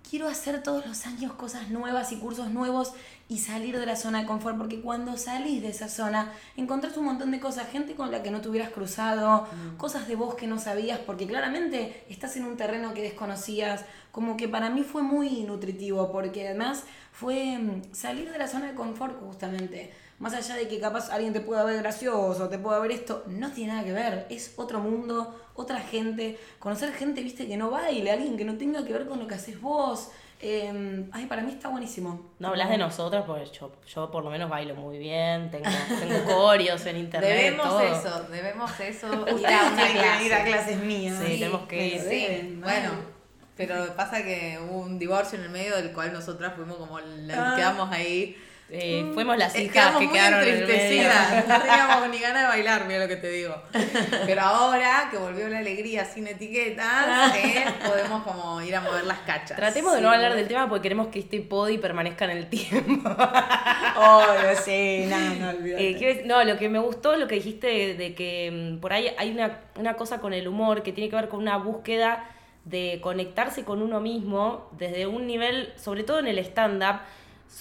quiero 0.10 0.28
hacer 0.28 0.63
todos 0.63 0.86
los 0.86 1.06
años 1.06 1.34
cosas 1.34 1.70
nuevas 1.70 2.12
y 2.12 2.17
cursos 2.17 2.50
nuevos 2.52 2.93
y 3.30 3.39
salir 3.39 3.78
de 3.78 3.86
la 3.86 3.96
zona 3.98 4.22
de 4.22 4.26
confort, 4.26 4.58
porque 4.58 4.80
cuando 4.82 5.17
salís 5.17 5.62
de 5.62 5.70
esa 5.70 5.89
zona 5.89 6.32
encontrás 6.56 6.96
un 6.98 7.06
montón 7.06 7.32
de 7.32 7.39
cosas, 7.41 7.67
gente 7.70 7.93
con 7.96 8.10
la 8.12 8.24
que 8.24 8.32
no 8.32 8.39
te 8.39 8.48
hubieras 8.48 8.70
cruzado, 8.70 9.48
Mm. 9.52 9.78
cosas 9.78 10.08
de 10.08 10.15
vos 10.15 10.36
que 10.36 10.48
no 10.48 10.60
sabías, 10.60 11.00
porque 11.00 11.28
claramente 11.28 12.06
estás 12.10 12.38
en 12.38 12.46
un 12.46 12.56
terreno 12.56 12.93
que 12.93 13.02
desconocías, 13.02 13.84
como 14.12 14.38
que 14.38 14.48
para 14.48 14.70
mí 14.70 14.84
fue 14.84 15.04
muy 15.04 15.43
nutritivo, 15.43 16.12
porque 16.12 16.48
además 16.48 16.84
fue 17.12 17.58
mm, 17.58 17.93
salir 17.93 18.32
de 18.32 18.38
la 18.38 18.48
zona 18.48 18.67
de 18.67 18.76
confort 18.76 19.20
justamente. 19.20 19.93
Más 20.20 20.34
allá 20.34 20.56
de 20.56 20.67
que 20.67 20.80
capaz 20.80 21.12
alguien 21.12 21.32
te 21.34 21.41
pueda 21.41 21.63
ver 21.63 21.78
gracioso, 21.84 22.50
te 22.50 22.58
pueda 22.58 22.80
ver 22.80 22.91
esto, 22.91 23.24
no 23.28 23.52
tiene 23.52 23.74
nada 23.74 23.86
que 23.86 23.93
ver. 23.93 24.26
Es 24.32 24.54
otro 24.58 24.80
mundo, 24.80 25.46
otra 25.58 25.82
gente. 25.82 26.39
Conocer 26.60 26.93
gente, 26.93 27.22
viste, 27.22 27.46
que 27.48 27.58
no 27.58 27.70
baile, 27.70 28.10
alguien 28.12 28.38
que 28.38 28.46
no 28.46 28.58
tenga 28.58 28.86
que 28.86 28.93
ver 28.93 29.06
con 29.08 29.20
lo 29.20 29.28
que 29.28 29.36
haces 29.36 29.60
vos. 29.60 30.10
Eh, 30.39 31.04
ay, 31.12 31.26
para 31.26 31.41
mí 31.41 31.52
está 31.52 31.67
buenísimo. 31.70 32.30
No 32.38 32.50
hablas 32.50 32.70
de 32.70 32.78
nosotros, 32.78 33.24
porque 33.26 33.46
yo, 33.60 33.72
yo 33.93 34.12
por 34.12 34.24
lo 34.24 34.30
menos 34.30 34.50
bailo 34.50 34.76
muy 34.76 35.00
bien, 35.00 35.50
tengo, 35.50 35.65
tengo 36.00 36.24
corios 36.26 36.86
en 36.86 36.98
internet. 36.98 37.30
Debemos 37.30 37.65
todo. 37.67 37.82
eso, 37.82 38.24
debemos 38.30 38.80
eso. 38.80 39.08
Ir 39.28 39.34
Ustedes 39.34 39.52
a 39.62 39.67
una 39.74 39.84
tienen 39.84 40.17
que 40.20 40.26
ir 40.26 40.34
a 40.34 40.43
clases 40.46 40.78
mías. 40.78 41.17
Sí, 41.26 41.39
tenemos 41.39 41.67
que 41.67 41.88
ir. 41.88 42.00
Sí, 42.02 42.08
deben, 42.08 42.62
bueno. 42.62 42.91
Pero 43.58 43.96
pasa 43.96 44.24
que 44.24 44.60
hubo 44.63 44.78
un 44.82 45.00
divorcio 45.00 45.39
en 45.39 45.46
el 45.46 45.50
medio 45.50 45.76
del 45.76 45.91
cual 45.91 46.13
nosotras 46.13 46.54
fuimos 46.56 46.78
como, 46.78 47.00
la- 47.00 47.54
Ah. 47.54 47.56
quedamos 47.56 47.91
ahí. 47.91 48.38
Eh, 48.69 49.12
fuimos 49.13 49.38
las 49.38 49.56
Eh, 49.56 49.63
hijas 49.63 49.73
quedamos 49.73 49.99
que 50.01 50.08
muy 50.08 50.13
quedaron 50.17 50.39
entristecidas, 50.45 51.47
no 51.47 51.62
teníamos 51.62 52.10
ni 52.10 52.19
ganas 52.19 52.41
de 52.41 52.47
bailar, 52.49 52.86
mira 52.86 52.99
lo 52.99 53.08
que 53.08 53.15
te 53.15 53.30
digo. 53.30 53.56
Pero 54.25 54.41
ahora 54.41 55.08
que 55.10 55.17
volvió 55.17 55.47
la 55.47 55.60
alegría 55.60 56.03
sin 56.03 56.27
etiquetas, 56.27 57.34
eh, 57.36 57.65
podemos 57.86 58.23
como 58.23 58.62
ir 58.62 58.75
a 58.75 58.82
mover 58.82 59.06
las 59.06 59.19
cachas. 59.19 59.56
Tratemos 59.56 59.95
de 59.95 60.01
no 60.01 60.10
hablar 60.10 60.36
del 60.36 60.49
tema 60.49 60.67
porque 60.67 60.84
queremos 60.84 61.08
que 61.08 61.19
este 61.19 61.39
podi 61.39 61.77
permanezca 61.77 62.25
en 62.25 62.32
el 62.32 62.49
tiempo. 62.49 63.10
Obvio, 63.97 64.56
sí, 64.63 65.06
no, 65.10 65.17
no. 65.17 65.58
Eh, 65.77 66.23
no, 66.25 66.43
lo 66.43 66.58
que 66.58 66.69
me 66.69 66.80
gustó, 66.80 67.15
lo 67.15 67.27
que 67.27 67.36
dijiste 67.36 67.67
de, 67.67 67.93
de 67.93 68.15
que 68.15 68.75
mm, 68.75 68.80
por 68.80 68.93
ahí 68.93 69.12
hay 69.17 69.32
una, 69.32 69.62
una 69.75 69.95
cosa 69.95 70.19
con 70.19 70.34
el 70.34 70.47
humor 70.47 70.84
que 70.84 70.91
tiene 70.91 71.10
que 71.10 71.15
ver 71.15 71.30
con 71.30 71.39
una 71.39 71.58
búsqueda 71.58 72.30
de 72.65 72.99
conectarse 73.01 73.63
con 73.63 73.82
uno 73.82 74.01
mismo 74.01 74.69
desde 74.77 75.08
un 75.08 75.25
nivel, 75.25 75.73
sobre 75.77 76.03
todo 76.03 76.19
en 76.19 76.27
el 76.27 76.38
stand-up, 76.39 76.99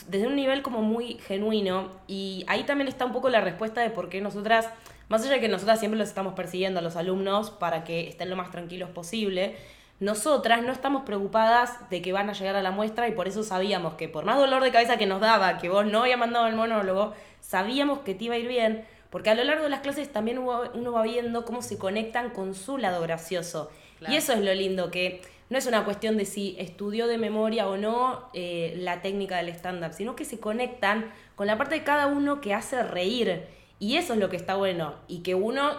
desde 0.08 0.26
un 0.26 0.36
nivel 0.36 0.62
como 0.62 0.82
muy 0.82 1.14
genuino. 1.26 1.90
Y 2.06 2.44
ahí 2.48 2.64
también 2.64 2.88
está 2.88 3.04
un 3.04 3.12
poco 3.12 3.28
la 3.28 3.40
respuesta 3.40 3.80
de 3.80 3.90
por 3.90 4.08
qué 4.08 4.20
nosotras, 4.20 4.68
más 5.08 5.22
allá 5.22 5.34
de 5.34 5.40
que 5.40 5.48
nosotras 5.48 5.78
siempre 5.78 5.98
los 5.98 6.08
estamos 6.08 6.34
persiguiendo 6.34 6.80
a 6.80 6.82
los 6.82 6.96
alumnos 6.96 7.50
para 7.50 7.84
que 7.84 8.08
estén 8.08 8.30
lo 8.30 8.36
más 8.36 8.50
tranquilos 8.50 8.90
posible, 8.90 9.56
nosotras 9.98 10.62
no 10.62 10.72
estamos 10.72 11.04
preocupadas 11.04 11.88
de 11.88 12.02
que 12.02 12.12
van 12.12 12.28
a 12.28 12.34
llegar 12.34 12.54
a 12.54 12.62
la 12.62 12.70
muestra 12.70 13.08
y 13.08 13.12
por 13.12 13.28
eso 13.28 13.42
sabíamos 13.42 13.94
que 13.94 14.08
por 14.08 14.26
más 14.26 14.36
dolor 14.36 14.62
de 14.62 14.70
cabeza 14.70 14.98
que 14.98 15.06
nos 15.06 15.20
daba, 15.20 15.56
que 15.56 15.70
vos 15.70 15.86
no 15.86 16.02
habías 16.02 16.18
mandado 16.18 16.46
el 16.48 16.54
monólogo, 16.54 17.14
sabíamos 17.40 18.00
que 18.00 18.14
te 18.14 18.24
iba 18.24 18.34
a 18.34 18.38
ir 18.38 18.46
bien, 18.46 18.84
porque 19.08 19.30
a 19.30 19.34
lo 19.34 19.44
largo 19.44 19.64
de 19.64 19.70
las 19.70 19.80
clases 19.80 20.12
también 20.12 20.38
uno 20.38 20.92
va 20.92 21.02
viendo 21.02 21.46
cómo 21.46 21.62
se 21.62 21.78
conectan 21.78 22.30
con 22.30 22.54
su 22.54 22.76
lado 22.76 23.00
gracioso. 23.00 23.70
Claro. 23.98 24.12
Y 24.12 24.18
eso 24.18 24.34
es 24.34 24.40
lo 24.40 24.52
lindo, 24.52 24.90
que 24.90 25.22
no 25.48 25.58
es 25.58 25.66
una 25.66 25.84
cuestión 25.84 26.16
de 26.16 26.24
si 26.24 26.56
estudió 26.58 27.06
de 27.06 27.18
memoria 27.18 27.68
o 27.68 27.76
no 27.76 28.28
eh, 28.34 28.74
la 28.78 29.00
técnica 29.00 29.36
del 29.36 29.50
stand-up, 29.50 29.92
sino 29.92 30.16
que 30.16 30.24
se 30.24 30.40
conectan 30.40 31.12
con 31.36 31.46
la 31.46 31.56
parte 31.56 31.76
de 31.76 31.84
cada 31.84 32.06
uno 32.08 32.40
que 32.40 32.52
hace 32.52 32.82
reír. 32.82 33.44
Y 33.78 33.96
eso 33.96 34.14
es 34.14 34.18
lo 34.18 34.28
que 34.28 34.36
está 34.36 34.56
bueno. 34.56 34.94
Y 35.06 35.20
que 35.20 35.36
uno 35.36 35.72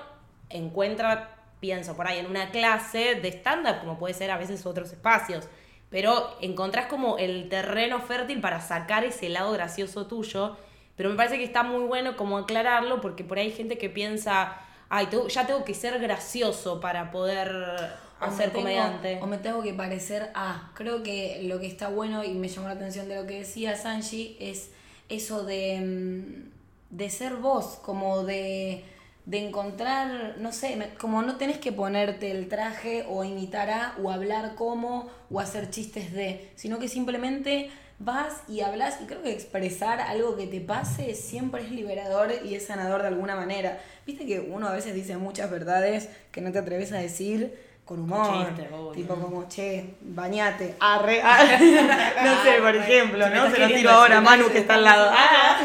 encuentra, 0.50 1.36
pienso 1.60 1.98
por 1.98 2.08
ahí, 2.08 2.20
en 2.20 2.28
una 2.28 2.52
clase 2.52 3.16
de 3.16 3.28
stand-up, 3.30 3.80
como 3.82 3.98
puede 4.00 4.14
ser 4.14 4.32
a 4.32 4.38
veces 4.38 4.66
otros 4.66 4.94
espacios. 4.94 5.50
Pero 5.90 6.38
encontrás 6.40 6.86
como 6.88 7.18
el 7.18 7.50
terreno 7.50 8.00
fértil 8.00 8.40
para 8.40 8.62
sacar 8.62 9.04
ese 9.04 9.28
lado 9.28 9.52
gracioso 9.52 10.08
tuyo. 10.08 10.56
Pero 10.96 11.10
me 11.10 11.16
parece 11.16 11.38
que 11.38 11.44
está 11.44 11.64
muy 11.64 11.84
bueno 11.86 12.16
como 12.16 12.38
aclararlo, 12.38 13.02
porque 13.02 13.26
por 13.26 13.38
ahí 13.38 13.48
hay 13.48 13.54
gente 13.54 13.78
que 13.78 13.90
piensa, 13.90 14.60
ay, 14.88 15.10
ya 15.28 15.46
tengo 15.46 15.66
que 15.66 15.74
ser 15.74 16.00
gracioso 16.00 16.80
para 16.80 17.12
poder 17.12 18.07
Tengo- 18.52 18.60
comediante. 18.66 19.20
O 19.22 19.28
me 19.28 19.38
tengo 19.38 19.62
que 19.62 19.74
parecer 19.74 20.30
a. 20.34 20.72
Creo 20.76 21.04
que 21.04 21.42
lo 21.44 21.60
que 21.60 21.68
está 21.68 21.90
bueno 21.90 22.24
y 22.24 22.34
me 22.34 22.48
llamó 22.48 22.68
la 22.68 22.74
atención 22.76 23.08
de 23.08 23.16
lo 23.16 23.28
que 23.28 23.40
decía 23.40 23.76
Sanji 23.76 24.38
es 24.40 24.72
eso 25.10 25.44
de, 25.46 25.80
mm, 25.82 26.96
de 26.96 27.10
ser 27.10 27.36
vos, 27.36 27.80
como 27.84 28.24
de, 28.24 28.84
de 29.26 29.46
encontrar, 29.46 30.36
no 30.40 30.52
sé, 30.52 30.78
como 31.00 31.22
no 31.22 31.36
tenés 31.38 31.58
que 31.58 31.72
ponerte 31.72 32.32
el 32.32 32.48
traje 32.48 33.06
o 33.10 33.24
imitar 33.24 33.70
a, 33.70 33.96
o 34.02 34.10
hablar 34.10 34.56
como, 34.56 35.10
o 35.30 35.40
hacer 35.40 35.70
chistes 35.70 36.14
de, 36.14 36.50
sino 36.56 36.80
que 36.80 36.88
simplemente 36.88 37.70
vas 38.00 38.44
y 38.48 38.62
hablas 38.62 39.00
y 39.02 39.06
creo 39.06 39.24
que 39.24 39.32
expresar 39.32 40.00
algo 40.02 40.38
que 40.38 40.46
te 40.48 40.62
pase 40.62 41.16
siempre 41.16 41.64
es 41.64 41.72
liberador 41.72 42.32
y 42.46 42.54
es 42.56 42.68
sanador 42.68 43.02
de 43.02 43.08
alguna 43.10 43.36
manera. 43.36 43.80
Viste 44.06 44.26
que 44.26 44.40
uno 44.40 44.68
a 44.68 44.74
veces 44.74 44.94
dice 44.94 45.18
muchas 45.18 45.50
verdades 45.52 46.08
que 46.32 46.42
no 46.42 46.52
te 46.52 46.60
atreves 46.60 46.92
a 46.94 46.98
decir 47.00 47.58
con 47.88 48.02
humor. 48.02 48.45
chiste, 48.45 48.69
tipo 48.93 49.15
como, 49.15 49.47
che, 49.47 49.95
bañate. 50.02 50.76
Arre, 50.80 51.21
arre. 51.21 51.58
no 52.23 52.43
sé, 52.43 52.60
por 52.62 52.76
ejemplo, 52.76 53.30
¿no? 53.30 53.50
Se 53.50 53.60
lo 53.60 53.67
tiro 53.67 53.89
ahora 53.89 54.17
a 54.17 54.21
Manu 54.21 54.50
que 54.50 54.60
está 54.60 54.76
al 54.76 54.84
lado. 54.84 55.12
Ah. 55.19 55.60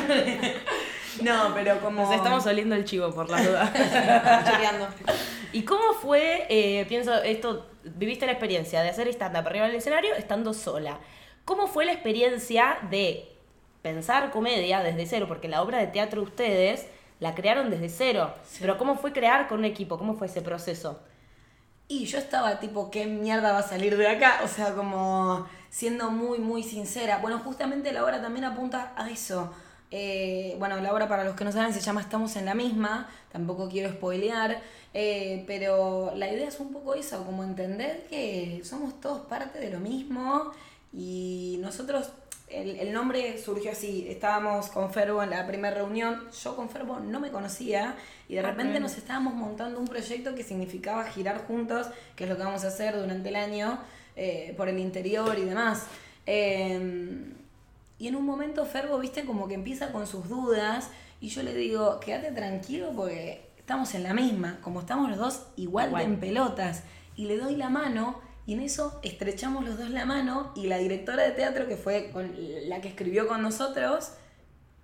No, 1.23 1.53
pero 1.55 1.79
como... 1.81 2.03
Nos 2.03 2.15
estamos 2.15 2.45
oliendo 2.47 2.75
el 2.75 2.85
chivo 2.85 3.13
por 3.13 3.29
la 3.29 3.43
duda. 3.43 3.73
Choreando. 4.45 4.89
¿Y 5.53 5.63
cómo 5.63 5.93
fue, 5.93 6.47
eh, 6.49 6.85
pienso, 6.89 7.15
esto, 7.23 7.67
viviste 7.85 8.27
la 8.27 8.33
experiencia 8.33 8.83
de 8.83 8.89
hacer 8.89 9.07
stand-up 9.09 9.47
arriba 9.47 9.67
del 9.67 9.77
escenario 9.77 10.15
estando 10.15 10.53
sola? 10.55 10.99
¿Cómo 11.45 11.67
fue 11.67 11.85
la 11.85 11.93
experiencia 11.93 12.79
de 12.91 13.29
pensar 13.83 14.31
comedia 14.31 14.83
desde 14.83 15.07
cero? 15.07 15.27
Porque 15.29 15.49
la 15.49 15.63
obra 15.63 15.79
de 15.79 15.89
teatro 15.89 16.23
ustedes 16.23 16.87
la 17.21 17.35
crearon 17.35 17.71
desde 17.71 17.89
cero. 17.89 18.35
Pero 18.61 18.79
¿cómo 18.79 18.97
fue 18.97 19.13
crear 19.13 19.49
con 19.49 19.59
un 19.59 19.65
equipo? 19.65 19.99
¿Cómo 19.99 20.15
fue 20.15 20.27
ese 20.27 20.41
proceso? 20.41 20.99
Y 21.93 22.07
yo 22.07 22.17
estaba 22.17 22.59
tipo, 22.59 22.91
¿qué 22.91 23.05
mierda 23.05 23.53
va 23.53 23.59
a 23.59 23.63
salir 23.63 23.99
de 23.99 24.09
acá? 24.09 24.41
O 24.45 24.49
sea, 24.49 24.75
como 24.75 25.47
siendo 25.69 26.11
muy, 26.11 26.39
muy 26.39 26.63
sincera. 26.63 27.19
Bueno, 27.19 27.39
justamente 27.41 27.93
la 27.93 28.03
obra 28.03 28.23
también 28.23 28.47
apunta 28.47 28.95
a 28.97 29.11
eso. 29.11 29.53
Eh, 29.91 30.57
bueno, 30.59 30.81
la 30.81 30.91
obra 30.91 31.07
para 31.07 31.23
los 31.23 31.37
que 31.37 31.45
no 31.45 31.53
saben 31.53 31.75
se 31.75 31.81
llama 31.81 32.01
Estamos 32.01 32.35
en 32.37 32.47
la 32.47 32.55
misma, 32.55 33.11
tampoco 33.31 33.69
quiero 33.69 33.93
spoilear, 33.93 34.63
eh, 34.95 35.45
pero 35.47 36.15
la 36.17 36.33
idea 36.33 36.49
es 36.49 36.61
un 36.61 36.73
poco 36.73 36.95
eso, 36.95 37.27
como 37.27 37.45
entender 37.45 38.07
que 38.09 38.63
somos 38.65 38.99
todos 38.99 39.27
parte 39.27 39.59
de 39.59 39.69
lo 39.71 39.79
mismo 39.79 40.51
y 40.95 41.59
nosotros, 41.61 42.09
el, 42.53 42.77
el 42.79 42.93
nombre 42.93 43.39
surgió 43.39 43.73
así, 43.73 44.07
estábamos 44.09 44.69
con 44.69 44.93
Ferbo 44.93 45.23
en 45.23 45.31
la 45.31 45.47
primera 45.47 45.75
reunión, 45.75 46.23
yo 46.43 46.57
con 46.57 46.69
Ferbo 46.69 47.01
no 47.01 47.21
me 47.21 47.31
conocía 47.31 47.95
y 48.29 48.35
de 48.35 48.43
repente 48.43 48.81
nos 48.81 48.97
estábamos 48.97 49.35
montando 49.35 49.79
un 49.81 49.87
proyecto 49.87 50.35
que 50.35 50.43
significaba 50.43 51.05
girar 51.05 51.47
juntos, 51.47 51.89
que 52.17 52.25
es 52.25 52.31
lo 52.31 52.37
que 52.37 52.43
vamos 52.43 52.65
a 52.65 52.69
hacer 52.69 52.97
durante 52.97 53.29
el 53.29 53.37
año, 53.37 53.79
eh, 54.17 54.55
por 54.57 54.69
el 54.69 54.79
interior 54.79 55.39
y 55.39 55.45
demás. 55.45 55.87
Eh, 56.27 57.33
y 57.99 58.09
en 58.09 58.17
un 58.17 58.27
momento 58.27 58.65
Ferbo, 58.67 58.99
viste, 58.99 59.25
como 59.25 59.47
que 59.47 59.55
empieza 59.55 59.93
con 59.93 60.07
sus 60.07 60.29
dudas 60.29 60.91
y 61.21 61.29
yo 61.29 61.45
le 61.45 61.55
digo, 61.55 62.01
quédate 62.01 62.33
tranquilo 62.33 62.91
porque 62.97 63.49
estamos 63.57 63.95
en 63.95 64.03
la 64.03 64.13
misma, 64.13 64.59
como 64.61 64.81
estamos 64.81 65.09
los 65.09 65.19
dos 65.19 65.47
igual, 65.57 65.89
Igual. 65.89 66.05
de 66.07 66.13
en 66.13 66.21
pelotas. 66.21 66.83
Y 67.15 67.27
le 67.27 67.37
doy 67.37 67.55
la 67.55 67.69
mano 67.69 68.21
y 68.47 68.55
en 68.55 68.61
eso 68.61 68.99
estrechamos 69.03 69.65
los 69.65 69.79
dos 69.79 69.91
la 69.91 70.05
mano 70.05 70.53
y 70.57 70.67
la 70.67 70.79
directora 70.79 71.23
de 71.23 71.31
teatro, 71.31 71.69
que 71.69 71.77
fue 71.77 72.11
la 72.67 72.81
que 72.81 72.89
escribió 72.89 73.29
con 73.29 73.43
nosotros, 73.43 74.13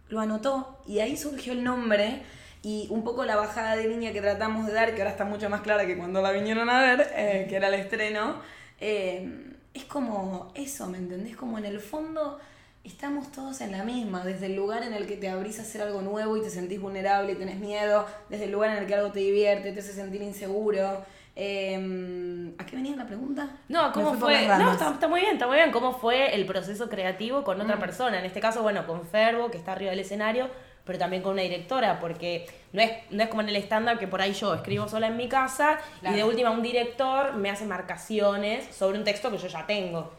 lo 0.09 0.21
anotó 0.21 0.79
y 0.87 1.01
ahí 1.01 1.17
surgió 1.17 1.53
el 1.53 1.65
nombre. 1.65 2.23
Y 2.61 2.89
un 2.91 3.05
poco 3.05 3.25
la 3.25 3.37
bajada 3.37 3.77
de 3.77 3.89
línea 3.89 4.13
que 4.13 4.21
tratamos 4.21 4.67
de 4.67 4.73
dar, 4.73 4.95
que 4.95 5.01
ahora 5.01 5.13
está 5.13 5.25
mucho 5.25 5.49
más 5.49 5.61
clara 5.61 5.87
que 5.87 5.97
cuando 5.97 6.21
la 6.21 6.33
vinieron 6.33 6.69
a 6.69 6.81
ver, 6.81 7.09
eh, 7.15 7.47
que 7.49 7.55
era 7.55 7.69
el 7.69 7.75
estreno, 7.75 8.41
eh, 8.81 9.55
es 9.75 9.85
como 9.85 10.53
eso, 10.57 10.89
¿me 10.89 10.99
entendés? 10.99 11.37
Como 11.37 11.59
en 11.59 11.65
el 11.65 11.79
fondo 11.79 12.39
estamos 12.83 13.31
todos 13.31 13.61
en 13.61 13.73
la 13.73 13.85
misma, 13.85 14.25
desde 14.25 14.47
el 14.47 14.57
lugar 14.57 14.83
en 14.83 14.93
el 14.93 15.07
que 15.07 15.17
te 15.17 15.29
abrís 15.29 15.59
a 15.61 15.63
hacer 15.63 15.83
algo 15.83 16.03
nuevo 16.03 16.37
y 16.37 16.43
te 16.43 16.51
sentís 16.51 16.81
vulnerable 16.81 17.33
y 17.33 17.37
tenés 17.37 17.59
miedo, 17.59 18.07
desde 18.29 18.45
el 18.45 18.53
lugar 18.53 18.71
en 18.71 18.79
el 18.79 18.87
que 18.87 18.95
algo 18.95 19.13
te 19.13 19.21
divierte, 19.21 19.73
te 19.73 19.81
hace 19.81 19.93
sentir 19.93 20.23
inseguro. 20.23 21.05
Eh, 21.41 22.53
¿A 22.59 22.67
qué 22.67 22.75
venía 22.75 22.97
la 22.97 23.07
pregunta? 23.07 23.49
No, 23.69 23.93
¿cómo 23.93 24.15
fue? 24.15 24.45
No, 24.49 24.73
está, 24.73 24.91
está 24.91 25.07
muy 25.07 25.21
bien, 25.21 25.35
está 25.35 25.47
muy 25.47 25.55
bien. 25.55 25.71
¿Cómo 25.71 25.93
fue 25.93 26.35
el 26.35 26.45
proceso 26.47 26.89
creativo 26.89 27.45
con 27.45 27.61
otra 27.61 27.77
Mm. 27.77 27.81
persona? 27.81 28.19
En 28.19 28.25
este 28.25 28.41
caso, 28.41 28.61
bueno, 28.63 28.85
con 28.89 29.07
Ferbo, 29.07 29.49
que 29.49 29.57
está 29.57 29.71
arriba 29.73 29.91
del 29.91 30.01
escenario, 30.01 30.49
pero 30.85 30.99
también 30.99 31.23
con 31.23 31.35
una 31.35 31.43
directora, 31.43 32.01
porque 32.01 32.47
no 32.73 32.83
es, 32.83 32.91
no 33.11 33.23
es 33.23 33.29
como 33.29 33.43
en 33.43 33.51
el 33.51 33.57
estándar 33.57 34.01
que 34.01 34.09
por 34.09 34.21
ahí 34.21 34.33
yo 34.33 34.53
escribo 34.53 34.89
sola 34.89 35.07
en 35.07 35.17
mi 35.17 35.29
casa 35.29 35.79
Claro. 36.01 36.17
y 36.17 36.19
de 36.19 36.25
última 36.25 36.51
un 36.51 36.63
director 36.63 37.35
me 37.35 37.51
hace 37.51 37.67
marcaciones 37.67 38.75
sobre 38.75 38.99
un 38.99 39.05
texto 39.05 39.31
que 39.31 39.39
yo 39.39 39.47
ya 39.47 39.65
tengo. 39.65 40.13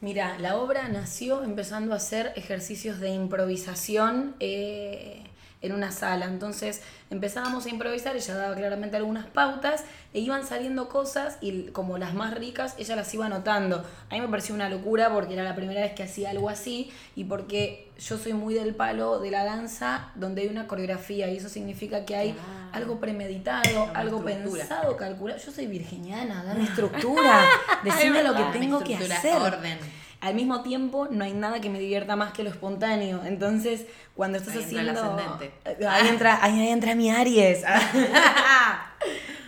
Mira, 0.00 0.36
la 0.40 0.56
obra 0.56 0.88
nació 0.88 1.44
empezando 1.44 1.92
a 1.92 1.96
hacer 1.98 2.32
ejercicios 2.34 2.98
de 2.98 3.10
improvisación 3.10 4.34
eh, 4.40 5.22
en 5.62 5.72
una 5.72 5.90
sala. 5.92 6.26
Entonces 6.26 6.82
empezábamos 7.10 7.66
a 7.66 7.68
improvisar, 7.68 8.16
ella 8.16 8.34
daba 8.34 8.54
claramente 8.54 8.96
algunas 8.96 9.26
pautas 9.26 9.84
e 10.12 10.20
iban 10.20 10.44
saliendo 10.46 10.88
cosas 10.88 11.38
y 11.40 11.64
como 11.68 11.98
las 11.98 12.14
más 12.14 12.34
ricas 12.34 12.74
ella 12.78 12.96
las 12.96 13.12
iba 13.14 13.26
anotando. 13.26 13.84
A 14.10 14.14
mí 14.14 14.20
me 14.20 14.28
pareció 14.28 14.54
una 14.54 14.68
locura 14.68 15.12
porque 15.12 15.34
era 15.34 15.44
la 15.44 15.54
primera 15.54 15.80
vez 15.82 15.92
que 15.92 16.02
hacía 16.02 16.30
algo 16.30 16.48
así 16.48 16.90
y 17.14 17.24
porque 17.24 17.88
yo 17.98 18.18
soy 18.18 18.32
muy 18.32 18.54
del 18.54 18.74
palo 18.74 19.18
de 19.20 19.30
la 19.30 19.44
danza 19.44 20.08
donde 20.16 20.42
hay 20.42 20.48
una 20.48 20.66
coreografía 20.66 21.30
y 21.30 21.36
eso 21.36 21.48
significa 21.48 22.04
que 22.04 22.16
hay 22.16 22.34
algo 22.72 22.98
premeditado, 23.00 23.88
algo 23.94 24.18
estructura. 24.28 24.60
pensado, 24.60 24.96
calculado. 24.96 25.40
Yo 25.40 25.52
soy 25.52 25.66
virginiana, 25.66 26.44
dame 26.44 26.64
estructura, 26.64 27.44
decime 27.84 28.22
lo 28.22 28.34
que 28.34 28.42
tengo 28.58 28.80
que 28.80 28.96
hacer. 28.96 29.36
orden. 29.36 29.78
Al 30.22 30.34
mismo 30.34 30.62
tiempo, 30.62 31.08
no 31.10 31.24
hay 31.24 31.34
nada 31.34 31.60
que 31.60 31.68
me 31.68 31.78
divierta 31.78 32.16
más 32.16 32.32
que 32.32 32.42
lo 32.42 32.48
espontáneo. 32.50 33.22
Entonces, 33.26 33.84
cuando 34.14 34.38
estás 34.38 34.56
Ahí 34.56 34.62
entra 34.62 34.80
el 34.80 34.88
haciendo. 34.88 35.10
ascendente. 35.22 35.86
Ahí 35.88 36.08
entra, 36.08 36.38
ahí, 36.42 36.58
ahí 36.60 36.68
entra 36.68 36.94
mi 36.96 37.10
Aries. 37.10 37.62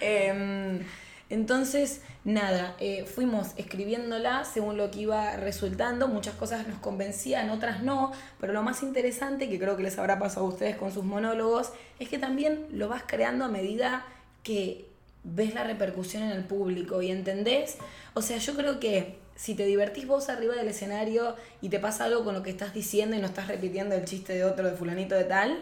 Em, 0.00 0.84
entonces, 1.28 2.02
nada, 2.24 2.76
eh, 2.78 3.04
fuimos 3.04 3.48
escribiéndola 3.56 4.44
según 4.44 4.76
lo 4.76 4.92
que 4.92 5.00
iba 5.00 5.34
resultando. 5.36 6.06
Muchas 6.06 6.34
cosas 6.34 6.68
nos 6.68 6.78
convencían, 6.78 7.50
otras 7.50 7.82
no. 7.82 8.12
Pero 8.40 8.52
lo 8.52 8.62
más 8.62 8.82
interesante, 8.84 9.48
que 9.48 9.58
creo 9.58 9.76
que 9.76 9.82
les 9.82 9.98
habrá 9.98 10.18
pasado 10.20 10.46
a 10.46 10.50
ustedes 10.50 10.76
con 10.76 10.92
sus 10.92 11.04
monólogos, 11.04 11.72
es 11.98 12.08
que 12.08 12.18
también 12.18 12.66
lo 12.70 12.88
vas 12.88 13.02
creando 13.06 13.44
a 13.44 13.48
medida 13.48 14.06
que 14.44 14.86
ves 15.24 15.54
la 15.54 15.64
repercusión 15.64 16.22
en 16.22 16.30
el 16.30 16.44
público 16.44 17.02
y 17.02 17.10
entendés. 17.10 17.76
O 18.14 18.22
sea, 18.22 18.38
yo 18.38 18.54
creo 18.54 18.78
que 18.80 19.16
si 19.34 19.54
te 19.54 19.64
divertís 19.66 20.06
vos 20.06 20.28
arriba 20.28 20.54
del 20.54 20.68
escenario 20.68 21.36
y 21.60 21.68
te 21.68 21.78
pasa 21.78 22.04
algo 22.04 22.24
con 22.24 22.34
lo 22.34 22.42
que 22.42 22.50
estás 22.50 22.74
diciendo 22.74 23.16
y 23.16 23.20
no 23.20 23.26
estás 23.26 23.48
repitiendo 23.48 23.94
el 23.94 24.04
chiste 24.04 24.32
de 24.32 24.44
otro, 24.44 24.66
de 24.66 24.76
fulanito 24.76 25.14
de 25.14 25.24
tal, 25.24 25.58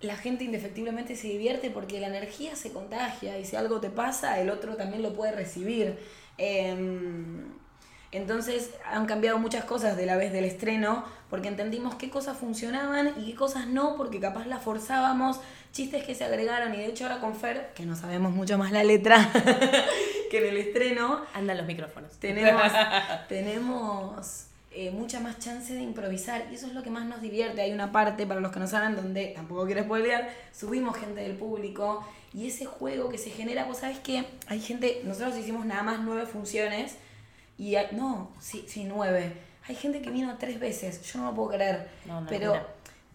la 0.00 0.16
gente 0.16 0.44
indefectiblemente 0.44 1.14
se 1.14 1.28
divierte 1.28 1.70
porque 1.70 2.00
la 2.00 2.06
energía 2.06 2.56
se 2.56 2.72
contagia 2.72 3.38
y 3.38 3.44
si 3.44 3.56
algo 3.56 3.80
te 3.80 3.90
pasa, 3.90 4.40
el 4.40 4.50
otro 4.50 4.76
también 4.76 5.02
lo 5.02 5.12
puede 5.14 5.32
recibir. 5.32 5.98
Em, 6.38 7.52
entonces 8.12 8.70
han 8.90 9.06
cambiado 9.06 9.38
muchas 9.38 9.64
cosas 9.64 9.96
de 9.96 10.06
la 10.06 10.16
vez 10.16 10.32
del 10.32 10.44
estreno 10.44 11.04
porque 11.28 11.48
entendimos 11.48 11.94
qué 11.94 12.10
cosas 12.10 12.36
funcionaban 12.36 13.12
y 13.18 13.26
qué 13.26 13.34
cosas 13.36 13.66
no 13.68 13.96
porque 13.96 14.18
capaz 14.18 14.46
las 14.46 14.62
forzábamos, 14.62 15.38
chistes 15.72 16.04
que 16.04 16.14
se 16.14 16.24
agregaron 16.24 16.74
y 16.74 16.78
de 16.78 16.86
hecho 16.86 17.04
ahora 17.04 17.20
con 17.20 17.36
Fer, 17.36 17.70
que 17.74 17.84
no 17.84 17.94
sabemos 17.94 18.32
mucho 18.32 18.58
más 18.58 18.72
la 18.72 18.82
letra 18.82 19.30
que 20.30 20.38
en 20.38 20.46
el 20.46 20.56
estreno, 20.56 21.20
Andan 21.34 21.58
los 21.58 21.66
micrófonos. 21.66 22.12
tenemos, 22.18 22.72
tenemos 23.28 24.46
eh, 24.72 24.90
mucha 24.92 25.18
más 25.20 25.38
chance 25.38 25.74
de 25.74 25.82
improvisar 25.82 26.44
y 26.50 26.54
eso 26.54 26.66
es 26.66 26.74
lo 26.74 26.82
que 26.82 26.90
más 26.90 27.04
nos 27.06 27.20
divierte. 27.20 27.60
Hay 27.62 27.72
una 27.72 27.90
parte, 27.92 28.26
para 28.26 28.40
los 28.40 28.52
que 28.52 28.60
no 28.60 28.66
saben, 28.66 28.94
donde 28.96 29.32
tampoco 29.34 29.66
quiero 29.66 29.82
spoilear, 29.82 30.28
subimos 30.52 30.96
gente 30.96 31.20
del 31.22 31.36
público 31.36 32.06
y 32.32 32.46
ese 32.46 32.66
juego 32.66 33.08
que 33.08 33.18
se 33.18 33.30
genera, 33.30 33.64
vos 33.64 33.78
sabés 33.78 33.98
que 33.98 34.24
hay 34.46 34.60
gente, 34.60 35.02
nosotros 35.04 35.36
hicimos 35.36 35.66
nada 35.66 35.82
más 35.82 36.00
nueve 36.00 36.26
funciones 36.26 36.96
y 37.58 37.74
hay- 37.74 37.88
no, 37.92 38.30
sí, 38.40 38.64
sí, 38.68 38.84
nueve. 38.84 39.32
Hay 39.68 39.74
gente 39.74 40.00
que 40.00 40.10
vino 40.10 40.36
tres 40.38 40.58
veces, 40.60 41.02
yo 41.12 41.18
no 41.20 41.26
lo 41.30 41.34
puedo 41.34 41.50
creer, 41.50 41.88
No, 42.06 42.24
pero 42.28 42.52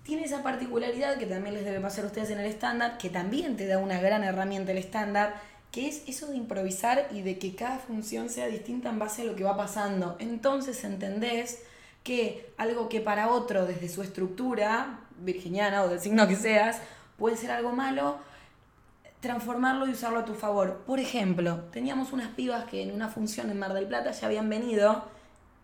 tiene 0.03 0.23
esa 0.25 0.43
particularidad 0.43 1.17
que 1.17 1.25
también 1.25 1.55
les 1.55 1.65
debe 1.65 1.79
pasar 1.79 2.03
a 2.03 2.07
ustedes 2.07 2.29
en 2.29 2.39
el 2.39 2.45
estándar, 2.45 2.97
que 2.97 3.09
también 3.09 3.57
te 3.57 3.65
da 3.65 3.79
una 3.79 3.99
gran 3.99 4.23
herramienta 4.23 4.71
el 4.71 4.77
estándar, 4.77 5.33
que 5.75 5.89
es 5.89 6.03
eso 6.07 6.27
de 6.27 6.37
improvisar 6.37 7.09
y 7.11 7.21
de 7.21 7.37
que 7.37 7.53
cada 7.53 7.79
función 7.79 8.29
sea 8.29 8.47
distinta 8.47 8.87
en 8.87 8.97
base 8.97 9.23
a 9.23 9.25
lo 9.25 9.35
que 9.35 9.43
va 9.43 9.57
pasando. 9.57 10.15
Entonces 10.19 10.81
entendés 10.85 11.63
que 12.01 12.53
algo 12.55 12.87
que 12.87 13.01
para 13.01 13.27
otro 13.27 13.65
desde 13.65 13.89
su 13.89 14.01
estructura, 14.01 15.01
virginiana 15.17 15.83
o 15.83 15.89
del 15.89 15.99
signo 15.99 16.29
que 16.29 16.37
seas, 16.37 16.79
puede 17.17 17.35
ser 17.35 17.51
algo 17.51 17.73
malo, 17.73 18.19
transformarlo 19.19 19.85
y 19.85 19.89
usarlo 19.89 20.19
a 20.19 20.25
tu 20.25 20.33
favor. 20.33 20.83
Por 20.87 21.01
ejemplo, 21.01 21.65
teníamos 21.73 22.13
unas 22.13 22.29
pibas 22.29 22.63
que 22.69 22.81
en 22.81 22.93
una 22.93 23.09
función 23.09 23.49
en 23.49 23.59
Mar 23.59 23.73
del 23.73 23.87
Plata 23.87 24.11
ya 24.11 24.27
habían 24.27 24.49
venido 24.49 25.03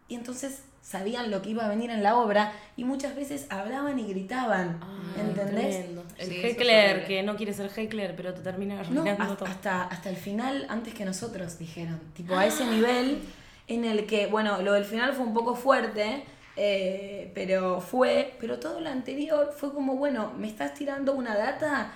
y 0.09 0.16
entonces 0.16 0.64
sabían 0.82 1.32
lo 1.32 1.41
que 1.41 1.51
iba 1.51 1.65
a 1.65 1.69
venir 1.69 1.89
en 1.91 2.03
la 2.03 2.15
obra 2.17 2.53
y 2.75 2.84
muchas 2.84 3.15
veces 3.15 3.45
hablaban 3.49 3.99
y 3.99 4.07
gritaban, 4.07 4.79
Ah, 4.82 5.13
¿entendés? 5.17 5.75
tremendo. 5.77 6.03
El 6.17 6.27
Sí, 6.29 6.39
heckler, 6.43 7.05
que 7.05 7.23
no 7.23 7.36
quiere 7.36 7.53
ser 7.53 7.69
heckler, 7.75 8.15
pero 8.15 8.34
te 8.34 8.41
termina 8.41 8.75
No, 8.75 8.82
arruinando 9.01 9.23
hasta, 9.23 9.36
todo. 9.38 9.49
hasta, 9.49 9.84
hasta 9.84 10.09
el 10.09 10.17
final, 10.17 10.65
antes 10.69 10.93
que 10.93 11.05
nosotros, 11.05 11.57
dijeron. 11.59 11.99
Tipo, 12.15 12.38
a 12.38 12.45
ese 12.45 12.65
nivel 12.65 13.21
en 13.67 13.86
el 13.86 14.05
que, 14.07 14.27
bueno, 14.27 14.61
lo 14.61 14.73
del 14.73 14.86
final 14.86 15.13
fue 15.13 15.25
un 15.25 15.34
poco 15.34 15.55
fuerte, 15.55 16.23
eh, 16.57 17.32
pero 17.34 17.79
fue, 17.79 18.36
pero 18.39 18.59
todo 18.59 18.82
lo 18.82 18.89
anterior 18.89 19.53
fue 19.55 19.73
como, 19.73 19.95
bueno, 19.95 20.34
me 20.38 20.47
estás 20.47 20.73
tirando 20.73 21.13
una 21.13 21.38
data, 21.38 21.93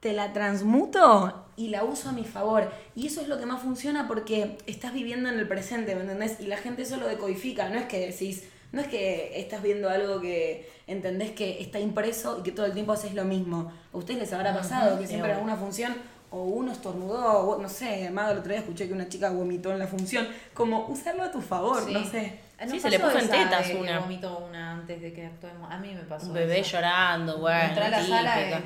te 0.00 0.12
la 0.12 0.32
transmuto 0.32 1.46
y 1.56 1.68
la 1.68 1.84
uso 1.84 2.10
a 2.10 2.12
mi 2.12 2.24
favor. 2.24 2.70
Y 2.94 3.06
eso 3.08 3.20
es 3.20 3.28
lo 3.28 3.38
que 3.38 3.46
más 3.46 3.60
funciona 3.62 4.06
porque 4.06 4.58
estás 4.66 4.92
viviendo 4.92 5.28
en 5.28 5.38
el 5.38 5.48
presente, 5.48 5.94
¿me 5.94 6.02
entendés? 6.02 6.38
Y 6.40 6.46
la 6.46 6.56
gente 6.56 6.82
eso 6.82 6.96
lo 6.98 7.08
decodifica, 7.08 7.68
no 7.68 7.78
es 7.78 7.86
que 7.86 7.98
decís, 8.06 8.44
no 8.70 8.80
es 8.80 8.86
que 8.86 9.40
estás 9.40 9.62
viendo 9.62 9.88
algo 9.90 10.20
que 10.20 10.70
entendés 10.86 11.32
que 11.32 11.60
está 11.60 11.80
impreso 11.80 12.38
y 12.38 12.42
que 12.42 12.52
todo 12.52 12.66
el 12.66 12.72
tiempo 12.74 12.92
haces 12.92 13.14
lo 13.14 13.24
mismo. 13.24 13.72
A 13.92 13.96
ustedes 13.96 14.20
les 14.20 14.32
habrá 14.32 14.54
pasado 14.54 14.98
que 14.98 15.06
siempre 15.06 15.30
en 15.30 15.36
alguna 15.36 15.56
función 15.56 15.94
o 16.30 16.42
uno 16.42 16.72
estornudó, 16.72 17.40
o 17.40 17.58
no 17.60 17.68
sé, 17.70 18.10
más 18.10 18.30
el 18.30 18.38
otro 18.38 18.50
día 18.52 18.60
escuché 18.60 18.86
que 18.86 18.92
una 18.92 19.08
chica 19.08 19.30
vomitó 19.30 19.72
en 19.72 19.78
la 19.78 19.86
función, 19.86 20.28
como 20.52 20.86
usarlo 20.88 21.22
a 21.22 21.30
tu 21.32 21.40
favor, 21.40 21.82
Sí. 21.86 21.92
no 21.94 22.04
sé. 22.04 22.40
Nos 22.60 22.70
Sí, 22.70 22.80
se 22.80 22.90
le 22.90 22.98
puso 23.00 23.18
en 23.18 23.28
tetas 23.30 23.70
una. 23.80 24.00
vomitó 24.00 24.38
una 24.46 24.72
antes 24.72 25.00
de 25.00 25.12
que 25.12 25.24
actuemos. 25.26 25.72
A 25.72 25.78
mí 25.78 25.94
me 25.94 26.02
pasó. 26.02 26.26
Un 26.26 26.34
bebé 26.34 26.60
eso. 26.60 26.72
llorando, 26.76 27.38
bueno. 27.38 27.68
Entré 27.68 27.84
a 27.84 27.88
la 27.88 28.04
sala. 28.04 28.60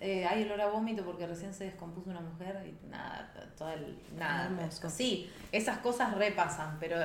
Eh, 0.00 0.24
hay 0.26 0.42
olor 0.44 0.60
a 0.62 0.66
vómito 0.68 1.04
porque 1.04 1.26
recién 1.26 1.52
se 1.52 1.64
descompuso 1.64 2.10
una 2.10 2.20
mujer 2.20 2.62
y 2.66 2.88
nada, 2.88 3.30
todo 3.56 3.70
el, 3.70 3.98
nada. 4.16 4.46
Hermoso. 4.46 4.88
Sí, 4.88 5.30
esas 5.52 5.78
cosas 5.78 6.14
repasan, 6.16 6.78
pero 6.80 6.96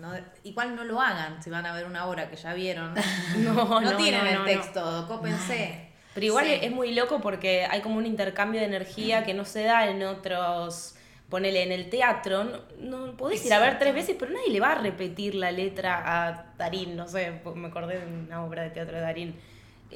no, 0.00 0.12
igual 0.44 0.76
no 0.76 0.84
lo 0.84 1.00
hagan 1.00 1.42
si 1.42 1.50
van 1.50 1.66
a 1.66 1.74
ver 1.74 1.84
una 1.86 2.06
obra 2.06 2.28
que 2.30 2.36
ya 2.36 2.54
vieron. 2.54 2.94
No, 3.38 3.52
No, 3.52 3.80
no, 3.80 3.96
tienen 3.96 4.26
el 4.26 4.44
texto, 4.44 5.04
cópense. 5.08 5.90
Pero 6.14 6.26
igual 6.26 6.46
Sí. 6.46 6.58
es 6.62 6.70
muy 6.70 6.94
loco 6.94 7.20
porque 7.20 7.66
hay 7.68 7.80
como 7.80 7.96
un 7.96 8.06
intercambio 8.06 8.60
de 8.60 8.66
energía 8.66 9.24
que 9.24 9.34
no 9.34 9.44
se 9.44 9.64
da 9.64 9.88
en 9.88 10.02
otros. 10.04 10.94
Ponele 11.28 11.64
en 11.64 11.72
el 11.72 11.88
teatro, 11.90 12.44
no, 12.44 13.06
no 13.06 13.16
podés 13.16 13.44
ir 13.46 13.52
a 13.54 13.58
ver 13.58 13.78
tres 13.78 13.94
veces, 13.94 14.14
pero 14.16 14.30
nadie 14.30 14.50
le 14.50 14.60
va 14.60 14.72
a 14.72 14.74
repetir 14.76 15.34
la 15.34 15.50
letra 15.50 16.02
a 16.04 16.52
Darín, 16.56 16.94
no 16.94 17.08
sé, 17.08 17.40
me 17.56 17.66
acordé 17.68 17.98
de 17.98 18.06
una 18.06 18.44
obra 18.44 18.62
de 18.62 18.70
teatro 18.70 18.94
de 18.94 19.00
Darín. 19.02 19.40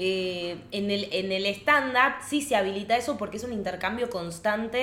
Eh, 0.00 0.56
en 0.70 0.92
el 0.92 1.08
en 1.12 1.32
el 1.32 1.44
stand-up 1.46 2.22
sí 2.28 2.40
se 2.40 2.54
habilita 2.54 2.96
eso 2.96 3.18
porque 3.18 3.36
es 3.36 3.42
un 3.42 3.52
intercambio 3.52 4.08
constante 4.08 4.78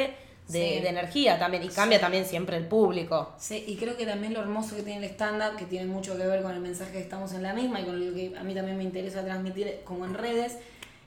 de, 0.50 0.76
Sí. 0.76 0.82
de 0.82 0.90
energía 0.90 1.40
también, 1.40 1.64
y 1.64 1.70
cambia 1.70 2.00
también 2.02 2.26
siempre 2.26 2.58
el 2.58 2.68
público. 2.68 3.34
Sí, 3.40 3.64
y 3.66 3.78
creo 3.78 3.96
que 3.96 4.06
también 4.06 4.34
lo 4.34 4.42
hermoso 4.42 4.76
que 4.76 4.84
tiene 4.84 5.06
el 5.06 5.12
stand-up, 5.12 5.56
que 5.58 5.66
tiene 5.66 5.86
mucho 5.88 6.18
que 6.18 6.28
ver 6.28 6.44
con 6.44 6.52
el 6.52 6.60
mensaje 6.60 6.92
que 6.92 7.00
estamos 7.00 7.32
en 7.34 7.44
la 7.44 7.54
misma 7.54 7.80
y 7.82 7.86
con 7.86 8.06
lo 8.06 8.14
que 8.14 8.38
a 8.38 8.44
mí 8.44 8.54
también 8.54 8.78
me 8.78 8.84
interesa 8.84 9.24
transmitir 9.24 9.80
como 9.86 10.06
en 10.06 10.14
redes, 10.14 10.58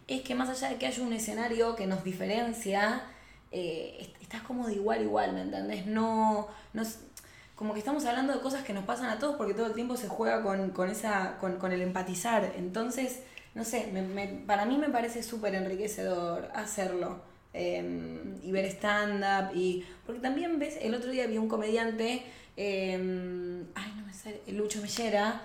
es 0.08 0.22
que 0.22 0.34
más 0.34 0.48
allá 0.48 0.70
de 0.70 0.76
que 0.78 0.86
haya 0.86 1.02
un 1.02 1.12
escenario 1.12 1.76
que 1.76 1.86
nos 1.86 2.02
diferencia, 2.02 3.02
eh, 3.52 3.98
est- 4.00 4.22
estás 4.22 4.40
como 4.42 4.66
de 4.66 4.74
igual 4.74 5.00
a 5.00 5.02
igual, 5.02 5.32
¿me 5.34 5.42
entendés? 5.42 5.84
No, 5.86 6.48
no 6.72 6.82
es- 6.82 6.98
como 7.54 7.74
que 7.74 7.78
estamos 7.80 8.04
hablando 8.06 8.32
de 8.32 8.40
cosas 8.40 8.62
que 8.64 8.72
nos 8.72 8.84
pasan 8.84 9.10
a 9.10 9.18
todos 9.18 9.36
porque 9.36 9.52
todo 9.52 9.66
el 9.66 9.74
tiempo 9.74 9.96
se 9.98 10.08
juega 10.08 10.42
con, 10.42 10.70
con 10.70 10.88
esa, 10.90 11.36
con, 11.40 11.58
con 11.58 11.72
el 11.72 11.82
empatizar. 11.82 12.54
Entonces, 12.56 13.20
no 13.58 13.64
sé, 13.64 13.88
me- 13.92 14.00
me- 14.02 14.28
para 14.46 14.64
mí 14.64 14.78
me 14.78 14.88
parece 14.88 15.22
súper 15.22 15.54
enriquecedor 15.54 16.50
hacerlo. 16.54 17.20
eh, 17.54 17.82
y 18.42 18.52
ver 18.52 18.66
stand-up 18.66 19.46
y 19.56 19.84
porque 20.06 20.20
también 20.20 20.58
ves 20.58 20.78
el 20.82 20.94
otro 20.94 21.10
día 21.10 21.26
vi 21.26 21.38
un 21.38 21.48
comediante 21.48 22.22
eh, 22.58 23.64
ay 23.74 23.92
no 23.96 24.04
me 24.06 24.12
sale 24.14 24.40
Lucho 24.48 24.80
Mellera 24.82 25.40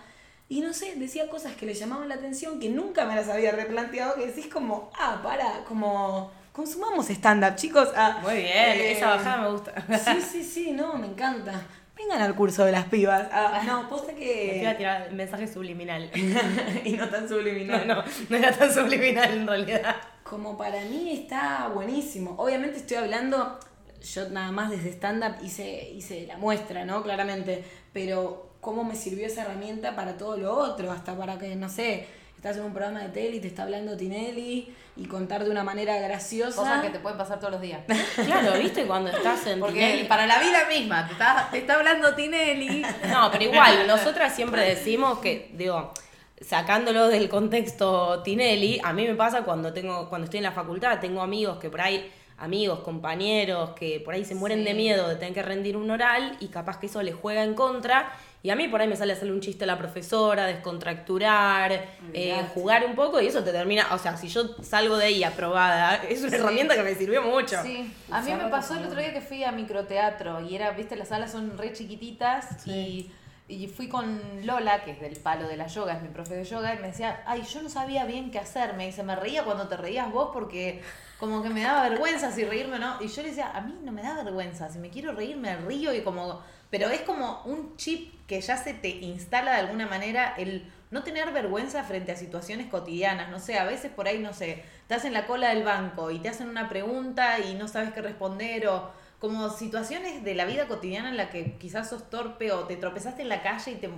Y 0.49 0.59
no 0.61 0.73
sé, 0.73 0.95
decía 0.97 1.29
cosas 1.29 1.55
que 1.55 1.65
le 1.65 1.73
llamaban 1.73 2.09
la 2.09 2.15
atención 2.15 2.59
que 2.59 2.69
nunca 2.69 3.05
me 3.05 3.15
las 3.15 3.29
había 3.29 3.51
replanteado, 3.51 4.15
que 4.15 4.27
decís 4.27 4.47
como, 4.47 4.91
ah, 4.99 5.21
para, 5.23 5.63
como, 5.63 6.31
consumamos 6.51 7.09
stand-up, 7.09 7.55
chicos. 7.55 7.89
Ah, 7.95 8.19
Muy 8.21 8.35
bien, 8.35 8.47
eh, 8.53 8.91
esa 8.91 9.07
bajada 9.15 9.37
me 9.43 9.49
gusta. 9.51 9.73
Sí, 9.97 10.21
sí, 10.21 10.43
sí, 10.43 10.71
no, 10.73 10.93
me 10.95 11.07
encanta. 11.07 11.53
Vengan 11.95 12.21
al 12.21 12.35
curso 12.35 12.65
de 12.65 12.71
las 12.71 12.85
pibas. 12.85 13.27
Ah, 13.31 13.61
no, 13.65 13.87
posta 13.87 14.11
Me 14.13 14.23
iba 14.59 14.69
a 14.69 14.73
que... 14.73 14.77
tirar 14.77 15.07
el 15.09 15.15
mensaje 15.15 15.47
subliminal. 15.47 16.09
y 16.85 16.93
no 16.93 17.07
tan 17.09 17.23
No, 17.23 17.29
subliminal. 17.29 17.87
no, 17.87 18.03
no 18.29 18.37
era 18.37 18.51
tan 18.51 18.73
subliminal 18.73 19.31
en 19.31 19.47
realidad. 19.47 19.95
Como 20.23 20.57
para 20.57 20.81
mí 20.85 21.11
está 21.13 21.67
buenísimo. 21.73 22.35
Obviamente 22.37 22.77
estoy 22.77 22.97
hablando, 22.97 23.59
yo 24.01 24.29
nada 24.29 24.51
más 24.51 24.71
desde 24.71 24.89
stand-up 24.91 25.35
hice, 25.43 25.91
hice 25.91 26.25
la 26.25 26.37
muestra, 26.37 26.83
¿no? 26.85 27.03
Claramente. 27.03 27.63
Pero 27.93 28.49
cómo 28.59 28.83
me 28.83 28.95
sirvió 28.95 29.27
esa 29.27 29.43
herramienta 29.43 29.95
para 29.95 30.17
todo 30.17 30.37
lo 30.37 30.51
otro, 30.57 30.91
hasta 30.91 31.15
para 31.15 31.37
que, 31.37 31.55
no 31.55 31.69
sé, 31.69 32.07
estás 32.43 32.57
en 32.57 32.63
un 32.65 32.73
programa 32.73 32.99
de 32.99 33.07
tele 33.07 33.37
y 33.37 33.39
te 33.39 33.47
está 33.47 33.63
hablando 33.63 33.95
Tinelli 33.95 34.75
y 34.97 35.05
contar 35.05 35.45
de 35.45 35.49
una 35.49 35.63
manera 35.63 35.97
graciosa. 35.97 36.57
Cosas 36.57 36.81
que 36.81 36.89
te 36.89 36.99
pueden 36.99 37.17
pasar 37.17 37.39
todos 37.39 37.53
los 37.53 37.61
días. 37.61 37.79
Claro, 38.25 38.59
¿viste? 38.59 38.83
Cuando 38.85 39.09
estás 39.11 39.47
en 39.47 39.61
Porque 39.61 39.79
Tinelli- 40.03 40.07
para 40.09 40.27
la 40.27 40.39
vida 40.39 40.59
misma, 40.67 41.07
te 41.07 41.13
está, 41.13 41.47
te 41.49 41.59
está 41.59 41.75
hablando 41.75 42.13
Tinelli. 42.15 42.85
No, 43.07 43.31
pero 43.31 43.45
igual, 43.45 43.87
nosotras 43.87 44.35
siempre 44.35 44.61
decimos 44.65 45.19
que, 45.19 45.51
digo, 45.53 45.93
sacándolo 46.41 47.07
del 47.07 47.29
contexto 47.29 48.21
Tinelli, 48.23 48.81
a 48.83 48.91
mí 48.91 49.07
me 49.07 49.15
pasa 49.15 49.43
cuando 49.43 49.71
tengo, 49.71 50.09
cuando 50.09 50.25
estoy 50.25 50.39
en 50.39 50.43
la 50.43 50.51
facultad, 50.51 50.99
tengo 50.99 51.21
amigos 51.21 51.59
que 51.59 51.69
por 51.69 51.79
ahí, 51.79 52.11
amigos, 52.39 52.79
compañeros, 52.79 53.69
que 53.69 54.01
por 54.03 54.15
ahí 54.15 54.25
se 54.25 54.35
mueren 54.35 54.59
Sí. 54.59 54.65
de 54.65 54.73
miedo 54.73 55.07
de 55.07 55.15
tener 55.15 55.33
que 55.33 55.43
rendir 55.43 55.77
un 55.77 55.89
oral 55.89 56.35
y 56.41 56.49
capaz 56.49 56.77
que 56.77 56.87
eso 56.87 57.01
les 57.01 57.15
juega 57.15 57.41
en 57.45 57.53
contra. 57.53 58.11
Y 58.45 58.49
a 58.49 58.57
mí 58.57 58.67
por 58.67 58.81
ahí 58.81 58.89
me 58.89 58.97
sale 58.97 59.13
hacerle 59.13 59.31
un 59.31 59.39
chiste 59.39 59.63
a 59.63 59.67
la 59.67 59.77
profesora, 59.77 60.45
descontracturar, 60.45 61.71
eh, 62.13 62.43
jugar 62.53 62.85
un 62.85 62.93
poco 62.93 63.21
y 63.21 63.27
eso 63.27 63.41
te 63.41 63.53
termina, 63.53 63.87
o 63.93 63.97
sea, 63.97 64.17
si 64.17 64.27
yo 64.27 64.43
salgo 64.61 64.97
de 64.97 65.05
ahí 65.05 65.23
aprobada, 65.23 65.95
es 66.09 66.21
una 66.21 66.29
Sí. 66.31 66.35
herramienta 66.35 66.75
que 66.75 66.83
me 66.83 66.93
sirvió 66.93 67.21
mucho. 67.21 67.61
Sí, 67.63 67.93
a 68.11 68.21
mí 68.21 68.31
me 68.33 68.49
pasó 68.49 68.75
el 68.75 68.85
otro 68.85 68.99
día 68.99 69.13
que 69.13 69.21
fui 69.21 69.45
a 69.45 69.53
microteatro 69.53 70.41
y 70.41 70.55
era, 70.55 70.71
viste, 70.71 70.97
las 70.97 71.07
salas 71.07 71.31
son 71.31 71.57
re 71.57 71.71
chiquititas 71.71 72.67
y, 72.67 73.09
y 73.47 73.67
fui 73.67 73.87
con 73.87 74.19
Lola, 74.45 74.83
que 74.83 74.91
es 74.91 74.99
del 74.99 75.15
palo 75.15 75.47
de 75.47 75.55
la 75.55 75.67
yoga, 75.67 75.93
es 75.93 76.01
mi 76.01 76.09
profe 76.09 76.35
de 76.35 76.43
yoga, 76.43 76.73
y 76.75 76.79
me 76.79 76.87
decía, 76.87 77.23
ay, 77.25 77.43
yo 77.43 77.61
no 77.61 77.69
sabía 77.69 78.03
bien 78.03 78.29
qué 78.29 78.39
hacer. 78.39 78.73
Me 78.73 78.87
dice, 78.87 79.03
me 79.03 79.15
reía 79.15 79.43
cuando 79.45 79.69
te 79.69 79.77
reías 79.77 80.11
vos 80.11 80.31
porque 80.33 80.81
como 81.23 81.41
que 81.41 81.47
me 81.47 81.61
daba 81.61 81.87
vergüenza 81.87 82.33
si 82.33 82.43
reírme 82.43 82.75
o 82.75 82.79
no. 82.79 82.97
Y 82.99 83.07
yo 83.07 83.21
le 83.21 83.29
decía, 83.29 83.51
a 83.51 83.61
mí 83.61 83.79
no 83.81 83.93
me 83.93 84.01
da 84.01 84.21
vergüenza, 84.21 84.69
si 84.69 84.77
me 84.77 84.89
quiero 84.89 85.13
reír 85.13 85.37
me 85.37 85.55
río 85.55 85.93
y 85.93 86.01
como... 86.01 86.43
Pero 86.69 86.89
es 86.89 86.99
como 86.99 87.41
un 87.45 87.77
chip 87.77 88.27
que 88.27 88.41
ya 88.41 88.57
se 88.57 88.73
te 88.73 88.89
instala 88.89 89.53
de 89.53 89.59
alguna 89.59 89.87
manera 89.87 90.33
el 90.37 90.69
no 90.91 91.01
tener 91.03 91.31
vergüenza 91.31 91.85
frente 91.85 92.11
a 92.11 92.17
situaciones 92.17 92.67
cotidianas. 92.67 93.29
No 93.29 93.39
sé, 93.39 93.57
a 93.57 93.63
veces 93.63 93.89
por 93.89 94.05
ahí, 94.09 94.19
no 94.19 94.33
sé, 94.33 94.65
estás 94.81 95.05
en 95.05 95.13
la 95.13 95.25
cola 95.25 95.51
del 95.51 95.63
banco 95.63 96.11
y 96.11 96.19
te 96.19 96.27
hacen 96.27 96.49
una 96.49 96.67
pregunta 96.67 97.39
y 97.39 97.53
no 97.53 97.69
sabes 97.69 97.93
qué 97.93 98.01
responder 98.01 98.67
o 98.67 98.91
como 99.23 99.49
situaciones 99.49 100.21
de 100.25 100.35
la 100.35 100.43
vida 100.43 100.67
cotidiana 100.67 101.07
en 101.07 101.15
la 101.15 101.29
que 101.29 101.53
quizás 101.53 101.89
sos 101.89 102.09
torpe 102.09 102.51
o 102.51 102.65
te 102.65 102.75
tropezaste 102.75 103.21
en 103.21 103.29
la 103.29 103.41
calle 103.41 103.71
y 103.71 103.75
te, 103.75 103.89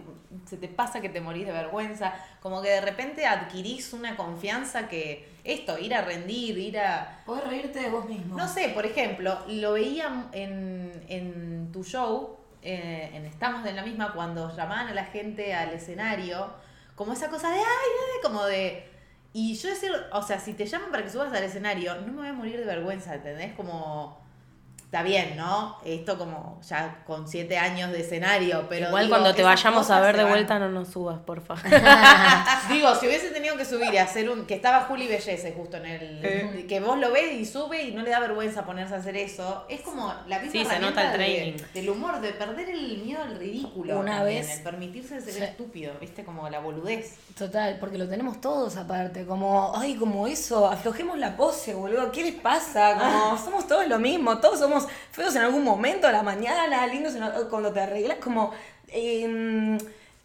se 0.45 0.55
te 0.55 0.67
pasa 0.67 1.01
que 1.01 1.09
te 1.09 1.19
morís 1.19 1.47
de 1.47 1.51
vergüenza. 1.51 2.13
Como 2.41 2.61
que 2.61 2.69
de 2.69 2.81
repente 2.81 3.25
adquirís 3.25 3.91
una 3.93 4.15
confianza 4.17 4.87
que 4.87 5.27
esto, 5.43 5.79
ir 5.79 5.95
a 5.95 6.03
rendir, 6.03 6.59
ir 6.59 6.77
a... 6.77 7.23
Podés 7.25 7.43
reírte 7.43 7.79
de 7.79 7.89
vos 7.89 8.07
mismo. 8.07 8.37
No 8.37 8.47
sé, 8.47 8.69
por 8.69 8.85
ejemplo, 8.85 9.39
lo 9.47 9.73
veía 9.73 10.27
en, 10.31 10.91
en 11.07 11.71
tu 11.71 11.83
show, 11.83 12.37
eh, 12.61 13.09
en 13.11 13.25
Estamos 13.25 13.63
de 13.63 13.73
la 13.73 13.81
misma, 13.81 14.13
cuando 14.13 14.55
llamaban 14.55 14.89
a 14.89 14.93
la 14.93 15.05
gente 15.05 15.55
al 15.55 15.73
escenario, 15.73 16.53
como 16.93 17.13
esa 17.13 17.31
cosa 17.31 17.49
de, 17.49 17.55
ay, 17.55 17.63
ay", 17.63 18.21
como 18.21 18.45
de... 18.45 18.87
Y 19.33 19.55
yo 19.55 19.69
decir, 19.69 19.91
o 20.11 20.21
sea, 20.21 20.39
si 20.39 20.53
te 20.53 20.67
llaman 20.67 20.91
para 20.91 21.01
que 21.01 21.09
subas 21.09 21.33
al 21.33 21.43
escenario, 21.43 21.95
no 22.01 22.13
me 22.13 22.19
voy 22.19 22.27
a 22.27 22.33
morir 22.33 22.59
de 22.59 22.65
vergüenza, 22.65 23.15
¿entendés? 23.15 23.53
Como, 23.55 24.23
está 24.95 25.03
bien, 25.03 25.35
¿no? 25.35 25.77
Esto 25.83 26.17
como 26.17 26.61
ya 26.65 27.03
con 27.05 27.27
siete 27.27 27.57
años 27.57 27.91
de 27.91 27.99
escenario, 27.99 28.65
pero... 28.69 28.87
Igual 28.87 29.03
digo, 29.05 29.17
cuando 29.17 29.35
te 29.35 29.43
vayamos 29.43 29.89
a 29.91 29.99
ver 29.99 30.15
de 30.15 30.23
van. 30.23 30.31
vuelta 30.31 30.57
no 30.57 30.69
nos 30.69 30.87
subas, 30.87 31.19
porfa. 31.19 31.55
Digo, 32.69 32.95
si 32.95 33.07
hubiese 33.07 33.29
tenido 33.31 33.57
que 33.57 33.65
subir 33.65 33.93
y 33.93 33.97
hacer 33.97 34.29
un. 34.29 34.45
que 34.45 34.55
estaba 34.55 34.81
Juli 34.81 35.07
Bellese 35.07 35.53
justo 35.55 35.77
en 35.77 35.85
el. 35.85 36.19
Eh. 36.25 36.65
que 36.67 36.79
vos 36.79 36.97
lo 36.97 37.11
ves 37.11 37.33
y 37.33 37.45
sube 37.45 37.83
y 37.83 37.91
no 37.91 38.01
le 38.03 38.09
da 38.09 38.19
vergüenza 38.19 38.65
ponerse 38.65 38.95
a 38.95 38.97
hacer 38.97 39.17
eso. 39.17 39.65
Es 39.69 39.81
como 39.81 40.13
la 40.27 40.39
misma 40.39 40.51
Sí, 40.51 40.65
se 40.65 40.79
nota 40.79 41.01
el 41.03 41.11
de- 41.11 41.15
training. 41.17 41.57
del 41.73 41.89
humor, 41.89 42.21
de 42.21 42.29
perder 42.31 42.69
el 42.69 42.97
miedo 42.99 43.21
al 43.21 43.37
ridículo. 43.37 43.99
Una 43.99 44.17
también, 44.19 44.41
vez- 44.43 44.57
El 44.57 44.63
permitirse 44.63 45.19
ser 45.21 45.33
Sí. 45.33 45.43
estúpido, 45.43 45.93
¿viste? 45.99 46.23
Como 46.23 46.49
la 46.49 46.59
boludez. 46.59 47.15
Total, 47.37 47.77
porque 47.79 47.97
lo 47.97 48.07
tenemos 48.07 48.39
todos 48.41 48.77
aparte, 48.77 49.25
como, 49.25 49.73
ay, 49.75 49.95
como 49.95 50.25
eso, 50.27 50.67
aflojemos 50.67 51.17
la 51.17 51.35
pose, 51.35 51.73
boludo, 51.73 52.11
¿qué 52.11 52.23
les 52.23 52.35
pasa? 52.35 52.95
Como, 52.97 53.37
somos 53.43 53.67
todos 53.67 53.87
lo 53.87 53.99
mismo, 53.99 54.37
todos 54.39 54.59
somos 54.59 54.84
feos 55.11 55.35
en 55.35 55.41
algún 55.43 55.63
momento 55.63 56.07
a 56.07 56.11
la 56.11 56.23
mañana, 56.23 56.85
lindos 56.87 57.15
en- 57.15 57.23
cuando 57.49 57.71
te 57.73 57.79
arreglas, 57.81 58.17
como, 58.19 58.51
em, 58.89 59.77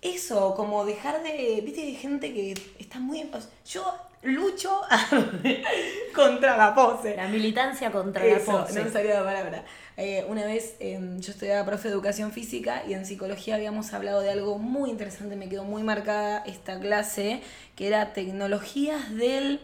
eso, 0.03 0.55
como 0.55 0.85
dejar 0.85 1.23
de, 1.23 1.61
viste, 1.65 1.83
hay 1.83 1.95
gente 1.95 2.33
que 2.33 2.55
está 2.79 2.99
muy, 3.01 3.23
o 3.33 3.41
sea, 3.41 3.51
yo 3.67 3.95
lucho 4.23 4.81
contra 6.15 6.57
la 6.57 6.75
pose. 6.75 7.17
La 7.17 7.29
militancia 7.29 7.91
contra 7.91 8.25
Eso, 8.25 8.53
la 8.53 8.61
pose. 8.67 8.79
no 8.79 8.85
me 8.85 8.91
salía 8.91 9.15
la 9.21 9.25
palabra. 9.25 9.65
Eh, 9.97 10.25
una 10.29 10.45
vez 10.47 10.77
em, 10.81 11.21
yo 11.21 11.33
estudiaba 11.33 11.65
profe 11.67 11.89
de 11.89 11.95
educación 11.95 12.33
física 12.33 12.83
y 12.89 12.95
en 12.95 13.05
psicología 13.05 13.57
habíamos 13.57 13.93
hablado 13.93 14.21
de 14.23 14.31
algo 14.31 14.59
muy 14.59 14.89
interesante, 14.91 15.37
me 15.37 15.49
quedó 15.49 15.65
muy 15.65 15.83
marcada 15.83 16.43
esta 16.47 16.79
clase, 16.81 17.43
que 17.77 17.87
era 17.87 18.13
tecnologías 18.15 19.15
del, 19.15 19.61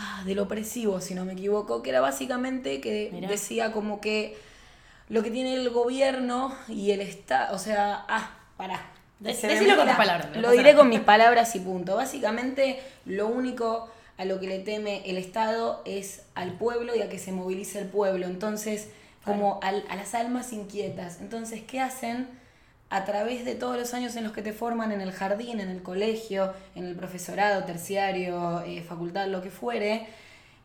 ah, 0.00 0.22
del 0.24 0.38
opresivo, 0.38 1.00
si 1.00 1.14
no 1.14 1.24
me 1.24 1.34
equivoco, 1.34 1.82
que 1.82 1.90
era 1.90 2.00
básicamente 2.00 2.80
que 2.80 3.10
Mirá. 3.12 3.28
decía 3.28 3.72
como 3.72 4.00
que 4.00 4.36
lo 5.08 5.22
que 5.22 5.30
tiene 5.30 5.54
el 5.54 5.70
gobierno 5.70 6.54
y 6.68 6.92
el 6.92 7.00
Estado, 7.00 7.54
o 7.54 7.58
sea, 7.58 8.04
ah, 8.08 8.30
pará. 8.56 8.80
De- 9.18 9.34
Se 9.34 9.46
me 9.48 9.54
decilo 9.54 9.76
con 9.76 9.86
tus 9.86 9.96
palabras, 9.96 10.34
Lo 10.36 10.50
diré 10.52 10.74
con 10.74 10.88
mis 10.88 11.00
palabras 11.00 11.54
y 11.54 11.60
punto. 11.60 11.96
Básicamente, 11.96 12.80
lo 13.04 13.26
único 13.28 13.90
a 14.16 14.24
lo 14.24 14.40
que 14.40 14.46
le 14.46 14.60
teme 14.60 15.02
el 15.10 15.18
Estado 15.18 15.82
es 15.84 16.22
al 16.34 16.52
pueblo 16.54 16.94
y 16.96 17.02
a 17.02 17.08
que 17.10 17.18
se 17.18 17.32
movilice 17.32 17.78
el 17.80 17.88
pueblo. 17.88 18.26
Entonces, 18.26 18.88
como 19.24 19.60
al- 19.62 19.84
a 19.90 19.96
las 19.96 20.14
almas 20.14 20.52
inquietas. 20.54 21.20
Entonces, 21.20 21.62
¿qué 21.66 21.80
hacen? 21.80 22.28
A 22.90 23.04
través 23.04 23.44
de 23.44 23.54
todos 23.54 23.76
los 23.78 23.94
años 23.94 24.16
en 24.16 24.24
los 24.24 24.32
que 24.32 24.42
te 24.42 24.52
forman 24.52 24.90
en 24.90 25.00
el 25.00 25.12
jardín, 25.12 25.60
en 25.60 25.70
el 25.70 25.82
colegio, 25.82 26.52
en 26.74 26.84
el 26.86 26.96
profesorado, 26.96 27.64
terciario, 27.64 28.62
eh, 28.62 28.82
facultad, 28.82 29.28
lo 29.28 29.42
que 29.42 29.50
fuere, 29.50 30.08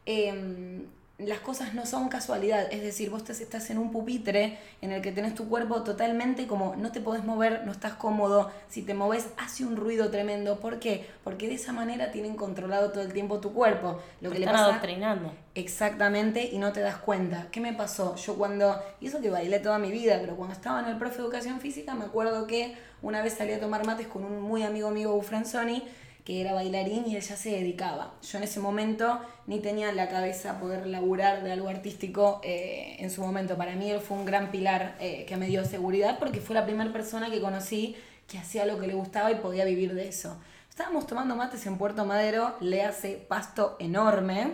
em, 0.07 0.86
las 1.18 1.39
cosas 1.39 1.74
no 1.74 1.86
son 1.86 2.09
casualidad. 2.09 2.68
Es 2.72 2.82
decir, 2.82 3.09
vos 3.09 3.24
te- 3.24 3.32
estás 3.32 3.70
en 3.70 3.78
un 3.78 3.91
pupitre 3.91 4.57
en 4.82 4.91
el 4.91 5.01
que 5.01 5.11
tenés 5.13 5.34
tu 5.34 5.47
cuerpo 5.47 5.82
totalmente 5.84 6.45
como 6.45 6.76
no 6.76 6.91
te 6.91 6.99
podés 6.99 7.24
mover, 7.24 7.63
no 7.66 7.72
estás 7.72 7.93
cómodo. 7.93 8.51
Si 8.68 8.82
te 8.82 8.93
moves, 8.93 9.28
hace 9.38 9.63
un 9.66 9.78
ruido 9.78 10.09
tremendo. 10.11 10.59
¿Por 10.59 10.80
qué? 10.80 11.07
Porque 11.24 11.47
de 11.47 11.55
esa 11.55 11.72
manera 11.72 12.11
tienen 12.11 12.36
controlado 12.36 12.91
todo 12.91 13.03
el 13.03 13.13
tiempo 13.13 13.39
tu 13.39 13.53
cuerpo. 13.53 13.99
Lo 14.20 14.30
que 14.30 14.36
Te 14.36 14.39
le 14.39 14.45
están 14.45 14.53
pasa 14.55 14.66
adoctrinando. 14.66 15.32
Exactamente, 15.55 16.49
y 16.51 16.57
no 16.57 16.74
te 16.74 16.82
das 16.82 16.97
cuenta. 16.97 17.47
¿Qué 17.49 17.61
me 17.61 17.72
pasó? 17.74 18.16
Yo 18.18 18.36
cuando, 18.36 18.78
y 18.99 19.07
eso 19.07 19.22
que 19.22 19.30
bailé 19.30 19.59
toda 19.59 19.80
mi 19.80 19.91
vida, 19.91 20.18
pero 20.20 20.36
cuando 20.36 20.53
estaba 20.53 20.82
en 20.82 20.88
el 20.88 20.97
profe 20.97 21.18
de 21.18 21.24
educación 21.24 21.61
física, 21.61 21.95
me 21.95 22.05
acuerdo 22.05 22.45
que 22.45 22.76
una 23.01 23.22
vez 23.22 23.34
salí 23.36 23.53
a 23.53 23.59
tomar 23.59 23.86
mates 23.86 24.07
con 24.07 24.26
un 24.26 24.41
muy 24.41 24.63
amigo 24.63 24.91
mío, 24.91 25.20
Franzoni, 25.22 25.84
que 26.26 26.41
era 26.41 26.53
bailarín 26.53 27.05
y 27.07 27.15
él 27.15 27.21
ya 27.21 27.38
se 27.38 27.51
dedicaba. 27.51 28.15
Yo 28.23 28.39
en 28.39 28.43
ese 28.43 28.59
momento 28.59 29.21
ni 29.45 29.59
tenía 29.59 29.89
en 29.89 29.95
la 29.95 30.09
cabeza 30.09 30.59
poder 30.59 30.88
laburar 30.88 31.43
de 31.43 31.51
algo 31.51 31.69
artístico 31.69 32.41
eh, 32.43 32.97
en 32.99 33.11
su 33.11 33.21
momento. 33.21 33.55
Para 33.55 33.76
mí 33.76 33.91
él 33.91 34.01
fue 34.01 34.17
un 34.17 34.26
gran 34.26 34.49
pilar 34.49 34.95
eh, 34.99 35.26
que 35.28 35.38
me 35.38 35.45
dio 35.45 35.63
seguridad 35.65 36.17
porque 36.17 36.41
fue 36.41 36.55
la 36.55 36.65
primera 36.65 36.91
persona 36.91 37.30
que 37.30 37.39
conocí 37.39 37.95
que 38.28 38.39
hacía 38.39 38.65
lo 38.65 38.80
que 38.80 38.88
le 38.88 38.95
gustaba 38.95 39.32
y 39.32 39.36
podía 39.36 39.65
vivir 39.65 39.93
de 39.93 40.07
eso. 40.07 40.36
Estábamos 40.67 41.05
tomando 41.05 41.36
mates 41.36 41.65
en 41.67 41.78
Puerto 41.78 42.05
Madero, 42.05 42.55
le 42.59 42.84
hace 42.84 43.13
pasto 43.13 43.76
enorme 43.80 44.53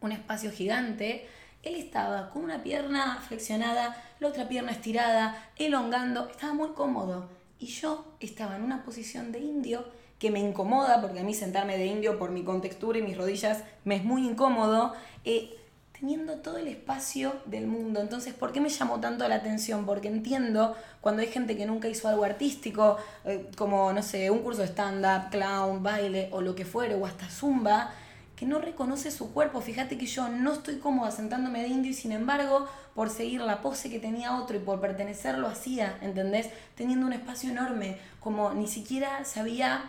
un 0.00 0.12
espacio 0.12 0.52
gigante. 0.52 1.26
Él 1.64 1.74
estaba 1.74 2.30
con 2.30 2.44
una 2.44 2.62
pierna 2.62 3.20
flexionada, 3.26 4.00
la 4.20 4.28
otra 4.28 4.48
pierna 4.48 4.70
estirada, 4.70 5.50
elongando, 5.56 6.28
estaba 6.28 6.54
muy 6.54 6.70
cómodo. 6.70 7.28
Y 7.58 7.66
yo 7.66 8.16
estaba 8.20 8.54
en 8.54 8.62
una 8.62 8.84
posición 8.84 9.32
de 9.32 9.40
indio 9.40 9.84
que 10.18 10.30
me 10.30 10.40
incomoda, 10.40 11.00
porque 11.00 11.20
a 11.20 11.22
mí 11.22 11.34
sentarme 11.34 11.76
de 11.76 11.86
indio 11.86 12.18
por 12.18 12.30
mi 12.30 12.42
contextura 12.42 12.98
y 12.98 13.02
mis 13.02 13.16
rodillas 13.16 13.62
me 13.84 13.96
es 13.96 14.04
muy 14.04 14.26
incómodo, 14.26 14.94
eh, 15.24 15.54
teniendo 15.98 16.36
todo 16.36 16.58
el 16.58 16.68
espacio 16.68 17.34
del 17.46 17.66
mundo. 17.66 18.00
Entonces, 18.00 18.34
¿por 18.34 18.52
qué 18.52 18.60
me 18.60 18.68
llamó 18.68 19.00
tanto 19.00 19.26
la 19.28 19.36
atención? 19.36 19.86
Porque 19.86 20.08
entiendo 20.08 20.74
cuando 21.00 21.22
hay 21.22 21.28
gente 21.28 21.56
que 21.56 21.66
nunca 21.66 21.88
hizo 21.88 22.08
algo 22.08 22.24
artístico, 22.24 22.96
eh, 23.24 23.50
como, 23.56 23.92
no 23.92 24.02
sé, 24.02 24.30
un 24.30 24.40
curso 24.40 24.62
de 24.62 24.68
stand-up, 24.68 25.30
clown, 25.30 25.82
baile 25.82 26.28
o 26.32 26.40
lo 26.40 26.54
que 26.54 26.64
fuere, 26.64 26.94
o 26.94 27.06
hasta 27.06 27.28
zumba, 27.30 27.92
que 28.36 28.44
no 28.44 28.58
reconoce 28.58 29.10
su 29.10 29.32
cuerpo. 29.32 29.62
Fíjate 29.62 29.96
que 29.96 30.06
yo 30.06 30.28
no 30.28 30.52
estoy 30.52 30.78
cómoda 30.78 31.10
sentándome 31.10 31.62
de 31.62 31.68
indio 31.68 31.90
y 31.90 31.94
sin 31.94 32.12
embargo, 32.12 32.68
por 32.94 33.08
seguir 33.08 33.40
la 33.40 33.62
pose 33.62 33.88
que 33.88 33.98
tenía 33.98 34.36
otro 34.36 34.56
y 34.56 34.60
por 34.60 34.80
pertenecer 34.80 35.38
lo 35.38 35.48
hacía, 35.48 35.98
¿entendés? 36.02 36.50
Teniendo 36.74 37.06
un 37.06 37.14
espacio 37.14 37.50
enorme, 37.50 37.98
como 38.20 38.52
ni 38.52 38.68
siquiera 38.68 39.24
sabía 39.24 39.82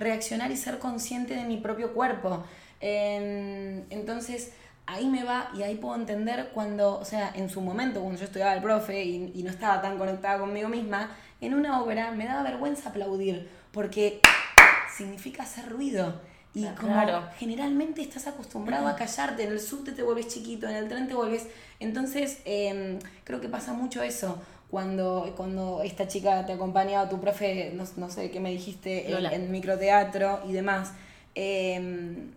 reaccionar 0.00 0.50
y 0.50 0.56
ser 0.56 0.78
consciente 0.78 1.34
de 1.34 1.44
mi 1.44 1.58
propio 1.58 1.94
cuerpo. 1.94 2.44
entonces, 2.80 4.52
ahí 4.86 5.06
me 5.06 5.22
va 5.22 5.50
y 5.54 5.62
ahí 5.62 5.76
puedo 5.76 5.94
entender 5.94 6.50
cuando, 6.52 6.98
o 6.98 7.04
sea, 7.04 7.30
en 7.34 7.48
su 7.48 7.60
momento, 7.60 8.00
cuando 8.00 8.18
yo 8.18 8.24
estudiaba 8.24 8.54
el 8.54 8.62
profe 8.62 9.04
y, 9.04 9.32
y 9.34 9.42
no 9.42 9.50
estaba 9.50 9.80
tan 9.80 9.98
conectada 9.98 10.40
conmigo 10.40 10.68
misma, 10.68 11.10
en 11.40 11.54
una 11.54 11.80
obra 11.80 12.10
me 12.10 12.26
daba 12.26 12.42
vergüenza 12.42 12.88
aplaudir, 12.88 13.48
porque 13.72 14.20
significa 14.96 15.44
hacer 15.44 15.68
ruido. 15.68 16.20
Y 16.52 16.66
como 16.70 16.96
generalmente 17.38 18.02
estás 18.02 18.26
acostumbrado 18.26 18.88
a 18.88 18.96
callarte, 18.96 19.44
en 19.44 19.52
el 19.52 19.60
subte 19.60 19.92
te 19.92 20.02
vuelves 20.02 20.28
chiquito, 20.28 20.68
en 20.68 20.76
el 20.76 20.88
tren 20.88 21.06
te 21.06 21.14
vuelves... 21.14 21.46
Entonces, 21.78 22.40
em, 22.44 22.98
creo 23.22 23.40
que 23.40 23.48
pasa 23.48 23.72
mucho 23.72 24.02
eso. 24.02 24.42
Cuando, 24.70 25.32
cuando 25.36 25.82
esta 25.82 26.06
chica 26.06 26.46
te 26.46 26.52
acompañaba, 26.52 27.08
tu 27.08 27.20
profe, 27.20 27.72
no, 27.74 27.84
no 27.96 28.10
sé 28.10 28.30
qué 28.30 28.38
me 28.38 28.50
dijiste, 28.50 29.10
en, 29.10 29.50
microteatro 29.50 30.40
y 30.48 30.52
demás, 30.52 30.92
em, 31.34 32.30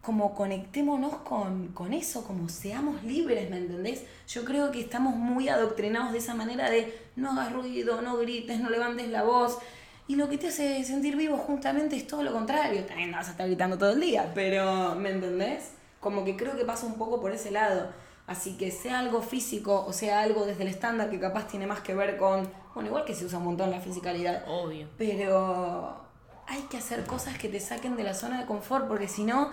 como 0.00 0.34
conectémonos 0.34 1.16
con, 1.16 1.68
con, 1.68 1.92
eso, 1.92 2.24
como 2.24 2.48
seamos 2.48 3.02
libres, 3.02 3.50
¿me 3.50 3.56
entendés? 3.56 4.04
Yo 4.28 4.44
creo 4.44 4.70
que 4.70 4.80
estamos 4.80 5.16
muy 5.16 5.48
adoctrinados 5.48 6.12
de 6.12 6.18
esa 6.18 6.34
manera 6.34 6.70
de 6.70 6.94
no 7.16 7.32
hagas 7.32 7.52
ruido, 7.52 8.02
no 8.02 8.18
grites, 8.18 8.60
no 8.60 8.70
levantes 8.70 9.08
la 9.08 9.22
voz. 9.22 9.58
Y 10.06 10.16
lo 10.16 10.28
que 10.28 10.36
te 10.36 10.48
hace 10.48 10.84
sentir 10.84 11.16
vivo 11.16 11.38
justamente 11.38 11.96
es 11.96 12.06
todo 12.06 12.22
lo 12.22 12.32
contrario. 12.32 12.84
También 12.84 13.10
no 13.10 13.16
vas 13.16 13.28
a 13.28 13.30
estar 13.32 13.46
gritando 13.46 13.78
todo 13.78 13.92
el 13.92 14.00
día, 14.00 14.30
pero 14.34 14.94
¿me 14.94 15.10
entendés? 15.10 15.70
Como 15.98 16.24
que 16.24 16.36
creo 16.36 16.56
que 16.56 16.64
pasa 16.64 16.86
un 16.86 16.94
poco 16.94 17.20
por 17.20 17.32
ese 17.32 17.50
lado. 17.50 17.88
Así 18.26 18.56
que 18.56 18.70
sea 18.70 19.00
algo 19.00 19.20
físico 19.20 19.84
o 19.86 19.92
sea 19.92 20.22
algo 20.22 20.46
desde 20.46 20.62
el 20.62 20.68
estándar 20.68 21.10
que 21.10 21.20
capaz 21.20 21.46
tiene 21.46 21.66
más 21.66 21.80
que 21.80 21.94
ver 21.94 22.16
con, 22.16 22.50
bueno, 22.74 22.88
igual 22.88 23.04
que 23.04 23.14
se 23.14 23.26
usa 23.26 23.38
un 23.38 23.44
montón 23.44 23.70
la 23.70 23.80
fisicalidad. 23.80 24.44
Obvio. 24.48 24.88
Pero 24.96 26.04
hay 26.46 26.62
que 26.62 26.78
hacer 26.78 27.04
cosas 27.04 27.38
que 27.38 27.48
te 27.48 27.60
saquen 27.60 27.96
de 27.96 28.04
la 28.04 28.14
zona 28.14 28.40
de 28.40 28.46
confort, 28.46 28.88
porque 28.88 29.08
si 29.08 29.24
no, 29.24 29.50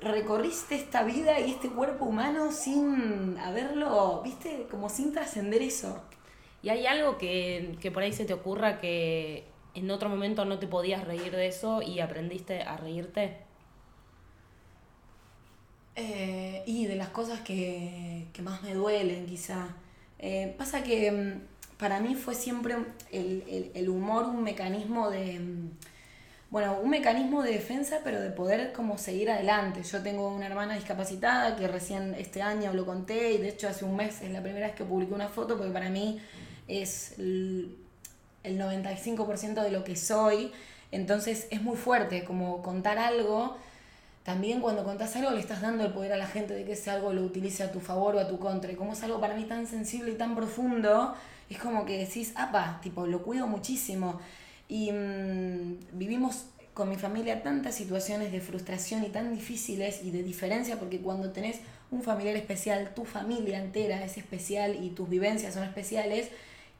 recorriste 0.00 0.74
esta 0.74 1.02
vida 1.02 1.40
y 1.40 1.50
este 1.50 1.68
cuerpo 1.68 2.06
humano 2.06 2.52
sin 2.52 3.38
haberlo, 3.38 4.22
viste, 4.22 4.66
como 4.70 4.88
sin 4.88 5.12
trascender 5.12 5.62
eso. 5.62 6.02
¿Y 6.62 6.70
hay 6.70 6.86
algo 6.86 7.18
que, 7.18 7.76
que 7.80 7.90
por 7.90 8.02
ahí 8.02 8.12
se 8.12 8.24
te 8.24 8.32
ocurra 8.32 8.78
que 8.78 9.46
en 9.74 9.90
otro 9.90 10.08
momento 10.08 10.44
no 10.44 10.58
te 10.58 10.66
podías 10.66 11.04
reír 11.04 11.32
de 11.32 11.46
eso 11.46 11.82
y 11.82 12.00
aprendiste 12.00 12.62
a 12.62 12.76
reírte? 12.76 13.45
Eh, 15.96 16.62
y 16.66 16.84
de 16.84 16.94
las 16.94 17.08
cosas 17.08 17.40
que, 17.40 18.26
más 18.42 18.62
me 18.62 18.74
duelen, 18.74 19.26
quizá. 19.26 19.68
Eh, 20.18 20.54
pasa 20.58 20.82
que 20.82 21.10
mm, 21.10 21.78
para 21.78 22.00
mí 22.00 22.14
fue 22.14 22.34
siempre 22.34 22.76
el, 23.10 23.88
humor 23.88 24.26
un 24.26 24.42
mecanismo 24.42 25.10
de. 25.10 25.38
Mm, 25.40 25.70
bueno, 26.50 26.78
un 26.80 26.90
mecanismo 26.90 27.42
de 27.42 27.52
defensa, 27.52 28.00
pero 28.04 28.20
de 28.20 28.30
poder 28.30 28.72
como 28.72 28.98
seguir 28.98 29.30
adelante. 29.30 29.82
Yo 29.82 30.02
tengo 30.02 30.28
una 30.28 30.46
hermana 30.46 30.74
discapacitada 30.74 31.56
que 31.56 31.66
recién 31.66 32.14
este 32.14 32.40
año 32.42 32.72
lo 32.72 32.86
conté 32.86 33.32
y 33.32 33.38
de 33.38 33.48
hecho 33.48 33.68
hace 33.68 33.84
un 33.84 33.96
mes 33.96 34.22
es 34.22 34.30
la 34.30 34.42
primera 34.42 34.66
vez 34.66 34.76
que 34.76 34.84
publiqué 34.84 35.12
una 35.12 35.28
foto 35.28 35.56
porque 35.56 35.72
para 35.72 35.90
mí 35.90 36.20
es 36.68 37.18
el 37.18 37.78
95% 38.44 39.62
de 39.62 39.70
lo 39.70 39.82
que 39.82 39.96
soy. 39.96 40.52
Entonces 40.92 41.48
es 41.50 41.62
muy 41.62 41.76
fuerte 41.76 42.24
como 42.24 42.62
contar 42.62 42.98
algo. 42.98 43.56
También 44.26 44.60
cuando 44.60 44.82
contás 44.82 45.14
algo 45.14 45.30
le 45.30 45.38
estás 45.38 45.60
dando 45.60 45.84
el 45.84 45.92
poder 45.92 46.12
a 46.12 46.16
la 46.16 46.26
gente 46.26 46.52
de 46.52 46.64
que 46.64 46.72
ese 46.72 46.90
algo 46.90 47.12
lo 47.12 47.22
utilice 47.22 47.62
a 47.62 47.70
tu 47.70 47.78
favor 47.78 48.16
o 48.16 48.18
a 48.18 48.26
tu 48.26 48.40
contra. 48.40 48.72
Y 48.72 48.74
como 48.74 48.94
es 48.94 49.02
algo 49.04 49.20
para 49.20 49.36
mí 49.36 49.44
tan 49.44 49.68
sensible 49.68 50.10
y 50.10 50.14
tan 50.16 50.34
profundo, 50.34 51.14
es 51.48 51.58
como 51.58 51.86
que 51.86 51.96
decís, 51.96 52.32
apa, 52.34 52.80
tipo, 52.82 53.06
lo 53.06 53.22
cuido 53.22 53.46
muchísimo. 53.46 54.18
Y 54.68 54.90
mm, 54.90 55.78
vivimos 55.92 56.46
con 56.74 56.88
mi 56.88 56.96
familia 56.96 57.44
tantas 57.44 57.76
situaciones 57.76 58.32
de 58.32 58.40
frustración 58.40 59.04
y 59.04 59.10
tan 59.10 59.32
difíciles 59.32 60.02
y 60.02 60.10
de 60.10 60.24
diferencia, 60.24 60.76
porque 60.76 61.00
cuando 61.00 61.30
tenés 61.30 61.60
un 61.92 62.02
familiar 62.02 62.34
especial, 62.34 62.94
tu 62.96 63.04
familia 63.04 63.60
entera 63.60 64.04
es 64.04 64.18
especial 64.18 64.82
y 64.82 64.90
tus 64.90 65.08
vivencias 65.08 65.54
son 65.54 65.62
especiales, 65.62 66.30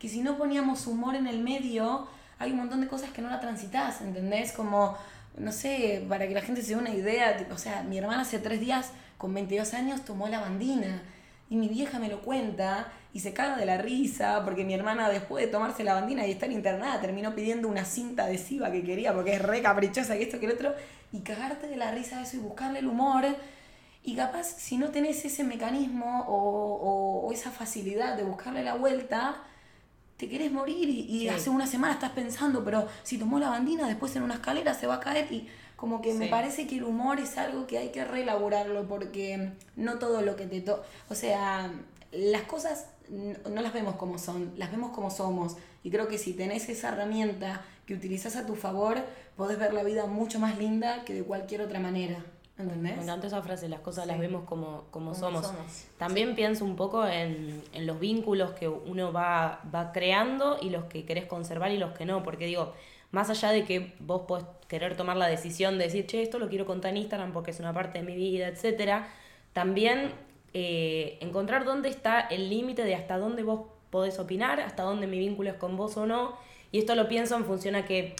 que 0.00 0.08
si 0.08 0.20
no 0.20 0.36
poníamos 0.36 0.88
humor 0.88 1.14
en 1.14 1.28
el 1.28 1.38
medio, 1.38 2.08
hay 2.40 2.50
un 2.50 2.56
montón 2.56 2.80
de 2.80 2.88
cosas 2.88 3.10
que 3.10 3.22
no 3.22 3.30
la 3.30 3.38
transitas, 3.38 4.00
¿entendés? 4.00 4.50
Como, 4.50 4.96
no 5.38 5.52
sé, 5.52 6.04
para 6.08 6.26
que 6.26 6.34
la 6.34 6.42
gente 6.42 6.62
se 6.62 6.70
dé 6.70 6.76
una 6.76 6.90
idea, 6.90 7.36
tipo, 7.36 7.54
o 7.54 7.58
sea, 7.58 7.82
mi 7.82 7.98
hermana 7.98 8.22
hace 8.22 8.38
tres 8.38 8.60
días, 8.60 8.92
con 9.18 9.32
22 9.34 9.74
años, 9.74 10.04
tomó 10.04 10.28
la 10.28 10.40
bandina. 10.40 11.02
Y 11.48 11.56
mi 11.56 11.68
vieja 11.68 11.98
me 11.98 12.08
lo 12.08 12.22
cuenta 12.22 12.92
y 13.12 13.20
se 13.20 13.32
caga 13.32 13.56
de 13.56 13.64
la 13.64 13.78
risa 13.78 14.42
porque 14.44 14.64
mi 14.64 14.74
hermana 14.74 15.08
después 15.08 15.46
de 15.46 15.50
tomarse 15.50 15.84
la 15.84 15.94
bandina 15.94 16.26
y 16.26 16.32
estar 16.32 16.50
internada 16.50 17.00
terminó 17.00 17.34
pidiendo 17.34 17.68
una 17.68 17.84
cinta 17.84 18.24
adhesiva 18.24 18.70
que 18.70 18.82
quería 18.82 19.14
porque 19.14 19.34
es 19.34 19.42
re 19.42 19.62
caprichosa 19.62 20.16
y 20.16 20.22
esto 20.22 20.38
que 20.38 20.46
el 20.46 20.52
otro 20.52 20.74
y 21.12 21.20
cagarte 21.20 21.68
de 21.68 21.76
la 21.76 21.92
risa 21.92 22.16
de 22.16 22.24
eso 22.24 22.36
y 22.36 22.40
buscarle 22.40 22.80
el 22.80 22.88
humor 22.88 23.24
y 24.02 24.16
capaz 24.16 24.44
si 24.44 24.76
no 24.76 24.90
tenés 24.90 25.24
ese 25.24 25.44
mecanismo 25.44 26.24
o, 26.28 27.26
o 27.26 27.32
esa 27.32 27.50
facilidad 27.50 28.16
de 28.16 28.24
buscarle 28.24 28.62
la 28.62 28.74
vuelta 28.74 29.36
te 30.16 30.28
querés 30.28 30.50
morir 30.50 30.88
y, 30.88 31.28
hace 31.28 31.50
una 31.50 31.66
semana 31.66 31.94
estás 31.94 32.12
pensando, 32.12 32.64
pero 32.64 32.88
si 33.02 33.18
tomó 33.18 33.38
la 33.38 33.50
bandina, 33.50 33.86
después 33.86 34.14
en 34.16 34.22
una 34.22 34.34
escalera 34.34 34.74
se 34.74 34.86
va 34.86 34.94
a 34.94 35.00
caer 35.00 35.30
y 35.30 35.48
como 35.76 36.00
que 36.00 36.14
me 36.14 36.28
parece 36.28 36.66
que 36.66 36.76
el 36.76 36.84
humor 36.84 37.20
es 37.20 37.36
algo 37.36 37.66
que 37.66 37.76
hay 37.76 37.90
que 37.90 38.04
reelaborarlo 38.04 38.88
porque 38.88 39.52
no 39.76 39.98
todo 39.98 40.22
lo 40.22 40.34
que 40.34 40.46
te 40.46 40.62
to 40.62 40.82
o 41.10 41.14
sea, 41.14 41.70
las 42.12 42.42
cosas 42.42 42.86
no 43.08 43.62
las 43.62 43.72
vemos 43.72 43.96
como 43.96 44.18
son, 44.18 44.52
las 44.56 44.70
vemos 44.70 44.90
como 44.90 45.10
somos. 45.10 45.56
Y 45.82 45.90
creo 45.90 46.08
que 46.08 46.18
si 46.18 46.32
tenés 46.32 46.68
esa 46.68 46.88
herramienta 46.88 47.62
que 47.86 47.94
utilizas 47.94 48.36
a 48.36 48.46
tu 48.46 48.56
favor, 48.56 48.98
podés 49.36 49.58
ver 49.58 49.72
la 49.72 49.84
vida 49.84 50.06
mucho 50.06 50.40
más 50.40 50.58
linda 50.58 51.04
que 51.04 51.14
de 51.14 51.22
cualquier 51.22 51.60
otra 51.60 51.78
manera. 51.78 52.24
¿Entendés? 52.58 53.04
Me 53.04 53.26
esa 53.26 53.42
frase, 53.42 53.68
las 53.68 53.80
cosas 53.80 54.06
las 54.06 54.18
vemos 54.18 54.44
como, 54.44 54.84
como, 54.90 55.14
somos. 55.14 55.52
También 55.98 56.34
pienso 56.34 56.64
un 56.64 56.74
poco 56.74 57.06
en, 57.06 57.62
en, 57.74 57.86
los 57.86 58.00
vínculos 58.00 58.52
que 58.52 58.66
uno 58.66 59.12
va, 59.12 59.60
va 59.74 59.92
creando 59.92 60.56
y 60.62 60.70
los 60.70 60.84
que 60.84 61.04
querés 61.04 61.26
conservar 61.26 61.70
y 61.70 61.76
los 61.76 61.92
que 61.92 62.06
no, 62.06 62.22
porque 62.22 62.46
digo, 62.46 62.72
más 63.10 63.28
allá 63.28 63.50
de 63.50 63.64
que 63.64 63.94
vos 63.98 64.22
podés 64.22 64.46
querer 64.68 64.96
tomar 64.96 65.18
la 65.18 65.26
decisión 65.26 65.76
de 65.76 65.84
decir, 65.84 66.06
che, 66.06 66.22
esto 66.22 66.38
lo 66.38 66.48
quiero 66.48 66.64
contar 66.64 66.92
en 66.92 66.98
Instagram 66.98 67.32
porque 67.32 67.50
es 67.50 67.60
una 67.60 67.74
parte 67.74 67.98
de 67.98 68.04
mi 68.04 68.16
vida, 68.16 68.48
etcétera, 68.48 69.08
también 69.52 70.12
eh, 70.54 71.18
encontrar 71.20 71.64
dónde 71.66 71.90
está 71.90 72.20
el 72.20 72.48
límite 72.48 72.84
de 72.84 72.94
hasta 72.94 73.18
dónde 73.18 73.42
vos 73.42 73.66
podés 73.90 74.18
opinar, 74.18 74.60
hasta 74.60 74.82
dónde 74.82 75.06
mi 75.06 75.18
vínculo 75.18 75.50
es 75.50 75.56
con 75.56 75.76
vos 75.76 75.96
o 75.98 76.06
no, 76.06 76.36
y 76.72 76.78
esto 76.78 76.94
lo 76.94 77.06
pienso 77.06 77.36
en 77.36 77.44
función 77.44 77.74
a 77.74 77.84
que 77.84 78.16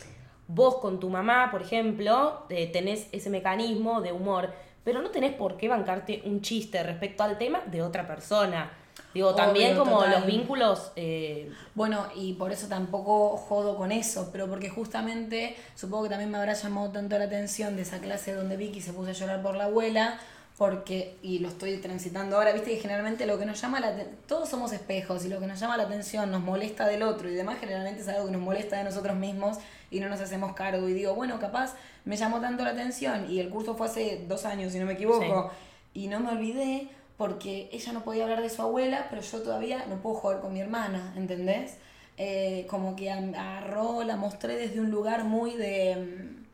Vos 0.48 0.76
con 0.76 1.00
tu 1.00 1.10
mamá, 1.10 1.50
por 1.50 1.62
ejemplo, 1.62 2.46
eh, 2.48 2.70
tenés 2.72 3.08
ese 3.12 3.30
mecanismo 3.30 4.00
de 4.00 4.12
humor, 4.12 4.52
pero 4.84 5.02
no 5.02 5.10
tenés 5.10 5.32
por 5.34 5.56
qué 5.56 5.68
bancarte 5.68 6.22
un 6.24 6.40
chiste 6.40 6.82
respecto 6.82 7.24
al 7.24 7.38
tema 7.38 7.62
de 7.66 7.82
otra 7.82 8.06
persona. 8.06 8.70
Digo, 9.12 9.34
también 9.34 9.76
como 9.76 10.04
los 10.04 10.26
vínculos... 10.26 10.92
Eh, 10.94 11.50
bueno, 11.74 12.06
y 12.14 12.34
por 12.34 12.52
eso 12.52 12.68
tampoco 12.68 13.36
jodo 13.36 13.76
con 13.76 13.90
eso, 13.90 14.28
pero 14.30 14.46
porque 14.46 14.68
justamente 14.68 15.56
supongo 15.74 16.04
que 16.04 16.10
también 16.10 16.30
me 16.30 16.38
habrá 16.38 16.52
llamado 16.52 16.90
tanto 16.90 17.18
la 17.18 17.24
atención 17.24 17.76
de 17.76 17.82
esa 17.82 17.98
clase 17.98 18.34
donde 18.34 18.56
Vicky 18.56 18.80
se 18.80 18.92
puso 18.92 19.10
a 19.10 19.12
llorar 19.12 19.42
por 19.42 19.56
la 19.56 19.64
abuela, 19.64 20.20
porque, 20.56 21.16
y 21.22 21.40
lo 21.40 21.48
estoy 21.48 21.76
transitando 21.78 22.36
ahora, 22.36 22.52
viste 22.52 22.70
que 22.70 22.78
generalmente 22.78 23.26
lo 23.26 23.38
que 23.38 23.44
nos 23.44 23.60
llama 23.60 23.78
la 23.78 23.94
todos 24.26 24.48
somos 24.48 24.72
espejos 24.72 25.24
y 25.26 25.28
lo 25.28 25.38
que 25.38 25.46
nos 25.46 25.60
llama 25.60 25.76
la 25.76 25.82
atención 25.82 26.30
nos 26.30 26.40
molesta 26.40 26.86
del 26.86 27.02
otro 27.02 27.28
y 27.28 27.34
demás 27.34 27.58
generalmente 27.60 28.00
es 28.00 28.08
algo 28.08 28.26
que 28.26 28.32
nos 28.32 28.40
molesta 28.40 28.78
de 28.78 28.84
nosotros 28.84 29.16
mismos 29.16 29.58
y 29.90 30.00
no 30.00 30.08
nos 30.08 30.20
hacemos 30.20 30.54
cargo 30.54 30.88
y 30.88 30.94
digo, 30.94 31.14
bueno, 31.14 31.38
capaz 31.38 31.74
me 32.06 32.16
llamó 32.16 32.40
tanto 32.40 32.64
la 32.64 32.70
atención 32.70 33.30
y 33.30 33.40
el 33.40 33.50
curso 33.50 33.76
fue 33.76 33.86
hace 33.86 34.24
dos 34.26 34.46
años, 34.46 34.72
si 34.72 34.78
no 34.78 34.86
me 34.86 34.94
equivoco, 34.94 35.50
y 35.92 36.08
no 36.08 36.20
me 36.20 36.30
olvidé 36.30 36.88
porque 37.18 37.68
ella 37.72 37.92
no 37.92 38.02
podía 38.02 38.24
hablar 38.24 38.40
de 38.40 38.50
su 38.50 38.62
abuela, 38.62 39.06
pero 39.10 39.20
yo 39.20 39.42
todavía 39.42 39.84
no 39.86 39.96
puedo 39.96 40.16
jugar 40.16 40.40
con 40.40 40.52
mi 40.54 40.60
hermana, 40.60 41.12
¿entendés? 41.16 41.76
Eh, 42.18 42.66
como 42.70 42.96
que 42.96 43.10
agarró, 43.10 44.02
la 44.04 44.16
mostré 44.16 44.56
desde 44.56 44.80
un 44.80 44.90
lugar 44.90 45.24
muy 45.24 45.54
de 45.54 46.45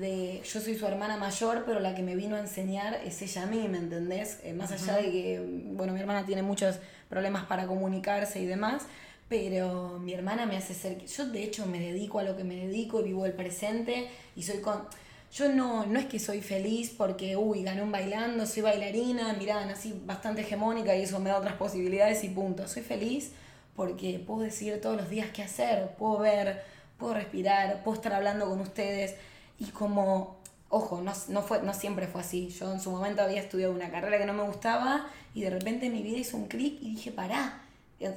de 0.00 0.42
yo 0.42 0.60
soy 0.60 0.76
su 0.76 0.86
hermana 0.86 1.16
mayor, 1.16 1.64
pero 1.66 1.80
la 1.80 1.94
que 1.94 2.02
me 2.02 2.16
vino 2.16 2.36
a 2.36 2.40
enseñar 2.40 3.00
es 3.04 3.20
ella 3.22 3.42
a 3.42 3.46
mí, 3.46 3.66
¿me 3.68 3.78
entendés? 3.78 4.38
Eh, 4.42 4.52
más 4.52 4.72
allá 4.72 4.96
de 4.96 5.10
que, 5.10 5.44
bueno, 5.72 5.92
mi 5.92 6.00
hermana 6.00 6.24
tiene 6.26 6.42
muchos 6.42 6.78
problemas 7.08 7.44
para 7.44 7.66
comunicarse 7.66 8.40
y 8.40 8.46
demás, 8.46 8.82
pero 9.28 9.98
mi 9.98 10.12
hermana 10.12 10.46
me 10.46 10.56
hace 10.56 10.74
ser, 10.74 11.04
yo 11.06 11.26
de 11.26 11.42
hecho 11.42 11.66
me 11.66 11.80
dedico 11.80 12.18
a 12.18 12.22
lo 12.22 12.36
que 12.36 12.44
me 12.44 12.56
dedico 12.56 13.00
y 13.00 13.04
vivo 13.04 13.26
el 13.26 13.32
presente 13.32 14.08
y 14.36 14.42
soy 14.42 14.60
con... 14.60 14.86
Yo 15.32 15.48
no, 15.48 15.84
no 15.84 15.98
es 15.98 16.06
que 16.06 16.20
soy 16.20 16.42
feliz 16.42 16.94
porque, 16.96 17.36
uy, 17.36 17.64
gané 17.64 17.82
un 17.82 17.90
bailando, 17.90 18.46
soy 18.46 18.62
bailarina, 18.62 19.32
mirá, 19.32 19.66
nací 19.66 19.92
bastante 20.06 20.42
hegemónica 20.42 20.94
y 20.94 21.02
eso 21.02 21.18
me 21.18 21.28
da 21.28 21.38
otras 21.38 21.54
posibilidades 21.54 22.22
y 22.22 22.28
punto. 22.28 22.68
Soy 22.68 22.82
feliz 22.84 23.32
porque 23.74 24.22
puedo 24.24 24.42
decir 24.42 24.80
todos 24.80 24.96
los 24.96 25.10
días 25.10 25.30
qué 25.32 25.42
hacer, 25.42 25.88
puedo 25.98 26.20
ver, 26.20 26.62
puedo 26.98 27.14
respirar, 27.14 27.82
puedo 27.82 27.96
estar 27.96 28.12
hablando 28.12 28.48
con 28.48 28.60
ustedes 28.60 29.16
y 29.58 29.66
como 29.66 30.36
ojo, 30.74 31.00
no, 31.00 31.12
no, 31.28 31.42
fue, 31.42 31.62
no 31.62 31.72
siempre 31.72 32.08
fue 32.08 32.20
así. 32.20 32.48
Yo 32.48 32.72
en 32.72 32.80
su 32.80 32.90
momento 32.90 33.22
había 33.22 33.40
estudiado 33.40 33.72
una 33.72 33.90
carrera 33.90 34.18
que 34.18 34.26
no 34.26 34.32
me 34.32 34.42
gustaba 34.42 35.06
y 35.32 35.42
de 35.42 35.50
repente 35.50 35.88
mi 35.88 36.02
vida 36.02 36.18
hizo 36.18 36.36
un 36.36 36.48
clic 36.48 36.78
y 36.82 36.96
dije, 36.96 37.12
pará, 37.12 37.62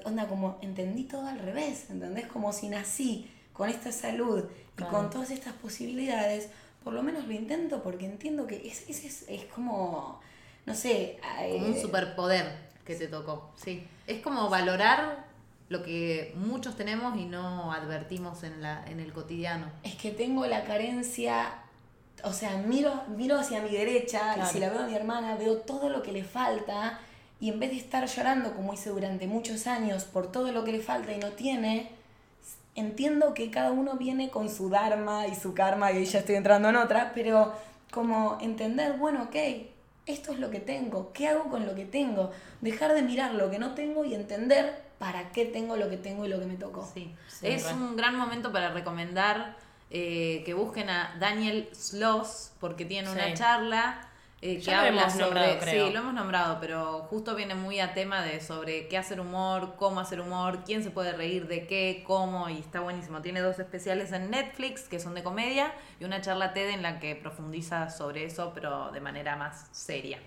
onda, 0.06 0.28
como 0.28 0.58
entendí 0.62 1.04
todo 1.04 1.28
al 1.28 1.38
revés, 1.40 1.86
¿entendés? 1.90 2.26
Como 2.26 2.52
si 2.52 2.68
nací 2.70 3.30
con 3.54 3.70
esta 3.70 3.92
salud 3.92 4.46
y 4.78 4.84
con 4.84 5.10
todas 5.10 5.30
estas 5.30 5.54
posibilidades, 5.54 6.50
por 6.84 6.94
lo 6.94 7.04
menos 7.04 7.28
lo 7.28 7.34
intento 7.34 7.84
porque 7.84 8.06
entiendo 8.06 8.48
que 8.48 8.68
es, 8.68 8.90
es, 8.90 9.26
es, 9.28 9.46
como, 9.46 10.20
no 10.66 10.74
sé... 10.74 11.20
Como 11.52 11.68
un 11.68 11.80
superpoder 11.80 12.58
que 12.84 12.96
te 12.96 13.08
tocó, 13.08 13.52
sí. 13.56 13.86
Es 14.08 14.22
como 14.22 14.50
valorar 14.50 15.27
lo 15.70 15.84
que 15.84 16.34
muchos 16.36 16.76
tenemos 16.76 17.18
y 17.18 17.26
no 17.26 17.72
advertimos 17.72 18.44
en, 18.44 18.62
la, 18.62 18.86
en 18.88 19.00
el 19.00 19.12
cotidiano. 19.12 19.68
Es 19.84 19.96
que 19.96 20.12
tengo 20.12 20.46
la 20.46 20.64
carencia, 20.64 21.62
o 22.24 22.32
sea, 22.32 22.58
miro, 22.58 23.04
miro 23.16 23.38
hacia 23.38 23.62
mi 23.62 23.70
derecha 23.70 24.38
y 24.38 24.46
si 24.46 24.60
la 24.60 24.70
veo 24.70 24.84
a 24.84 24.88
mi 24.88 24.96
hermana, 24.96 25.36
veo 25.36 25.58
todo 25.58 25.90
lo 25.90 26.02
que 26.04 26.12
le 26.12 26.24
falta 26.24 27.00
y 27.40 27.50
en 27.50 27.60
vez 27.60 27.72
de 27.72 27.78
estar 27.78 28.06
llorando 28.08 28.54
como 28.54 28.74
hice 28.74 28.90
durante 28.90 29.28
muchos 29.28 29.68
años 29.68 30.06
por 30.06 30.32
todo 30.32 30.52
lo 30.52 30.64
que 30.64 30.72
le 30.72 30.80
falta 30.80 31.12
y 31.12 31.20
no 31.20 31.32
tiene, 31.32 31.92
entiendo 32.76 33.34
que 33.34 33.52
cada 33.52 33.72
uno 33.72 33.98
viene 33.98 34.30
con 34.30 34.50
su 34.50 34.70
dharma 34.70 35.28
y 35.28 35.36
su 35.36 35.54
karma 35.54 35.92
y 35.92 36.06
ya 36.06 36.20
estoy 36.20 36.36
entrando 36.36 36.70
en 36.70 36.78
otra, 36.78 37.12
pero 37.14 37.54
como 37.92 38.38
entender, 38.40 38.94
bueno, 38.94 39.24
ok, 39.24 39.36
esto 40.06 40.32
es 40.32 40.40
lo 40.40 40.50
que 40.50 40.62
tengo, 40.62 41.12
¿qué 41.12 41.28
hago 41.28 41.50
con 41.50 41.66
lo 41.66 41.76
que 41.76 41.86
tengo? 41.86 42.32
Dejar 42.62 42.94
de 42.94 43.02
mirar 43.02 43.34
lo 43.34 43.52
que 43.52 43.60
no 43.60 43.74
tengo 43.74 44.06
y 44.06 44.16
entender 44.16 44.87
para 45.00 45.32
qué 45.32 45.46
tengo 45.46 45.76
lo 45.76 45.90
que 45.90 45.98
tengo 45.98 46.26
y 46.26 46.30
lo 46.30 46.40
que 46.40 46.46
me 46.46 46.56
tocó. 46.56 46.90
Sí, 46.94 47.16
es 47.42 47.66
un 47.72 47.96
gran 47.96 48.16
momento 48.16 48.52
para 48.52 48.72
recomendar 48.72 49.56
eh, 49.90 50.44
que 50.46 50.54
busquen 50.54 50.90
a 50.90 51.16
Daniel 51.20 51.70
Sloss 51.74 52.52
porque 52.60 52.86
tiene 52.86 53.10
una 53.10 53.34
charla 53.34 54.08
eh, 54.40 54.62
que 54.62 54.72
habla 54.72 55.10
sobre, 55.10 55.60
sí, 55.66 55.92
lo 55.92 56.00
hemos 56.00 56.14
nombrado, 56.14 56.60
pero 56.60 57.08
justo 57.10 57.34
viene 57.36 57.56
muy 57.56 57.80
a 57.80 57.96
tema 57.96 58.22
de 58.22 58.40
sobre 58.40 58.88
qué 58.88 58.96
hacer 58.96 59.20
humor, 59.20 59.76
cómo 59.78 60.00
hacer 60.00 60.22
humor, 60.22 60.60
quién 60.64 60.84
se 60.84 60.92
puede 60.92 61.14
reír 61.14 61.48
de 61.48 61.66
qué, 61.66 62.04
cómo, 62.06 62.48
y 62.48 62.60
está 62.60 62.82
buenísimo. 62.82 63.24
Tiene 63.24 63.40
dos 63.40 63.58
especiales 63.58 64.12
en 64.12 64.30
Netflix 64.30 64.84
que 64.84 65.00
son 65.00 65.16
de 65.16 65.24
comedia 65.24 65.74
y 66.00 66.04
una 66.04 66.22
charla 66.22 66.54
TED 66.54 66.70
en 66.70 66.84
la 66.84 67.00
que 67.00 67.16
profundiza 67.16 67.90
sobre 67.90 68.26
eso, 68.26 68.52
pero 68.54 68.92
de 68.92 69.02
manera 69.02 69.38
más 69.38 69.70
seria. 69.72 70.20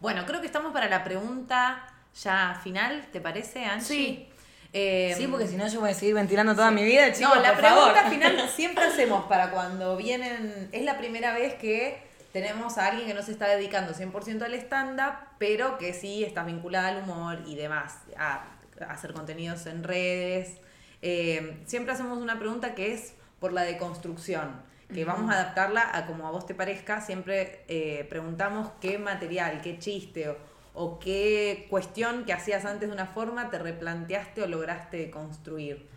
Bueno, 0.00 0.24
creo 0.24 0.40
que 0.40 0.46
estamos 0.46 0.72
para 0.72 0.88
la 0.88 1.04
pregunta 1.04 1.84
ya 2.22 2.60
final, 2.62 3.06
¿te 3.12 3.20
parece, 3.20 3.64
Angie? 3.64 3.86
Sí. 3.86 4.28
Eh, 4.72 5.14
sí, 5.16 5.26
porque 5.26 5.46
si 5.46 5.56
no 5.56 5.66
yo 5.66 5.80
voy 5.80 5.90
a 5.90 5.94
seguir 5.94 6.14
ventilando 6.14 6.54
toda 6.54 6.70
mi 6.70 6.84
vida, 6.84 7.10
chicos, 7.12 7.34
No, 7.34 7.40
la 7.40 7.56
pregunta 7.56 8.10
final 8.10 8.48
siempre 8.54 8.84
hacemos 8.84 9.24
para 9.24 9.50
cuando 9.50 9.96
vienen, 9.96 10.68
es 10.72 10.82
la 10.82 10.98
primera 10.98 11.32
vez 11.32 11.54
que 11.54 12.02
tenemos 12.32 12.76
a 12.76 12.88
alguien 12.88 13.06
que 13.06 13.14
no 13.14 13.22
se 13.22 13.32
está 13.32 13.48
dedicando 13.48 13.94
100% 13.94 14.42
al 14.42 14.54
stand-up, 14.54 15.14
pero 15.38 15.78
que 15.78 15.94
sí 15.94 16.22
está 16.22 16.44
vinculada 16.44 16.88
al 16.88 17.02
humor 17.02 17.38
y 17.46 17.56
demás, 17.56 17.96
a, 18.18 18.44
hacer 18.88 19.14
contenidos 19.14 19.64
en 19.66 19.82
redes. 19.82 20.58
Eh, 21.00 21.62
siempre 21.66 21.94
hacemos 21.94 22.18
una 22.18 22.38
pregunta 22.38 22.74
que 22.74 22.92
es 22.92 23.14
por 23.40 23.52
la 23.52 23.62
deconstrucción, 23.62 24.62
que 24.92 25.04
vamos 25.04 25.30
a 25.30 25.34
adaptarla 25.34 25.96
a 25.96 26.06
como 26.06 26.26
a 26.26 26.30
vos 26.30 26.46
te 26.46 26.54
parezca. 26.54 27.00
Siempre 27.00 27.64
eh, 27.68 28.06
preguntamos 28.10 28.70
qué 28.80 28.98
material, 28.98 29.60
qué 29.62 29.78
chiste 29.78 30.28
o, 30.28 30.36
o 30.74 30.98
qué 30.98 31.66
cuestión 31.70 32.24
que 32.24 32.32
hacías 32.32 32.64
antes 32.64 32.88
de 32.88 32.94
una 32.94 33.06
forma 33.06 33.50
te 33.50 33.58
replanteaste 33.58 34.42
o 34.42 34.46
lograste 34.46 35.10
construir. 35.10 35.88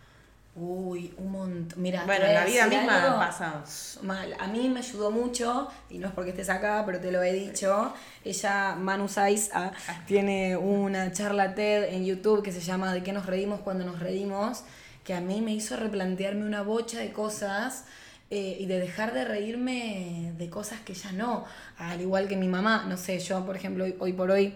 Uy, 0.54 1.14
un 1.16 1.32
montón. 1.32 1.80
Mira, 1.80 2.04
bueno, 2.04 2.26
en 2.26 2.34
la 2.34 2.44
vida 2.44 2.66
misma 2.66 3.16
pasa. 3.18 3.64
Mal. 4.02 4.36
A 4.38 4.46
mí 4.48 4.68
me 4.68 4.80
ayudó 4.80 5.10
mucho, 5.10 5.68
y 5.88 5.96
no 5.96 6.08
es 6.08 6.12
porque 6.12 6.30
estés 6.30 6.50
acá, 6.50 6.82
pero 6.84 7.00
te 7.00 7.10
lo 7.10 7.22
he 7.22 7.32
dicho. 7.32 7.94
Ella, 8.22 8.74
Manu 8.74 9.08
Saiz, 9.08 9.48
ah, 9.54 9.72
tiene 10.06 10.56
una 10.58 11.10
charla 11.10 11.54
TED 11.54 11.94
en 11.94 12.04
YouTube 12.04 12.42
que 12.42 12.52
se 12.52 12.60
llama 12.60 12.92
¿De 12.92 13.02
qué 13.02 13.12
nos 13.12 13.24
reímos 13.24 13.60
cuando 13.60 13.86
nos 13.86 13.98
reímos? 13.98 14.64
Que 15.04 15.14
a 15.14 15.22
mí 15.22 15.40
me 15.40 15.52
hizo 15.52 15.76
replantearme 15.76 16.44
una 16.44 16.62
bocha 16.62 16.98
de 16.98 17.12
cosas. 17.12 17.86
Eh, 18.34 18.56
y 18.60 18.64
de 18.64 18.80
dejar 18.80 19.12
de 19.12 19.26
reírme 19.26 20.32
de 20.38 20.48
cosas 20.48 20.80
que 20.80 20.94
ya 20.94 21.12
no. 21.12 21.44
Al 21.76 22.00
igual 22.00 22.28
que 22.28 22.36
mi 22.38 22.48
mamá, 22.48 22.86
no 22.88 22.96
sé, 22.96 23.18
yo, 23.18 23.44
por 23.44 23.56
ejemplo, 23.56 23.84
hoy 23.98 24.14
por 24.14 24.30
hoy 24.30 24.54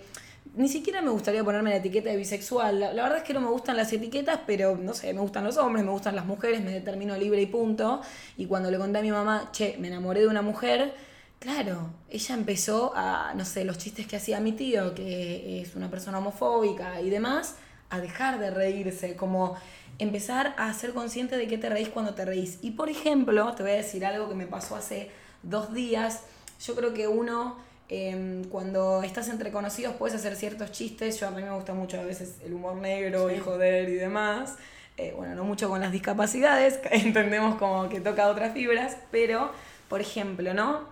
ni 0.55 0.67
siquiera 0.67 1.03
me 1.03 1.11
gustaría 1.11 1.45
ponerme 1.45 1.69
la 1.69 1.77
etiqueta 1.77 2.09
de 2.09 2.17
bisexual. 2.17 2.81
La, 2.81 2.95
verdad 2.95 3.19
es 3.19 3.25
que 3.25 3.35
no 3.35 3.43
me 3.43 3.49
gustan 3.49 3.77
las 3.77 3.93
etiquetas, 3.93 4.41
pero 4.47 4.79
no 4.79 4.95
sé, 4.95 5.13
me 5.13 5.21
gustan 5.21 5.45
los 5.45 5.59
hombres, 5.59 5.85
me 5.85 5.91
gustan 5.91 6.17
las 6.17 6.25
mujeres, 6.25 6.65
me 6.65 6.71
determino 6.71 7.19
libre 7.19 7.43
y 7.43 7.45
punto. 7.45 8.01
Y 8.39 8.47
cuando 8.47 8.71
le 8.71 8.79
conté 8.79 9.01
a 9.01 9.03
mi 9.03 9.11
mamá, 9.11 9.51
che, 9.53 9.77
me 9.79 9.89
enamoré 9.89 10.21
de 10.21 10.29
una 10.29 10.41
mujer, 10.41 10.95
claro, 11.39 11.91
ella 12.09 12.35
empezó 12.35 12.95
a, 12.97 13.35
no 13.37 13.45
sé, 13.45 13.67
los 13.67 13.77
chistes 13.77 14.07
que 14.07 14.17
hacía 14.17 14.41
mi 14.41 14.53
tío, 14.53 14.95
que 14.95 15.61
es 15.61 15.77
una 15.77 15.91
persona 15.91 16.17
homofóbica 16.17 17.03
y 17.03 17.11
demás, 17.11 17.57
a 17.91 18.01
dejar 18.01 18.39
de 18.39 18.51
reírse, 18.51 19.17
como 19.17 19.57
empezar 19.99 20.55
a 20.59 20.73
ser 20.73 20.93
consciente 20.93 21.37
de 21.37 21.47
que 21.47 21.59
te 21.59 21.69
reís 21.69 21.89
cuando 21.89 22.15
te 22.15 22.25
reís. 22.25 22.59
Y 22.63 22.73
por 22.73 22.89
ejemplo, 22.89 23.55
te 23.55 23.63
voy 23.63 23.73
a 23.73 23.77
decir 23.77 24.05
algo 24.05 24.29
que 24.29 24.35
me 24.35 24.47
pasó 24.47 24.77
hace 24.77 25.11
dos 25.43 25.73
días. 25.73 26.23
Yo 26.61 26.75
creo 26.75 26.95
que 26.95 27.09
uno 27.09 27.57
Em, 27.89 28.43
cuando 28.45 29.05
estás 29.05 29.29
entre 29.29 29.53
conocidos 29.53 29.95
puedes 29.95 30.17
hacer 30.17 30.35
ciertos 30.37 30.73
chistes. 30.73 31.21
Yo 31.21 31.29
a 31.29 31.31
mí 31.31 31.43
me 31.43 31.53
gusta 31.53 31.73
mucho 31.73 32.01
a 32.01 32.05
veces 32.05 32.37
el 32.45 32.55
humor 32.55 32.77
negro 32.77 33.31
y 33.31 33.39
joder 33.39 33.89
y 33.89 33.95
demás. 33.95 34.57
Eh, 34.97 35.13
bueno, 35.17 35.35
no 35.35 35.45
mucho 35.45 35.69
con 35.69 35.81
las 35.81 35.93
discapacidades, 35.93 36.81
entendemos 36.91 37.57
como 37.57 37.89
que 37.89 38.01
toca 38.01 38.29
otras 38.29 38.55
fibras, 38.55 38.97
pero, 39.11 39.53
por 39.89 40.01
ejemplo, 40.01 40.55
¿no? 40.55 40.89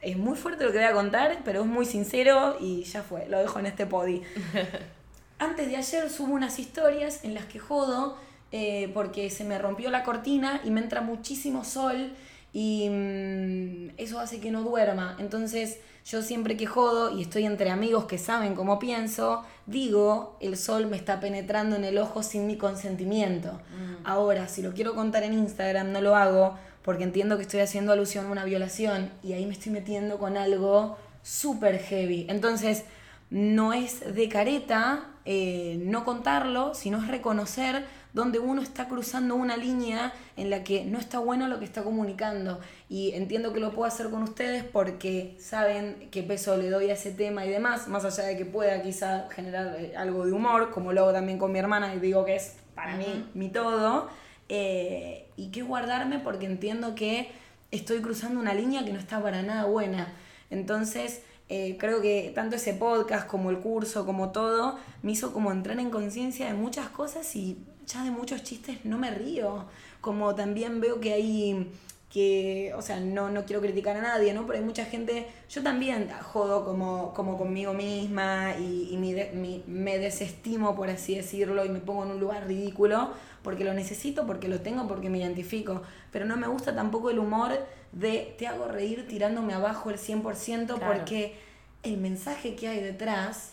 Es 0.00 0.16
muy 0.16 0.36
fuerte 0.36 0.64
lo 0.64 0.70
que 0.70 0.78
voy 0.78 0.86
a 0.86 0.92
contar, 0.92 1.38
pero 1.44 1.62
es 1.62 1.66
muy 1.66 1.84
sincero 1.84 2.56
y 2.60 2.84
ya 2.84 3.02
fue, 3.02 3.28
lo 3.28 3.40
dejo 3.40 3.58
en 3.58 3.66
este 3.66 3.84
podi. 3.84 4.22
Antes 5.40 5.68
de 5.68 5.76
ayer 5.76 6.08
subo 6.08 6.34
unas 6.34 6.60
historias 6.60 7.24
en 7.24 7.34
las 7.34 7.46
que 7.46 7.58
jodo 7.58 8.16
eh, 8.52 8.90
porque 8.94 9.30
se 9.30 9.44
me 9.44 9.58
rompió 9.58 9.90
la 9.90 10.04
cortina 10.04 10.60
y 10.64 10.70
me 10.70 10.80
entra 10.80 11.00
muchísimo 11.00 11.64
sol 11.64 12.12
y 12.52 12.88
mm, 12.88 13.90
eso 13.98 14.18
hace 14.20 14.40
que 14.40 14.50
no 14.50 14.62
duerma. 14.62 15.16
Entonces 15.18 15.78
yo 16.04 16.22
siempre 16.22 16.56
que 16.56 16.66
jodo 16.66 17.16
y 17.16 17.22
estoy 17.22 17.44
entre 17.44 17.70
amigos 17.70 18.06
que 18.06 18.16
saben 18.16 18.54
cómo 18.54 18.78
pienso, 18.78 19.44
digo, 19.66 20.38
el 20.40 20.56
sol 20.56 20.86
me 20.86 20.96
está 20.96 21.20
penetrando 21.20 21.76
en 21.76 21.84
el 21.84 21.98
ojo 21.98 22.22
sin 22.22 22.46
mi 22.46 22.56
consentimiento. 22.56 23.52
Mm. 23.52 24.06
Ahora, 24.06 24.48
si 24.48 24.62
lo 24.62 24.72
quiero 24.72 24.94
contar 24.94 25.22
en 25.22 25.34
Instagram, 25.34 25.92
no 25.92 26.00
lo 26.00 26.16
hago 26.16 26.56
porque 26.82 27.04
entiendo 27.04 27.36
que 27.36 27.42
estoy 27.42 27.60
haciendo 27.60 27.92
alusión 27.92 28.26
a 28.26 28.30
una 28.30 28.46
violación 28.46 29.10
y 29.22 29.34
ahí 29.34 29.44
me 29.44 29.52
estoy 29.52 29.72
metiendo 29.72 30.18
con 30.18 30.38
algo 30.38 30.96
súper 31.22 31.78
heavy. 31.78 32.24
Entonces, 32.30 32.84
no 33.28 33.74
es 33.74 34.14
de 34.14 34.28
careta 34.30 35.10
eh, 35.26 35.78
no 35.84 36.06
contarlo, 36.06 36.74
sino 36.74 37.02
es 37.02 37.08
reconocer 37.08 37.84
donde 38.18 38.40
uno 38.40 38.62
está 38.62 38.88
cruzando 38.88 39.36
una 39.36 39.56
línea 39.56 40.12
en 40.36 40.50
la 40.50 40.64
que 40.64 40.84
no 40.84 40.98
está 40.98 41.20
bueno 41.20 41.46
lo 41.46 41.60
que 41.60 41.64
está 41.64 41.84
comunicando. 41.84 42.58
Y 42.88 43.12
entiendo 43.12 43.52
que 43.52 43.60
lo 43.60 43.70
puedo 43.70 43.84
hacer 43.84 44.10
con 44.10 44.24
ustedes 44.24 44.64
porque 44.64 45.36
saben 45.38 46.08
qué 46.10 46.24
peso 46.24 46.56
le 46.56 46.68
doy 46.68 46.90
a 46.90 46.94
ese 46.94 47.12
tema 47.12 47.46
y 47.46 47.50
demás, 47.50 47.86
más 47.86 48.04
allá 48.04 48.24
de 48.24 48.36
que 48.36 48.44
pueda 48.44 48.82
quizá 48.82 49.28
generar 49.30 49.76
eh, 49.78 49.96
algo 49.96 50.26
de 50.26 50.32
humor, 50.32 50.72
como 50.72 50.92
lo 50.92 51.02
hago 51.02 51.12
también 51.12 51.38
con 51.38 51.52
mi 51.52 51.60
hermana 51.60 51.94
y 51.94 52.00
digo 52.00 52.24
que 52.24 52.34
es 52.34 52.56
para 52.74 52.96
mí 52.96 53.24
mi 53.34 53.50
todo. 53.50 54.08
Eh, 54.48 55.28
y 55.36 55.52
que 55.52 55.62
guardarme 55.62 56.18
porque 56.18 56.46
entiendo 56.46 56.96
que 56.96 57.30
estoy 57.70 58.00
cruzando 58.00 58.40
una 58.40 58.52
línea 58.52 58.84
que 58.84 58.92
no 58.92 58.98
está 58.98 59.22
para 59.22 59.42
nada 59.42 59.66
buena. 59.66 60.12
Entonces, 60.50 61.22
eh, 61.48 61.76
creo 61.78 62.02
que 62.02 62.32
tanto 62.34 62.56
ese 62.56 62.74
podcast 62.74 63.28
como 63.28 63.50
el 63.50 63.60
curso, 63.60 64.04
como 64.04 64.32
todo, 64.32 64.76
me 65.02 65.12
hizo 65.12 65.32
como 65.32 65.52
entrar 65.52 65.78
en 65.78 65.90
conciencia 65.90 66.46
de 66.46 66.54
muchas 66.54 66.88
cosas 66.88 67.36
y 67.36 67.58
ya 67.88 68.04
de 68.04 68.10
muchos 68.10 68.42
chistes 68.44 68.84
no 68.84 68.98
me 68.98 69.10
río. 69.10 69.64
Como 70.00 70.34
también 70.34 70.80
veo 70.80 71.00
que 71.00 71.12
hay 71.12 71.70
que, 72.10 72.72
o 72.74 72.80
sea, 72.80 73.00
no, 73.00 73.30
no 73.30 73.44
quiero 73.44 73.60
criticar 73.60 73.96
a 73.96 74.00
nadie, 74.00 74.32
¿no? 74.32 74.46
Pero 74.46 74.58
hay 74.58 74.64
mucha 74.64 74.84
gente, 74.84 75.26
yo 75.50 75.62
también 75.62 76.08
jodo 76.22 76.64
como, 76.64 77.12
como 77.12 77.36
conmigo 77.36 77.74
misma 77.74 78.54
y, 78.58 78.90
y 78.92 79.64
me 79.66 79.98
desestimo, 79.98 80.74
por 80.74 80.88
así 80.88 81.16
decirlo, 81.16 81.64
y 81.64 81.68
me 81.68 81.80
pongo 81.80 82.04
en 82.04 82.12
un 82.12 82.20
lugar 82.20 82.46
ridículo 82.46 83.10
porque 83.42 83.64
lo 83.64 83.74
necesito, 83.74 84.26
porque 84.26 84.48
lo 84.48 84.60
tengo, 84.60 84.88
porque 84.88 85.10
me 85.10 85.18
identifico. 85.18 85.82
Pero 86.10 86.24
no 86.24 86.36
me 86.36 86.46
gusta 86.46 86.74
tampoco 86.74 87.10
el 87.10 87.18
humor 87.18 87.58
de 87.92 88.34
te 88.38 88.46
hago 88.46 88.68
reír 88.68 89.06
tirándome 89.06 89.54
abajo 89.54 89.90
el 89.90 89.98
100% 89.98 90.78
porque 90.78 91.36
el 91.82 91.96
mensaje 91.98 92.54
que 92.54 92.68
hay 92.68 92.80
detrás 92.80 93.52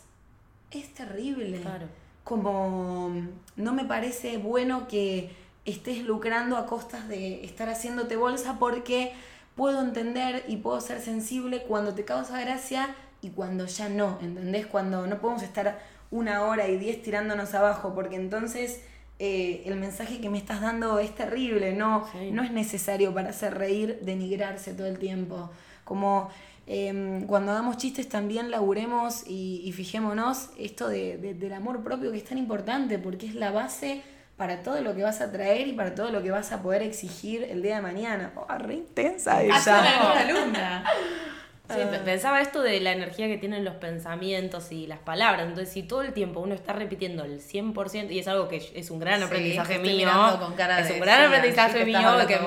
es 0.72 0.94
terrible. 0.94 1.60
Claro 1.60 2.05
como 2.26 3.14
no 3.56 3.74
me 3.74 3.86
parece 3.86 4.38
bueno 4.38 4.88
que 4.88 5.30
estés 5.64 6.04
lucrando 6.04 6.58
a 6.58 6.66
costas 6.66 7.08
de 7.08 7.46
estar 7.46 7.70
haciéndote 7.70 8.16
bolsa 8.18 8.58
porque 8.60 9.14
puedo 9.56 9.80
entender 9.80 10.44
y 10.48 10.58
puedo 10.58 10.82
ser 10.82 11.00
sensible 11.02 11.64
cuando 11.64 11.94
te 11.94 12.04
causa 12.04 12.42
gracia 12.42 12.96
y 13.22 13.30
cuando 13.30 13.68
ya 13.68 13.90
no, 13.90 14.18
¿entendés? 14.22 14.66
Cuando 14.66 15.06
no 15.08 15.20
podemos 15.20 15.44
estar 15.44 15.80
una 16.12 16.44
hora 16.44 16.68
y 16.68 16.78
diez 16.78 17.02
tirándonos 17.04 17.54
abajo 17.54 17.94
porque 17.94 18.16
entonces 18.16 18.82
eh, 19.20 19.62
el 19.68 19.76
mensaje 19.76 20.20
que 20.20 20.30
me 20.30 20.40
estás 20.40 20.62
dando 20.62 20.98
es 20.98 21.14
terrible, 21.14 21.74
no, 21.74 22.08
no 22.32 22.44
es 22.44 22.52
necesario 22.52 23.14
para 23.14 23.30
hacer 23.30 23.56
reír 23.56 24.00
denigrarse 24.02 24.74
todo 24.74 24.88
el 24.88 24.98
tiempo. 24.98 25.52
Como 25.84 26.30
em, 26.68 27.26
cuando 27.28 27.52
hagamos 27.52 27.78
chistes 27.78 28.10
también 28.10 28.52
laburemos 28.52 29.24
y, 29.28 29.72
fijémonos 29.76 30.50
esto 30.58 30.88
de, 30.88 31.18
del 31.18 31.54
amor 31.54 31.84
propio 31.84 32.12
que 32.12 32.18
es 32.18 32.26
tan 32.26 32.38
importante 32.38 33.00
porque 33.00 33.28
es 33.28 33.36
la 33.36 33.52
base 33.52 34.02
para 34.38 34.64
todo 34.64 34.82
lo 34.82 34.96
que 34.96 35.04
vas 35.04 35.22
a 35.22 35.32
traer 35.32 35.68
y 35.68 35.74
para 35.74 35.96
todo 35.96 36.12
lo 36.12 36.22
que 36.22 36.32
vas 36.32 36.52
a 36.52 36.62
poder 36.62 36.82
exigir 36.82 37.44
el 37.44 37.62
día 37.62 37.78
de 37.78 37.82
mañana. 37.82 38.34
Oh, 38.36 38.58
re 38.58 38.76
intensa 38.76 39.38
alumna. 39.38 40.84
Sí, 41.70 41.80
ah. 41.82 42.02
pensaba 42.06 42.42
esto 42.42 42.62
de 42.62 42.80
la 42.80 42.92
energía 42.92 43.28
que 43.28 43.38
tienen 43.38 43.66
los 43.66 43.76
pensamientos 43.76 44.72
y 44.72 44.86
las 44.86 45.00
palabras. 45.00 45.48
Entonces, 45.48 45.74
si 45.74 45.84
todo 45.84 46.04
el 46.04 46.14
tiempo 46.14 46.40
uno 46.40 46.54
está 46.54 46.74
repitiendo 46.74 47.24
el 47.24 47.42
100%, 47.42 48.12
y 48.12 48.20
es 48.20 48.28
algo 48.28 48.48
que 48.48 48.58
es 48.74 48.92
un 48.92 49.00
gran 49.00 49.24
aprendizaje 49.24 49.80
mío, 49.80 50.08
es 50.08 50.92
un 50.92 51.00
gran 51.00 51.26
aprendizaje 51.26 51.86
mío, 51.86 52.00
que 52.28 52.40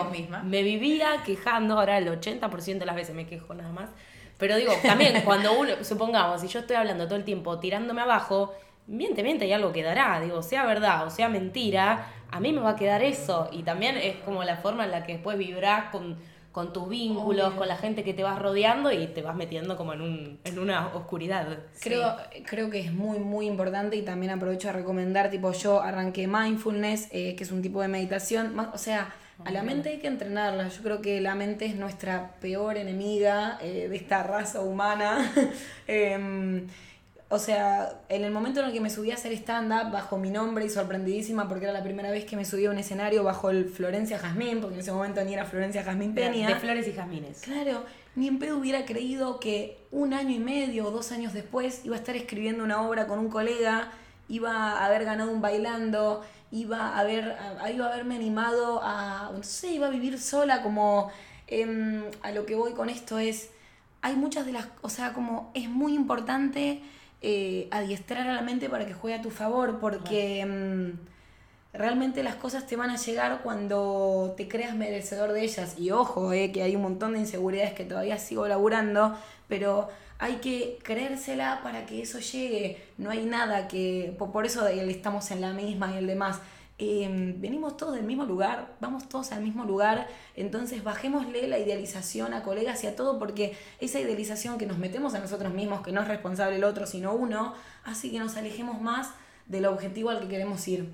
me 0.44 0.62
vivía 0.62 1.22
quejando, 1.26 1.78
ahora 1.78 1.98
el 1.98 2.08
80% 2.08 2.78
de 2.78 2.86
las 2.86 2.94
veces 2.94 3.14
me 3.14 3.26
quejo 3.26 3.54
nada 3.54 3.72
más. 3.72 3.90
Pero 4.38 4.56
digo, 4.56 4.72
también 4.82 5.20
cuando 5.24 5.58
uno, 5.58 5.72
supongamos, 5.82 6.40
si 6.40 6.48
yo 6.48 6.60
estoy 6.60 6.76
hablando 6.76 7.06
todo 7.06 7.16
el 7.16 7.24
tiempo 7.24 7.58
tirándome 7.58 8.02
abajo, 8.02 8.54
miente, 8.86 9.22
miente 9.22 9.46
y 9.46 9.52
algo 9.52 9.72
quedará. 9.72 10.20
Digo, 10.20 10.42
sea 10.42 10.64
verdad 10.64 11.06
o 11.06 11.10
sea 11.10 11.28
mentira, 11.28 12.06
a 12.30 12.40
mí 12.40 12.52
me 12.52 12.60
va 12.60 12.70
a 12.70 12.76
quedar 12.76 13.02
eso. 13.02 13.48
Y 13.52 13.62
también 13.64 13.96
es 13.96 14.16
como 14.24 14.44
la 14.44 14.56
forma 14.56 14.84
en 14.84 14.90
la 14.90 15.04
que 15.04 15.14
después 15.14 15.38
vibrás 15.38 15.90
con 15.90 16.16
con 16.52 16.72
tus 16.72 16.88
vínculos, 16.88 17.54
con 17.54 17.68
la 17.68 17.76
gente 17.76 18.02
que 18.02 18.14
te 18.14 18.22
vas 18.22 18.38
rodeando 18.38 18.90
y 18.90 19.06
te 19.08 19.22
vas 19.22 19.36
metiendo 19.36 19.76
como 19.76 19.92
en, 19.92 20.00
un, 20.00 20.40
en 20.44 20.58
una 20.58 20.88
oscuridad. 20.94 21.58
Creo, 21.80 22.16
creo 22.46 22.70
que 22.70 22.80
es 22.80 22.92
muy, 22.92 23.18
muy 23.18 23.46
importante 23.46 23.96
y 23.96 24.02
también 24.02 24.32
aprovecho 24.32 24.68
a 24.68 24.72
recomendar, 24.72 25.30
tipo 25.30 25.52
yo 25.52 25.80
arranqué 25.80 26.26
mindfulness, 26.26 27.08
eh, 27.12 27.36
que 27.36 27.44
es 27.44 27.52
un 27.52 27.62
tipo 27.62 27.82
de 27.82 27.88
meditación, 27.88 28.58
o 28.58 28.78
sea, 28.78 29.14
a 29.44 29.52
la 29.52 29.62
mente 29.62 29.90
hay 29.90 29.98
que 29.98 30.08
entrenarla. 30.08 30.68
Yo 30.68 30.82
creo 30.82 31.00
que 31.00 31.20
la 31.20 31.34
mente 31.34 31.66
es 31.66 31.76
nuestra 31.76 32.32
peor 32.40 32.76
enemiga 32.76 33.58
eh, 33.62 33.88
de 33.88 33.96
esta 33.96 34.22
raza 34.22 34.60
humana. 34.60 35.32
Em, 35.86 36.66
o 37.30 37.38
sea, 37.38 38.00
en 38.08 38.24
el 38.24 38.32
momento 38.32 38.60
en 38.60 38.66
el 38.66 38.72
que 38.72 38.80
me 38.80 38.88
subí 38.88 39.10
a 39.10 39.14
hacer 39.14 39.32
stand-up 39.32 39.92
bajo 39.92 40.16
mi 40.16 40.30
nombre 40.30 40.64
y 40.64 40.70
sorprendidísima 40.70 41.46
porque 41.46 41.64
era 41.64 41.74
la 41.74 41.82
primera 41.82 42.10
vez 42.10 42.24
que 42.24 42.36
me 42.36 42.46
subí 42.46 42.64
a 42.64 42.70
un 42.70 42.78
escenario 42.78 43.22
bajo 43.22 43.50
el 43.50 43.66
Florencia 43.66 44.18
Jazmín, 44.18 44.60
porque 44.60 44.76
en 44.76 44.80
ese 44.80 44.92
momento 44.92 45.22
ni 45.22 45.34
era 45.34 45.44
Florencia 45.44 45.82
Jazmín 45.84 46.14
Peña. 46.14 46.48
De, 46.48 46.54
flores 46.54 46.88
y 46.88 46.92
jazmines. 46.92 47.42
Claro, 47.42 47.84
ni 48.16 48.28
en 48.28 48.38
pedo 48.38 48.56
hubiera 48.56 48.86
creído 48.86 49.40
que 49.40 49.76
un 49.90 50.14
año 50.14 50.30
y 50.30 50.38
medio 50.38 50.86
o 50.86 50.90
dos 50.90 51.12
años 51.12 51.34
después 51.34 51.84
iba 51.84 51.96
a 51.96 51.98
estar 51.98 52.16
escribiendo 52.16 52.64
una 52.64 52.80
obra 52.80 53.06
con 53.06 53.18
un 53.18 53.28
colega, 53.28 53.92
iba 54.30 54.78
a 54.78 54.86
haber 54.86 55.04
ganado 55.04 55.30
un 55.30 55.42
bailando, 55.42 56.24
iba 56.50 56.78
a, 56.78 56.98
haber, 56.98 57.36
iba 57.74 57.86
a 57.86 57.92
haberme 57.92 58.16
animado 58.16 58.80
a, 58.82 59.32
no 59.34 59.42
sé, 59.42 59.72
iba 59.72 59.88
a 59.88 59.90
vivir 59.90 60.18
sola 60.18 60.62
como... 60.62 61.10
Em, 61.50 62.02
a 62.22 62.30
lo 62.32 62.44
que 62.44 62.54
voy 62.54 62.72
con 62.74 62.90
esto 62.90 63.18
es, 63.18 63.48
hay 64.02 64.16
muchas 64.16 64.44
de 64.44 64.52
las, 64.52 64.68
o 64.82 64.90
sea, 64.90 65.14
como 65.14 65.50
es 65.54 65.70
muy 65.70 65.94
importante 65.94 66.82
eh, 67.20 67.68
adiestrar 67.70 68.28
a 68.28 68.34
la 68.34 68.42
mente 68.42 68.68
para 68.68 68.86
que 68.86 68.94
juegue 68.94 69.16
a 69.16 69.22
tu 69.22 69.30
favor, 69.30 69.78
porque 69.80 70.44
mm, 70.46 71.76
realmente 71.76 72.22
las 72.22 72.36
cosas 72.36 72.66
te 72.66 72.76
van 72.76 72.90
a 72.90 72.96
llegar 72.96 73.40
cuando 73.42 74.34
te 74.36 74.48
creas 74.48 74.74
merecedor 74.74 75.32
de 75.32 75.42
ellas. 75.42 75.78
Y 75.78 75.90
ojo, 75.90 76.32
eh, 76.32 76.52
que 76.52 76.62
hay 76.62 76.76
un 76.76 76.82
montón 76.82 77.14
de 77.14 77.20
inseguridades 77.20 77.72
que 77.72 77.84
todavía 77.84 78.18
sigo 78.18 78.46
laburando, 78.46 79.18
pero 79.48 79.88
hay 80.18 80.36
que 80.36 80.78
creérsela 80.82 81.60
para 81.62 81.86
que 81.86 82.02
eso 82.02 82.18
llegue. 82.18 82.82
No 82.98 83.10
hay 83.10 83.24
nada 83.24 83.68
que, 83.68 84.14
por 84.18 84.46
eso 84.46 84.66
estamos 84.66 85.30
en 85.30 85.40
la 85.40 85.52
misma 85.52 85.92
y 85.92 85.98
el 85.98 86.06
demás 86.06 86.40
Em, 86.80 87.40
venimos 87.40 87.76
todos 87.76 87.94
del 87.94 88.04
mismo 88.04 88.24
lugar, 88.24 88.76
vamos 88.80 89.08
todos 89.08 89.32
al 89.32 89.42
mismo 89.42 89.64
lugar, 89.64 90.06
entonces 90.36 90.84
bajémosle 90.84 91.48
la 91.48 91.58
idealización 91.58 92.32
a 92.34 92.44
colegas 92.44 92.84
y 92.84 92.86
a 92.86 92.94
todo, 92.94 93.18
porque 93.18 93.58
esa 93.80 93.98
idealización 93.98 94.58
que 94.58 94.66
nos 94.66 94.78
metemos 94.78 95.14
a 95.14 95.18
nosotros 95.18 95.52
mismos, 95.52 95.82
que 95.82 95.90
no 95.90 96.02
es 96.02 96.08
responsable 96.08 96.54
el 96.54 96.62
otro, 96.62 96.86
sino 96.86 97.14
uno, 97.14 97.54
hace 97.84 98.12
que 98.12 98.20
nos 98.20 98.36
alejemos 98.36 98.80
más 98.80 99.10
del 99.46 99.66
objetivo 99.66 100.10
al 100.10 100.20
que 100.20 100.28
queremos 100.28 100.68
ir. 100.68 100.88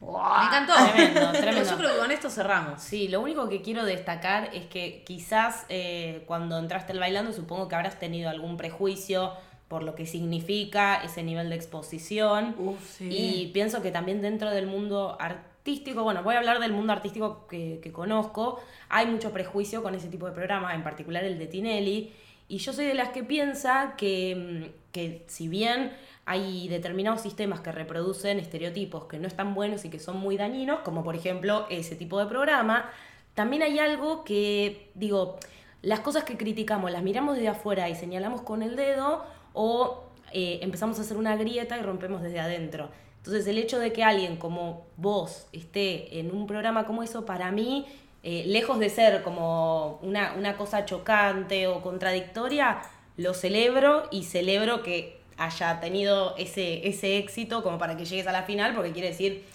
Me 0.00 0.06
encantó. 0.08 0.72
Tremendo, 0.94 1.32
tremendo. 1.32 1.70
Yo 1.70 1.76
creo 1.76 1.92
que 1.92 1.98
con 1.98 2.10
esto 2.10 2.30
cerramos. 2.30 2.80
Sí, 2.80 3.08
lo 3.08 3.20
único 3.20 3.48
que 3.50 3.60
quiero 3.60 3.84
destacar 3.84 4.48
es 4.54 4.64
que 4.66 5.02
quizás 5.04 5.66
eh, 5.68 6.24
cuando 6.26 6.58
entraste 6.58 6.92
al 6.92 6.98
bailando, 6.98 7.34
supongo 7.34 7.68
que 7.68 7.74
habrás 7.74 7.98
tenido 7.98 8.30
algún 8.30 8.56
prejuicio 8.56 9.34
por 9.70 9.84
lo 9.84 9.94
que 9.94 10.04
significa 10.04 10.96
ese 10.96 11.22
nivel 11.22 11.48
de 11.48 11.54
exposición. 11.54 12.56
Y 12.98 13.52
pienso 13.54 13.80
que 13.80 13.92
también 13.92 14.20
dentro 14.20 14.50
del 14.50 14.66
mundo 14.66 15.16
artístico, 15.20 16.02
bueno, 16.02 16.24
voy 16.24 16.34
a 16.34 16.38
hablar 16.38 16.58
del 16.58 16.72
mundo 16.72 16.92
artístico 16.92 17.46
que, 17.46 17.92
conozco, 17.92 18.60
hay 18.88 19.06
mucho 19.06 19.30
prejuicio 19.30 19.80
con 19.80 19.94
ese 19.94 20.08
tipo 20.08 20.26
de 20.26 20.32
programa, 20.32 20.74
en 20.74 20.82
particular 20.82 21.22
el 21.22 21.38
de 21.38 21.46
Tinelli. 21.46 22.12
Y 22.48 22.58
yo 22.58 22.72
soy 22.72 22.84
de 22.84 22.94
las 22.94 23.10
que 23.10 23.22
piensa 23.22 23.94
que, 23.96 24.34
mm, 24.66 24.90
que 24.90 25.22
si 25.28 25.46
bien 25.46 25.92
hay 26.24 26.66
determinados 26.66 27.20
sistemas 27.20 27.60
que 27.60 27.70
reproducen 27.70 28.40
estereotipos 28.40 29.04
que 29.04 29.20
no 29.20 29.28
están 29.28 29.54
buenos 29.54 29.84
y 29.84 29.88
que 29.88 30.00
son 30.00 30.16
muy 30.16 30.36
dañinos, 30.36 30.80
como 30.80 31.04
por 31.04 31.14
ejemplo 31.14 31.66
ese 31.70 31.94
tipo 31.94 32.18
de 32.18 32.26
programa, 32.26 32.90
también 33.34 33.62
hay 33.62 33.78
algo 33.78 34.24
que, 34.24 34.90
digo, 34.96 35.38
las 35.82 36.00
cosas 36.00 36.24
que 36.24 36.36
criticamos 36.36 36.90
las 36.90 37.04
miramos 37.04 37.36
desde 37.36 37.48
afuera 37.48 37.88
y 37.88 37.94
señalamos 37.94 38.42
con 38.42 38.64
el 38.64 38.74
dedo, 38.74 39.24
o 39.52 40.04
eh, 40.32 40.60
empezamos 40.62 40.98
a 40.98 41.02
hacer 41.02 41.16
una 41.16 41.36
grieta 41.36 41.78
y 41.78 41.82
rompemos 41.82 42.22
desde 42.22 42.40
adentro. 42.40 42.88
Entonces 43.18 43.46
el 43.46 43.58
hecho 43.58 43.78
de 43.78 43.92
que 43.92 44.02
alguien 44.02 44.36
como 44.36 44.86
vos 44.96 45.46
esté 45.52 46.18
en 46.20 46.34
un 46.34 46.46
programa 46.46 46.86
como 46.86 47.02
eso, 47.02 47.26
para 47.26 47.50
mí, 47.50 47.86
eh, 48.22 48.44
lejos 48.46 48.78
de 48.78 48.88
ser 48.88 49.22
como 49.22 49.98
una, 50.02 50.34
una 50.34 50.56
cosa 50.56 50.84
chocante 50.84 51.66
o 51.66 51.82
contradictoria, 51.82 52.80
lo 53.16 53.34
celebro 53.34 54.04
y 54.10 54.24
celebro 54.24 54.82
que 54.82 55.20
haya 55.36 55.80
tenido 55.80 56.36
ese, 56.36 56.86
ese 56.86 57.16
éxito 57.16 57.62
como 57.62 57.78
para 57.78 57.96
que 57.96 58.04
llegues 58.04 58.26
a 58.26 58.32
la 58.32 58.42
final, 58.42 58.74
porque 58.74 58.92
quiere 58.92 59.08
decir, 59.08 59.46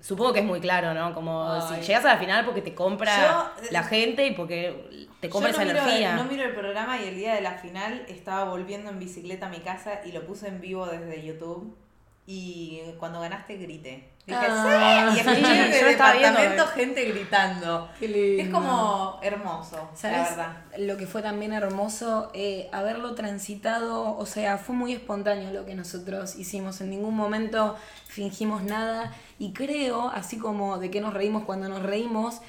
supongo 0.00 0.32
que 0.32 0.38
es 0.38 0.46
muy 0.46 0.60
claro, 0.60 0.94
¿no? 0.94 1.12
Como 1.14 1.60
si 1.68 1.80
llegas 1.84 2.04
a 2.04 2.14
la 2.14 2.18
final 2.18 2.44
porque 2.44 2.62
te 2.62 2.74
compra 2.74 3.52
la 3.72 3.82
gente 3.82 4.24
y 4.24 4.34
porque 4.34 5.08
te 5.22 5.30
compra 5.30 5.50
esa 5.50 5.62
energía. 5.62 6.16
No 6.16 6.24
miro 6.24 6.42
el 6.42 6.52
programa 6.52 7.00
y 7.00 7.06
el 7.06 7.14
día 7.14 7.36
de 7.36 7.42
la 7.42 7.52
final 7.52 8.04
estaba 8.08 8.50
volviendo 8.50 8.90
en 8.90 8.98
bicicleta 8.98 9.46
a 9.46 9.50
mi 9.50 9.60
casa 9.60 10.00
y 10.04 10.10
lo 10.10 10.26
puse 10.26 10.48
en 10.48 10.60
vivo 10.60 10.84
desde 10.86 11.24
YouTube 11.24 11.76
y 12.26 12.80
cuando 12.98 13.20
ganaste 13.20 13.56
grité. 13.56 14.08
Dije, 14.26 14.38
ah, 14.40 15.10
sí, 15.12 15.16
y 15.16 15.20
escuché 15.20 15.66
en 15.66 15.72
el 15.72 15.90
departamento 15.92 16.66
gente 16.66 17.04
gritando. 17.04 17.88
Es 18.00 18.48
como 18.48 19.20
hermoso, 19.22 19.90
la 20.02 20.10
verdad. 20.10 20.56
Lo 20.78 20.96
que 20.96 21.06
fue 21.06 21.22
también 21.22 21.52
hermoso, 21.52 22.32
eh, 22.34 22.68
haberlo 22.72 23.14
transitado, 23.14 24.16
o 24.16 24.26
sea, 24.26 24.58
fue 24.58 24.74
muy 24.74 24.92
espontáneo 24.92 25.52
lo 25.52 25.64
que 25.64 25.76
nosotros 25.76 26.34
hicimos. 26.34 26.80
En 26.80 26.90
ningún 26.90 27.14
momento 27.14 27.76
fingimos 28.08 28.64
nada. 28.64 29.12
Y 29.38 29.52
creo, 29.52 30.08
así 30.08 30.36
como 30.36 30.78
de 30.78 30.90
que 30.90 31.00
nos 31.00 31.14
reímos 31.14 31.44
cuando 31.44 31.68
nos 31.68 31.82
reímos, 31.82 32.40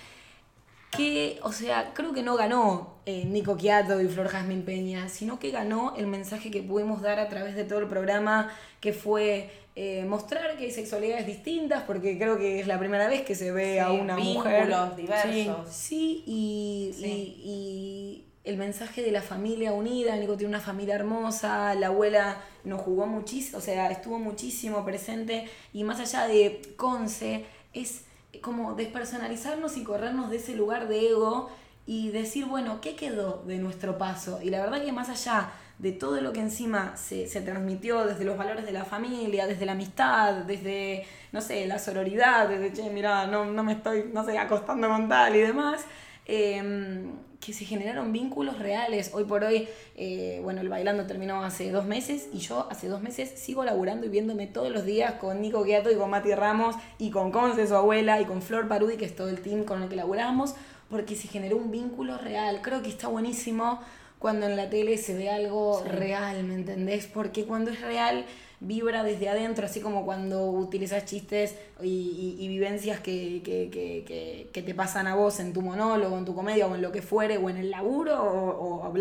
que, 0.95 1.39
o 1.43 1.51
sea, 1.51 1.91
creo 1.93 2.13
que 2.13 2.23
no 2.23 2.35
ganó 2.35 2.95
eh, 3.05 3.25
Nico 3.25 3.57
Quiato 3.57 3.99
y 4.01 4.07
Flor 4.07 4.27
Jazmín 4.27 4.63
Peña, 4.63 5.09
sino 5.09 5.39
que 5.39 5.51
ganó 5.51 5.93
el 5.97 6.07
mensaje 6.07 6.51
que 6.51 6.61
pudimos 6.61 7.01
dar 7.01 7.19
a 7.19 7.29
través 7.29 7.55
de 7.55 7.63
todo 7.63 7.79
el 7.79 7.87
programa, 7.87 8.51
que 8.79 8.93
fue 8.93 9.49
eh, 9.75 10.05
mostrar 10.05 10.55
que 10.57 10.65
hay 10.65 10.71
sexualidades 10.71 11.25
distintas, 11.25 11.83
porque 11.83 12.17
creo 12.17 12.37
que 12.37 12.59
es 12.59 12.67
la 12.67 12.77
primera 12.77 13.07
vez 13.07 13.23
que 13.23 13.35
se 13.35 13.51
ve 13.51 13.79
a 13.79 13.91
una 13.91 14.17
mujer. 14.17 14.73
diversos. 14.95 15.69
Sí, 15.69 16.23
y, 16.27 16.93
y, 16.99 18.25
el 18.43 18.57
mensaje 18.57 19.01
de 19.01 19.11
la 19.11 19.21
familia 19.21 19.71
unida, 19.71 20.15
Nico 20.17 20.35
tiene 20.35 20.49
una 20.49 20.59
familia 20.59 20.95
hermosa, 20.95 21.75
la 21.75 21.87
abuela 21.87 22.43
nos 22.65 22.81
jugó 22.81 23.07
muchísimo, 23.07 23.57
o 23.57 23.61
sea, 23.61 23.89
estuvo 23.89 24.19
muchísimo 24.19 24.83
presente, 24.83 25.45
y 25.71 25.83
más 25.85 25.99
allá 26.01 26.27
de 26.27 26.61
Conce, 26.75 27.45
es 27.73 28.03
como 28.43 28.75
despersonalizarnos 28.75 29.77
y 29.77 29.83
corrernos 29.83 30.29
de 30.29 30.37
ese 30.37 30.55
lugar 30.55 30.87
de 30.87 31.09
ego 31.09 31.49
y 31.87 32.11
decir, 32.11 32.45
bueno, 32.45 32.79
¿qué 32.81 32.95
quedó 32.95 33.41
de 33.47 33.57
nuestro 33.57 33.97
paso? 33.97 34.39
Y 34.43 34.51
la 34.51 34.61
verdad 34.61 34.83
que 34.83 34.91
más 34.91 35.09
allá 35.09 35.51
de 35.79 35.91
todo 35.91 36.21
lo 36.21 36.31
que 36.33 36.41
encima 36.41 36.95
se, 36.95 37.25
transmitió 37.41 38.05
desde 38.05 38.25
los 38.25 38.37
valores 38.37 38.65
de 38.65 38.71
la 38.71 38.85
familia, 38.85 39.47
desde 39.47 39.65
la 39.65 39.71
amistad, 39.71 40.43
desde, 40.43 41.05
no 41.31 41.41
sé, 41.41 41.65
la 41.65 41.79
sororidad, 41.79 42.47
desde, 42.47 42.73
che, 42.73 42.89
mira, 42.89 43.25
no, 43.25 43.45
no 43.45 43.63
me 43.63 43.73
estoy, 43.73 44.11
no 44.13 44.23
sé, 44.23 44.37
acostando 44.37 44.87
con 44.87 45.09
tal 45.09 45.35
y 45.35 45.39
demás, 45.39 45.85
em, 46.25 47.11
que 47.43 47.53
se 47.53 47.65
generaron 47.65 48.13
vínculos 48.13 48.59
reales. 48.59 49.11
Hoy 49.13 49.25
por 49.25 49.43
hoy, 49.43 49.67
eh, 49.95 50.39
bueno, 50.43 50.61
el 50.61 50.69
bailando 50.69 51.05
terminó 51.05 51.43
hace 51.43 51.71
dos 51.71 51.85
meses 51.85 52.29
y 52.31 52.39
yo 52.39 52.67
hace 52.69 52.87
dos 52.87 53.01
meses 53.01 53.31
sigo 53.35 53.65
laburando 53.65 54.05
y 54.05 54.09
viéndome 54.09 54.47
todos 54.47 54.71
los 54.71 54.85
días 54.85 55.13
con 55.13 55.41
Nico 55.41 55.63
Guiato 55.63 55.91
y 55.91 55.95
con 55.95 56.09
Mati 56.09 56.33
Ramos 56.33 56.75
y 56.97 57.09
con 57.11 57.31
Conce, 57.31 57.67
su 57.67 57.75
abuela, 57.75 58.21
y 58.21 58.25
con 58.25 58.41
Flor 58.41 58.67
Parudi, 58.67 58.97
que 58.97 59.05
es 59.05 59.15
todo 59.15 59.29
el 59.29 59.41
team 59.41 59.63
con 59.65 59.83
el 59.83 59.89
que 59.89 59.95
laburamos, 59.95 60.55
porque 60.89 61.15
se 61.15 61.27
generó 61.27 61.57
un 61.57 61.71
vínculo 61.71 62.17
real. 62.17 62.61
Creo 62.61 62.81
que 62.81 62.89
está 62.89 63.07
buenísimo 63.07 63.81
cuando 64.19 64.45
en 64.45 64.55
la 64.55 64.69
tele 64.69 64.97
se 64.97 65.13
ve 65.13 65.29
algo 65.29 65.83
real, 65.83 66.43
¿me 66.45 66.55
entendés? 66.55 67.07
Porque 67.07 67.45
cuando 67.45 67.71
es 67.71 67.81
real 67.81 68.25
vibra 68.63 69.03
desde 69.03 69.29
adentro, 69.29 69.65
así 69.65 69.81
como 69.81 70.05
cuando 70.05 70.45
utilizas 70.51 71.05
chistes 71.05 71.55
y, 71.81 72.37
y- 72.39 72.47
vivencias 72.47 72.99
que, 72.99 73.41
que, 73.43 73.69
que, 73.69 74.49
que, 74.53 74.61
te 74.61 74.73
pasan 74.73 75.07
a 75.07 75.15
vos 75.15 75.39
en 75.39 75.53
tu 75.53 75.61
monólogo, 75.61 76.17
en 76.17 76.25
tu 76.25 76.33
comedia 76.35 76.67
o 76.67 76.75
en 76.75 76.81
lo 76.81 76.91
que 76.91 77.01
fuere, 77.01 77.37
o 77.37 77.49
en 77.49 77.57
el 77.57 77.71
laburo 77.71 78.21
o, 78.23 78.87
o 78.87 78.93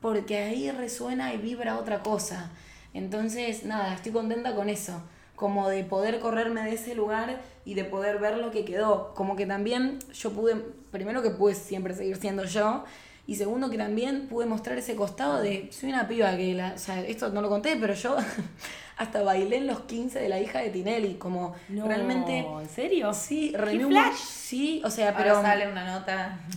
porque 0.00 0.38
ahí 0.38 0.70
resuena 0.70 1.34
y 1.34 1.38
vibra 1.38 1.78
otra 1.78 2.02
cosa. 2.02 2.50
Entonces, 2.94 3.64
nada, 3.64 3.94
estoy 3.94 4.12
contenta 4.12 4.54
con 4.54 4.68
eso, 4.68 5.02
como 5.34 5.68
de 5.68 5.84
poder 5.84 6.20
correrme 6.20 6.62
de 6.62 6.74
ese 6.74 6.94
lugar 6.94 7.40
y 7.64 7.74
de 7.74 7.84
poder 7.84 8.18
ver 8.18 8.38
lo 8.38 8.50
que 8.50 8.64
quedó. 8.64 9.14
Como 9.14 9.36
que 9.36 9.46
también 9.46 9.98
yo 10.14 10.30
pude, 10.32 10.56
primero 10.90 11.22
que 11.22 11.30
pude 11.30 11.54
siempre 11.54 11.94
seguir 11.94 12.16
siendo 12.16 12.44
yo, 12.44 12.84
y 13.26 13.34
segundo 13.36 13.68
que 13.70 13.78
también 13.78 14.28
pude 14.28 14.46
mostrar 14.46 14.78
ese 14.78 14.94
costado 14.94 15.40
de, 15.42 15.68
soy 15.72 15.90
una 15.90 16.06
piba 16.06 16.36
que, 16.36 16.54
la, 16.54 16.72
o 16.74 16.78
sea, 16.78 17.00
esto 17.00 17.28
no 17.30 17.42
lo 17.42 17.48
conté, 17.48 17.76
pero 17.80 17.92
yo 17.94 18.16
hasta 18.98 19.22
bailé 19.22 19.56
en 19.56 19.66
los 19.66 19.80
15 19.80 20.18
de 20.20 20.28
la 20.28 20.40
hija 20.40 20.60
de 20.60 20.70
Tinelli, 20.70 21.14
como 21.14 21.54
No, 21.68 21.86
realmente... 21.86 22.38
¿En 22.38 22.68
serio? 22.68 23.12
Sí, 23.12 23.50
¿Qué 23.50 23.58
remé 23.58 23.84
un- 23.84 23.90
flash? 23.92 24.14
Sí, 24.14 24.80
o 24.84 24.90
sea, 24.90 25.08
Ahora 25.08 25.18
pero... 25.22 25.42
sale 25.42 25.68
una 25.68 25.84
nota. 25.98 26.38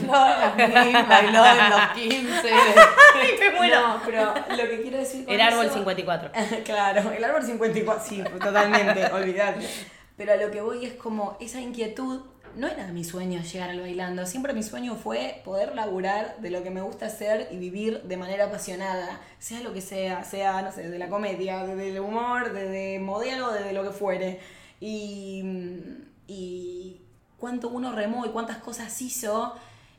Flor 0.00 1.06
bailó 1.08 1.44
en 1.46 1.70
los 1.70 1.88
15. 1.94 2.50
¡Ay, 2.52 3.30
me 3.38 3.50
muero! 3.56 3.80
No, 3.88 4.00
pero 4.04 4.34
lo 4.50 4.68
que 4.68 4.80
quiero 4.82 4.98
decir 4.98 5.24
con 5.24 5.34
El 5.34 5.40
árbol 5.40 5.66
eso- 5.66 5.74
54. 5.74 6.30
claro, 6.64 7.10
el 7.12 7.22
árbol 7.24 7.42
54, 7.44 8.04
sí, 8.08 8.22
totalmente, 8.42 9.06
olvidate. 9.12 9.66
Pero 10.16 10.32
a 10.32 10.36
lo 10.36 10.50
que 10.50 10.60
voy 10.60 10.84
es 10.84 10.94
como 10.94 11.36
esa 11.40 11.60
inquietud, 11.60 12.22
no 12.58 12.66
era 12.66 12.88
mi 12.88 13.04
sueño 13.04 13.40
llegar 13.40 13.70
al 13.70 13.80
bailando, 13.80 14.26
siempre 14.26 14.52
mi 14.52 14.62
sueño 14.62 14.96
fue 14.96 15.40
poder 15.44 15.74
laburar 15.74 16.36
de 16.40 16.50
lo 16.50 16.62
que 16.62 16.70
me 16.70 16.80
gusta 16.82 17.06
hacer 17.06 17.48
y 17.52 17.56
vivir 17.56 18.02
de 18.02 18.16
manera 18.16 18.46
apasionada, 18.46 19.20
sea 19.38 19.60
lo 19.60 19.72
que 19.72 19.80
sea, 19.80 20.24
sea, 20.24 20.60
no 20.62 20.72
sé, 20.72 20.90
de 20.90 20.98
la 20.98 21.08
comedia, 21.08 21.64
desde 21.64 21.90
el 21.90 22.00
humor, 22.00 22.52
desde 22.52 22.98
modelo, 22.98 23.52
desde 23.52 23.72
lo 23.72 23.84
que 23.84 23.90
fuere. 23.90 24.40
Y, 24.80 25.42
y 26.26 27.00
cuánto 27.38 27.68
uno 27.68 27.92
remó 27.92 28.26
y 28.26 28.30
cuántas 28.30 28.58
cosas 28.58 29.00
hizo 29.00 29.54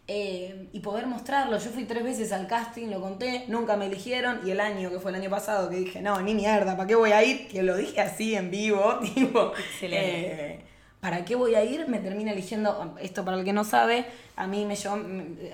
eh, 0.07 0.68
y 0.74 0.80
poder 0.82 1.07
mostrarlo. 1.07 1.57
Yo 1.60 1.70
fui 1.70 1.86
tres 1.86 2.03
veces 2.03 2.32
al 2.32 2.47
casting, 2.47 2.88
lo 2.89 2.99
conté, 2.99 3.45
nunca 3.47 3.78
me 3.78 3.86
eligieron 3.86 4.41
y 4.45 4.51
el 4.51 4.60
año 4.60 4.89
que 4.89 4.99
fue 4.99 5.12
el 5.12 5.22
año 5.22 5.30
pasado 5.30 5.70
que 5.70 5.78
dije, 5.78 6.01
no, 6.01 6.20
ni 6.22 6.34
mierda, 6.34 6.76
¿para 6.76 6.88
qué 6.88 6.95
voy 6.95 7.12
a 7.12 7.24
ir? 7.24 7.47
Que 7.47 7.64
lo 7.64 7.78
dije 7.78 8.01
así 8.01 8.36
en 8.36 8.51
vivo, 8.51 8.99
tipo, 9.16 9.53
Excelente. 9.55 10.53
eh, 10.55 10.66
¿para 11.00 11.26
qué 11.26 11.36
voy 11.36 11.56
a 11.56 11.64
ir? 11.64 11.88
Me 11.88 12.00
termina 12.00 12.32
eligiendo, 12.32 12.95
esto 13.02 13.24
para 13.26 13.38
el 13.38 13.45
que 13.45 13.54
no 13.54 13.64
sabe, 13.64 14.06
a 14.36 14.47
mí 14.47 14.66
me, 14.66 14.76
llevó, 14.76 15.00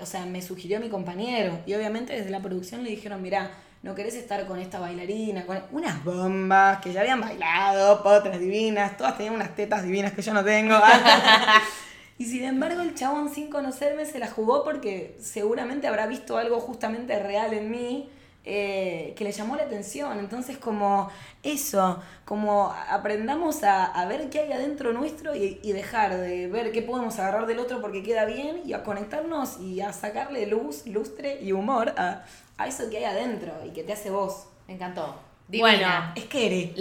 o 0.00 0.06
sea, 0.06 0.26
me 0.26 0.42
sugirió 0.42 0.80
mi 0.80 0.88
compañero 0.88 1.60
y 1.66 1.74
obviamente 1.74 2.12
desde 2.12 2.30
la 2.30 2.40
producción 2.40 2.82
le 2.82 2.90
dijeron, 2.90 3.22
mirá, 3.22 3.50
no 3.82 3.94
querés 3.94 4.14
estar 4.14 4.46
con 4.46 4.58
esta 4.58 4.80
bailarina, 4.80 5.46
con 5.46 5.62
unas 5.70 6.02
bombas 6.02 6.80
que 6.80 6.92
ya 6.92 7.02
habían 7.02 7.20
bailado, 7.20 8.02
potras 8.02 8.40
divinas, 8.40 8.96
todas 8.96 9.16
tenían 9.16 9.34
unas 9.34 9.54
tetas 9.54 9.82
divinas 9.84 10.12
que 10.12 10.22
yo 10.22 10.34
no 10.34 10.44
tengo. 10.44 10.74
Y 12.18 12.24
sin 12.24 12.44
embargo 12.44 12.80
el 12.80 12.94
chabón 12.94 13.28
sin 13.28 13.50
conocerme 13.50 14.06
se 14.06 14.18
la 14.18 14.28
jugó 14.28 14.64
porque 14.64 15.16
seguramente 15.20 15.86
habrá 15.86 16.06
visto 16.06 16.38
algo 16.38 16.60
justamente 16.60 17.18
real 17.18 17.52
en 17.52 17.70
mí 17.70 18.08
eh, 18.46 19.12
que 19.16 19.24
le 19.24 19.32
llamó 19.32 19.56
la 19.56 19.64
atención. 19.64 20.18
Entonces 20.18 20.56
como 20.56 21.10
eso, 21.42 22.00
como 22.24 22.72
aprendamos 22.90 23.62
a, 23.64 23.84
a 23.84 24.06
ver 24.06 24.30
qué 24.30 24.40
hay 24.40 24.52
adentro 24.52 24.92
nuestro 24.92 25.34
y, 25.36 25.60
y 25.62 25.72
dejar 25.72 26.16
de 26.16 26.46
ver 26.48 26.72
qué 26.72 26.82
podemos 26.82 27.18
agarrar 27.18 27.46
del 27.46 27.58
otro 27.58 27.80
porque 27.82 28.02
queda 28.02 28.24
bien 28.24 28.62
y 28.64 28.72
a 28.72 28.82
conectarnos 28.84 29.60
y 29.60 29.80
a 29.80 29.92
sacarle 29.92 30.46
luz, 30.46 30.86
lustre 30.86 31.38
y 31.42 31.52
humor 31.52 31.92
a, 31.98 32.24
a 32.56 32.66
eso 32.66 32.88
que 32.90 32.98
hay 32.98 33.04
adentro 33.04 33.52
y 33.66 33.70
que 33.70 33.82
te 33.82 33.92
hace 33.92 34.10
vos. 34.10 34.46
Me 34.68 34.74
encantó. 34.74 35.25
Bueno. 35.48 36.12
Es 36.16 36.24
que 36.24 36.46
eres. 36.46 36.74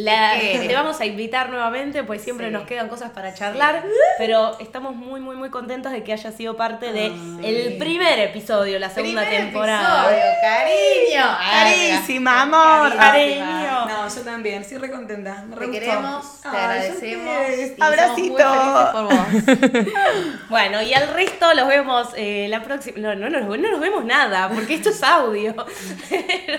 Te 0.67 0.73
vamos 0.73 0.99
a 0.99 1.05
invitar 1.05 1.49
nuevamente, 1.49 2.03
pues 2.03 2.23
siempre 2.23 2.47
Sí. 2.47 2.53
nos 2.53 2.63
quedan 2.65 2.87
cosas 2.89 3.11
para 3.11 3.31
charlar, 3.33 3.83
pero 4.17 4.57
estamos 4.59 4.95
muy, 4.95 5.21
muy, 5.21 5.35
muy 5.35 5.51
contentos 5.51 5.91
de 5.91 6.03
que 6.03 6.13
haya 6.13 6.31
sido 6.31 6.57
parte 6.57 6.91
de 6.91 7.05
el 7.43 7.77
primer 7.77 8.17
episodio, 8.19 8.79
la 8.79 8.89
segunda 8.89 9.21
Primer 9.21 9.43
temporada. 9.45 10.09
episodio, 10.09 10.31
cariño. 10.41 11.37
Ay, 11.39 11.89
Carísima, 11.91 12.41
amor. 12.41 12.97
Cariño. 12.97 13.85
No, 13.85 14.07
yo 14.15 14.21
también, 14.21 14.65
sí 14.65 14.77
re 14.79 14.89
contenta. 14.89 15.43
Me 15.47 15.55
Te 15.57 15.65
gustó. 15.67 15.71
queremos, 15.79 16.41
te 16.41 16.47
Ay, 16.47 16.55
agradecemos. 16.57 17.49
y 17.49 17.81
somos 17.81 18.17
muy 18.17 18.37
felices 18.37 18.91
por 18.91 19.03
vos. 19.03 19.85
Bueno, 20.49 20.81
y 20.81 20.93
al 20.93 21.07
resto 21.13 21.53
los 21.53 21.67
vemos 21.67 22.09
eh, 22.15 22.47
la 22.49 22.63
próxima. 22.63 22.97
No, 22.99 23.15
no, 23.15 23.29
no, 23.29 23.41
no 23.41 23.57
nos 23.57 23.79
vemos 23.79 24.05
nada, 24.05 24.49
porque 24.49 24.73
esto 24.75 24.89
es 24.89 25.03
audio. 25.03 25.53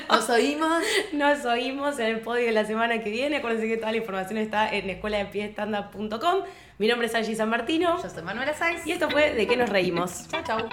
Nos 0.09 0.31
oímos. 0.31 0.83
Nos 1.13 1.45
oímos 1.45 1.96
en 1.99 2.07
el 2.07 2.21
podio 2.21 2.47
de 2.47 2.53
la 2.53 2.65
semana 2.65 3.03
que 3.03 3.11
viene. 3.11 3.37
Acuérdense 3.37 3.69
que 3.69 3.77
toda 3.77 3.93
la 3.93 3.99
información 3.99 4.39
está 4.39 4.73
en 4.73 4.89
escuela 4.91 5.19
de 5.19 5.51
Mi 6.79 6.89
nombre 6.89 7.07
es 7.07 7.15
Angie 7.15 7.35
San 7.35 7.49
Martino. 7.49 8.03
Yo 8.03 8.09
soy 8.09 8.23
Manuela 8.23 8.55
Sáenz. 8.55 8.87
Y 8.87 8.93
esto 8.93 9.11
fue 9.11 9.33
De 9.35 9.47
qué 9.47 9.57
nos 9.57 9.69
reímos. 9.69 10.29
Chau, 10.31 10.43
chau. 10.45 10.69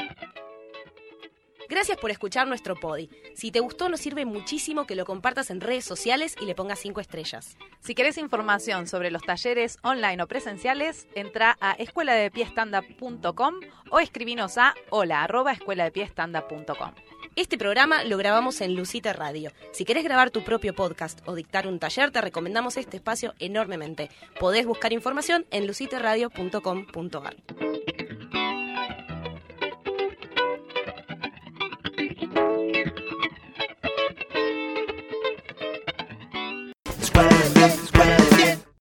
Gracias 1.69 1.97
por 1.97 2.11
escuchar 2.11 2.47
nuestro 2.47 2.75
podi. 2.75 3.09
Si 3.35 3.49
te 3.49 3.59
gustó, 3.59 3.89
nos 3.89 3.99
sirve 3.99 4.25
muchísimo 4.25 4.85
que 4.85 4.95
lo 4.95 5.05
compartas 5.05 5.49
en 5.49 5.59
redes 5.59 5.85
sociales 5.85 6.35
y 6.39 6.45
le 6.45 6.53
pongas 6.55 6.79
5 6.79 7.01
estrellas. 7.01 7.57
Si 7.79 7.95
querés 7.95 8.17
información 8.17 8.87
sobre 8.87 9.09
los 9.09 9.23
talleres 9.23 9.79
online 9.81 10.21
o 10.21 10.27
presenciales, 10.27 11.07
entra 11.15 11.57
a 11.61 11.71
escueladepiestanda.com 11.73 13.55
o 13.89 13.99
escribinos 13.99 14.57
a 14.57 14.75
hola 14.91 15.23
arroba 15.23 15.51
escueladepiestanda.com. 15.53 17.12
Este 17.35 17.57
programa 17.57 18.03
lo 18.03 18.17
grabamos 18.17 18.61
en 18.61 18.75
Lucita 18.75 19.11
Radio. 19.11 19.51
Si 19.71 19.85
querés 19.85 20.03
grabar 20.03 20.29
tu 20.29 20.43
propio 20.43 20.75
podcast 20.75 21.19
o 21.27 21.33
dictar 21.33 21.65
un 21.67 21.79
taller, 21.79 22.11
te 22.11 22.21
recomendamos 22.21 22.77
este 22.77 22.97
espacio 22.97 23.33
enormemente. 23.39 24.11
Podés 24.39 24.67
buscar 24.67 24.93
información 24.93 25.47
en 25.49 25.65
luciteradio.com.ar. 25.65 27.35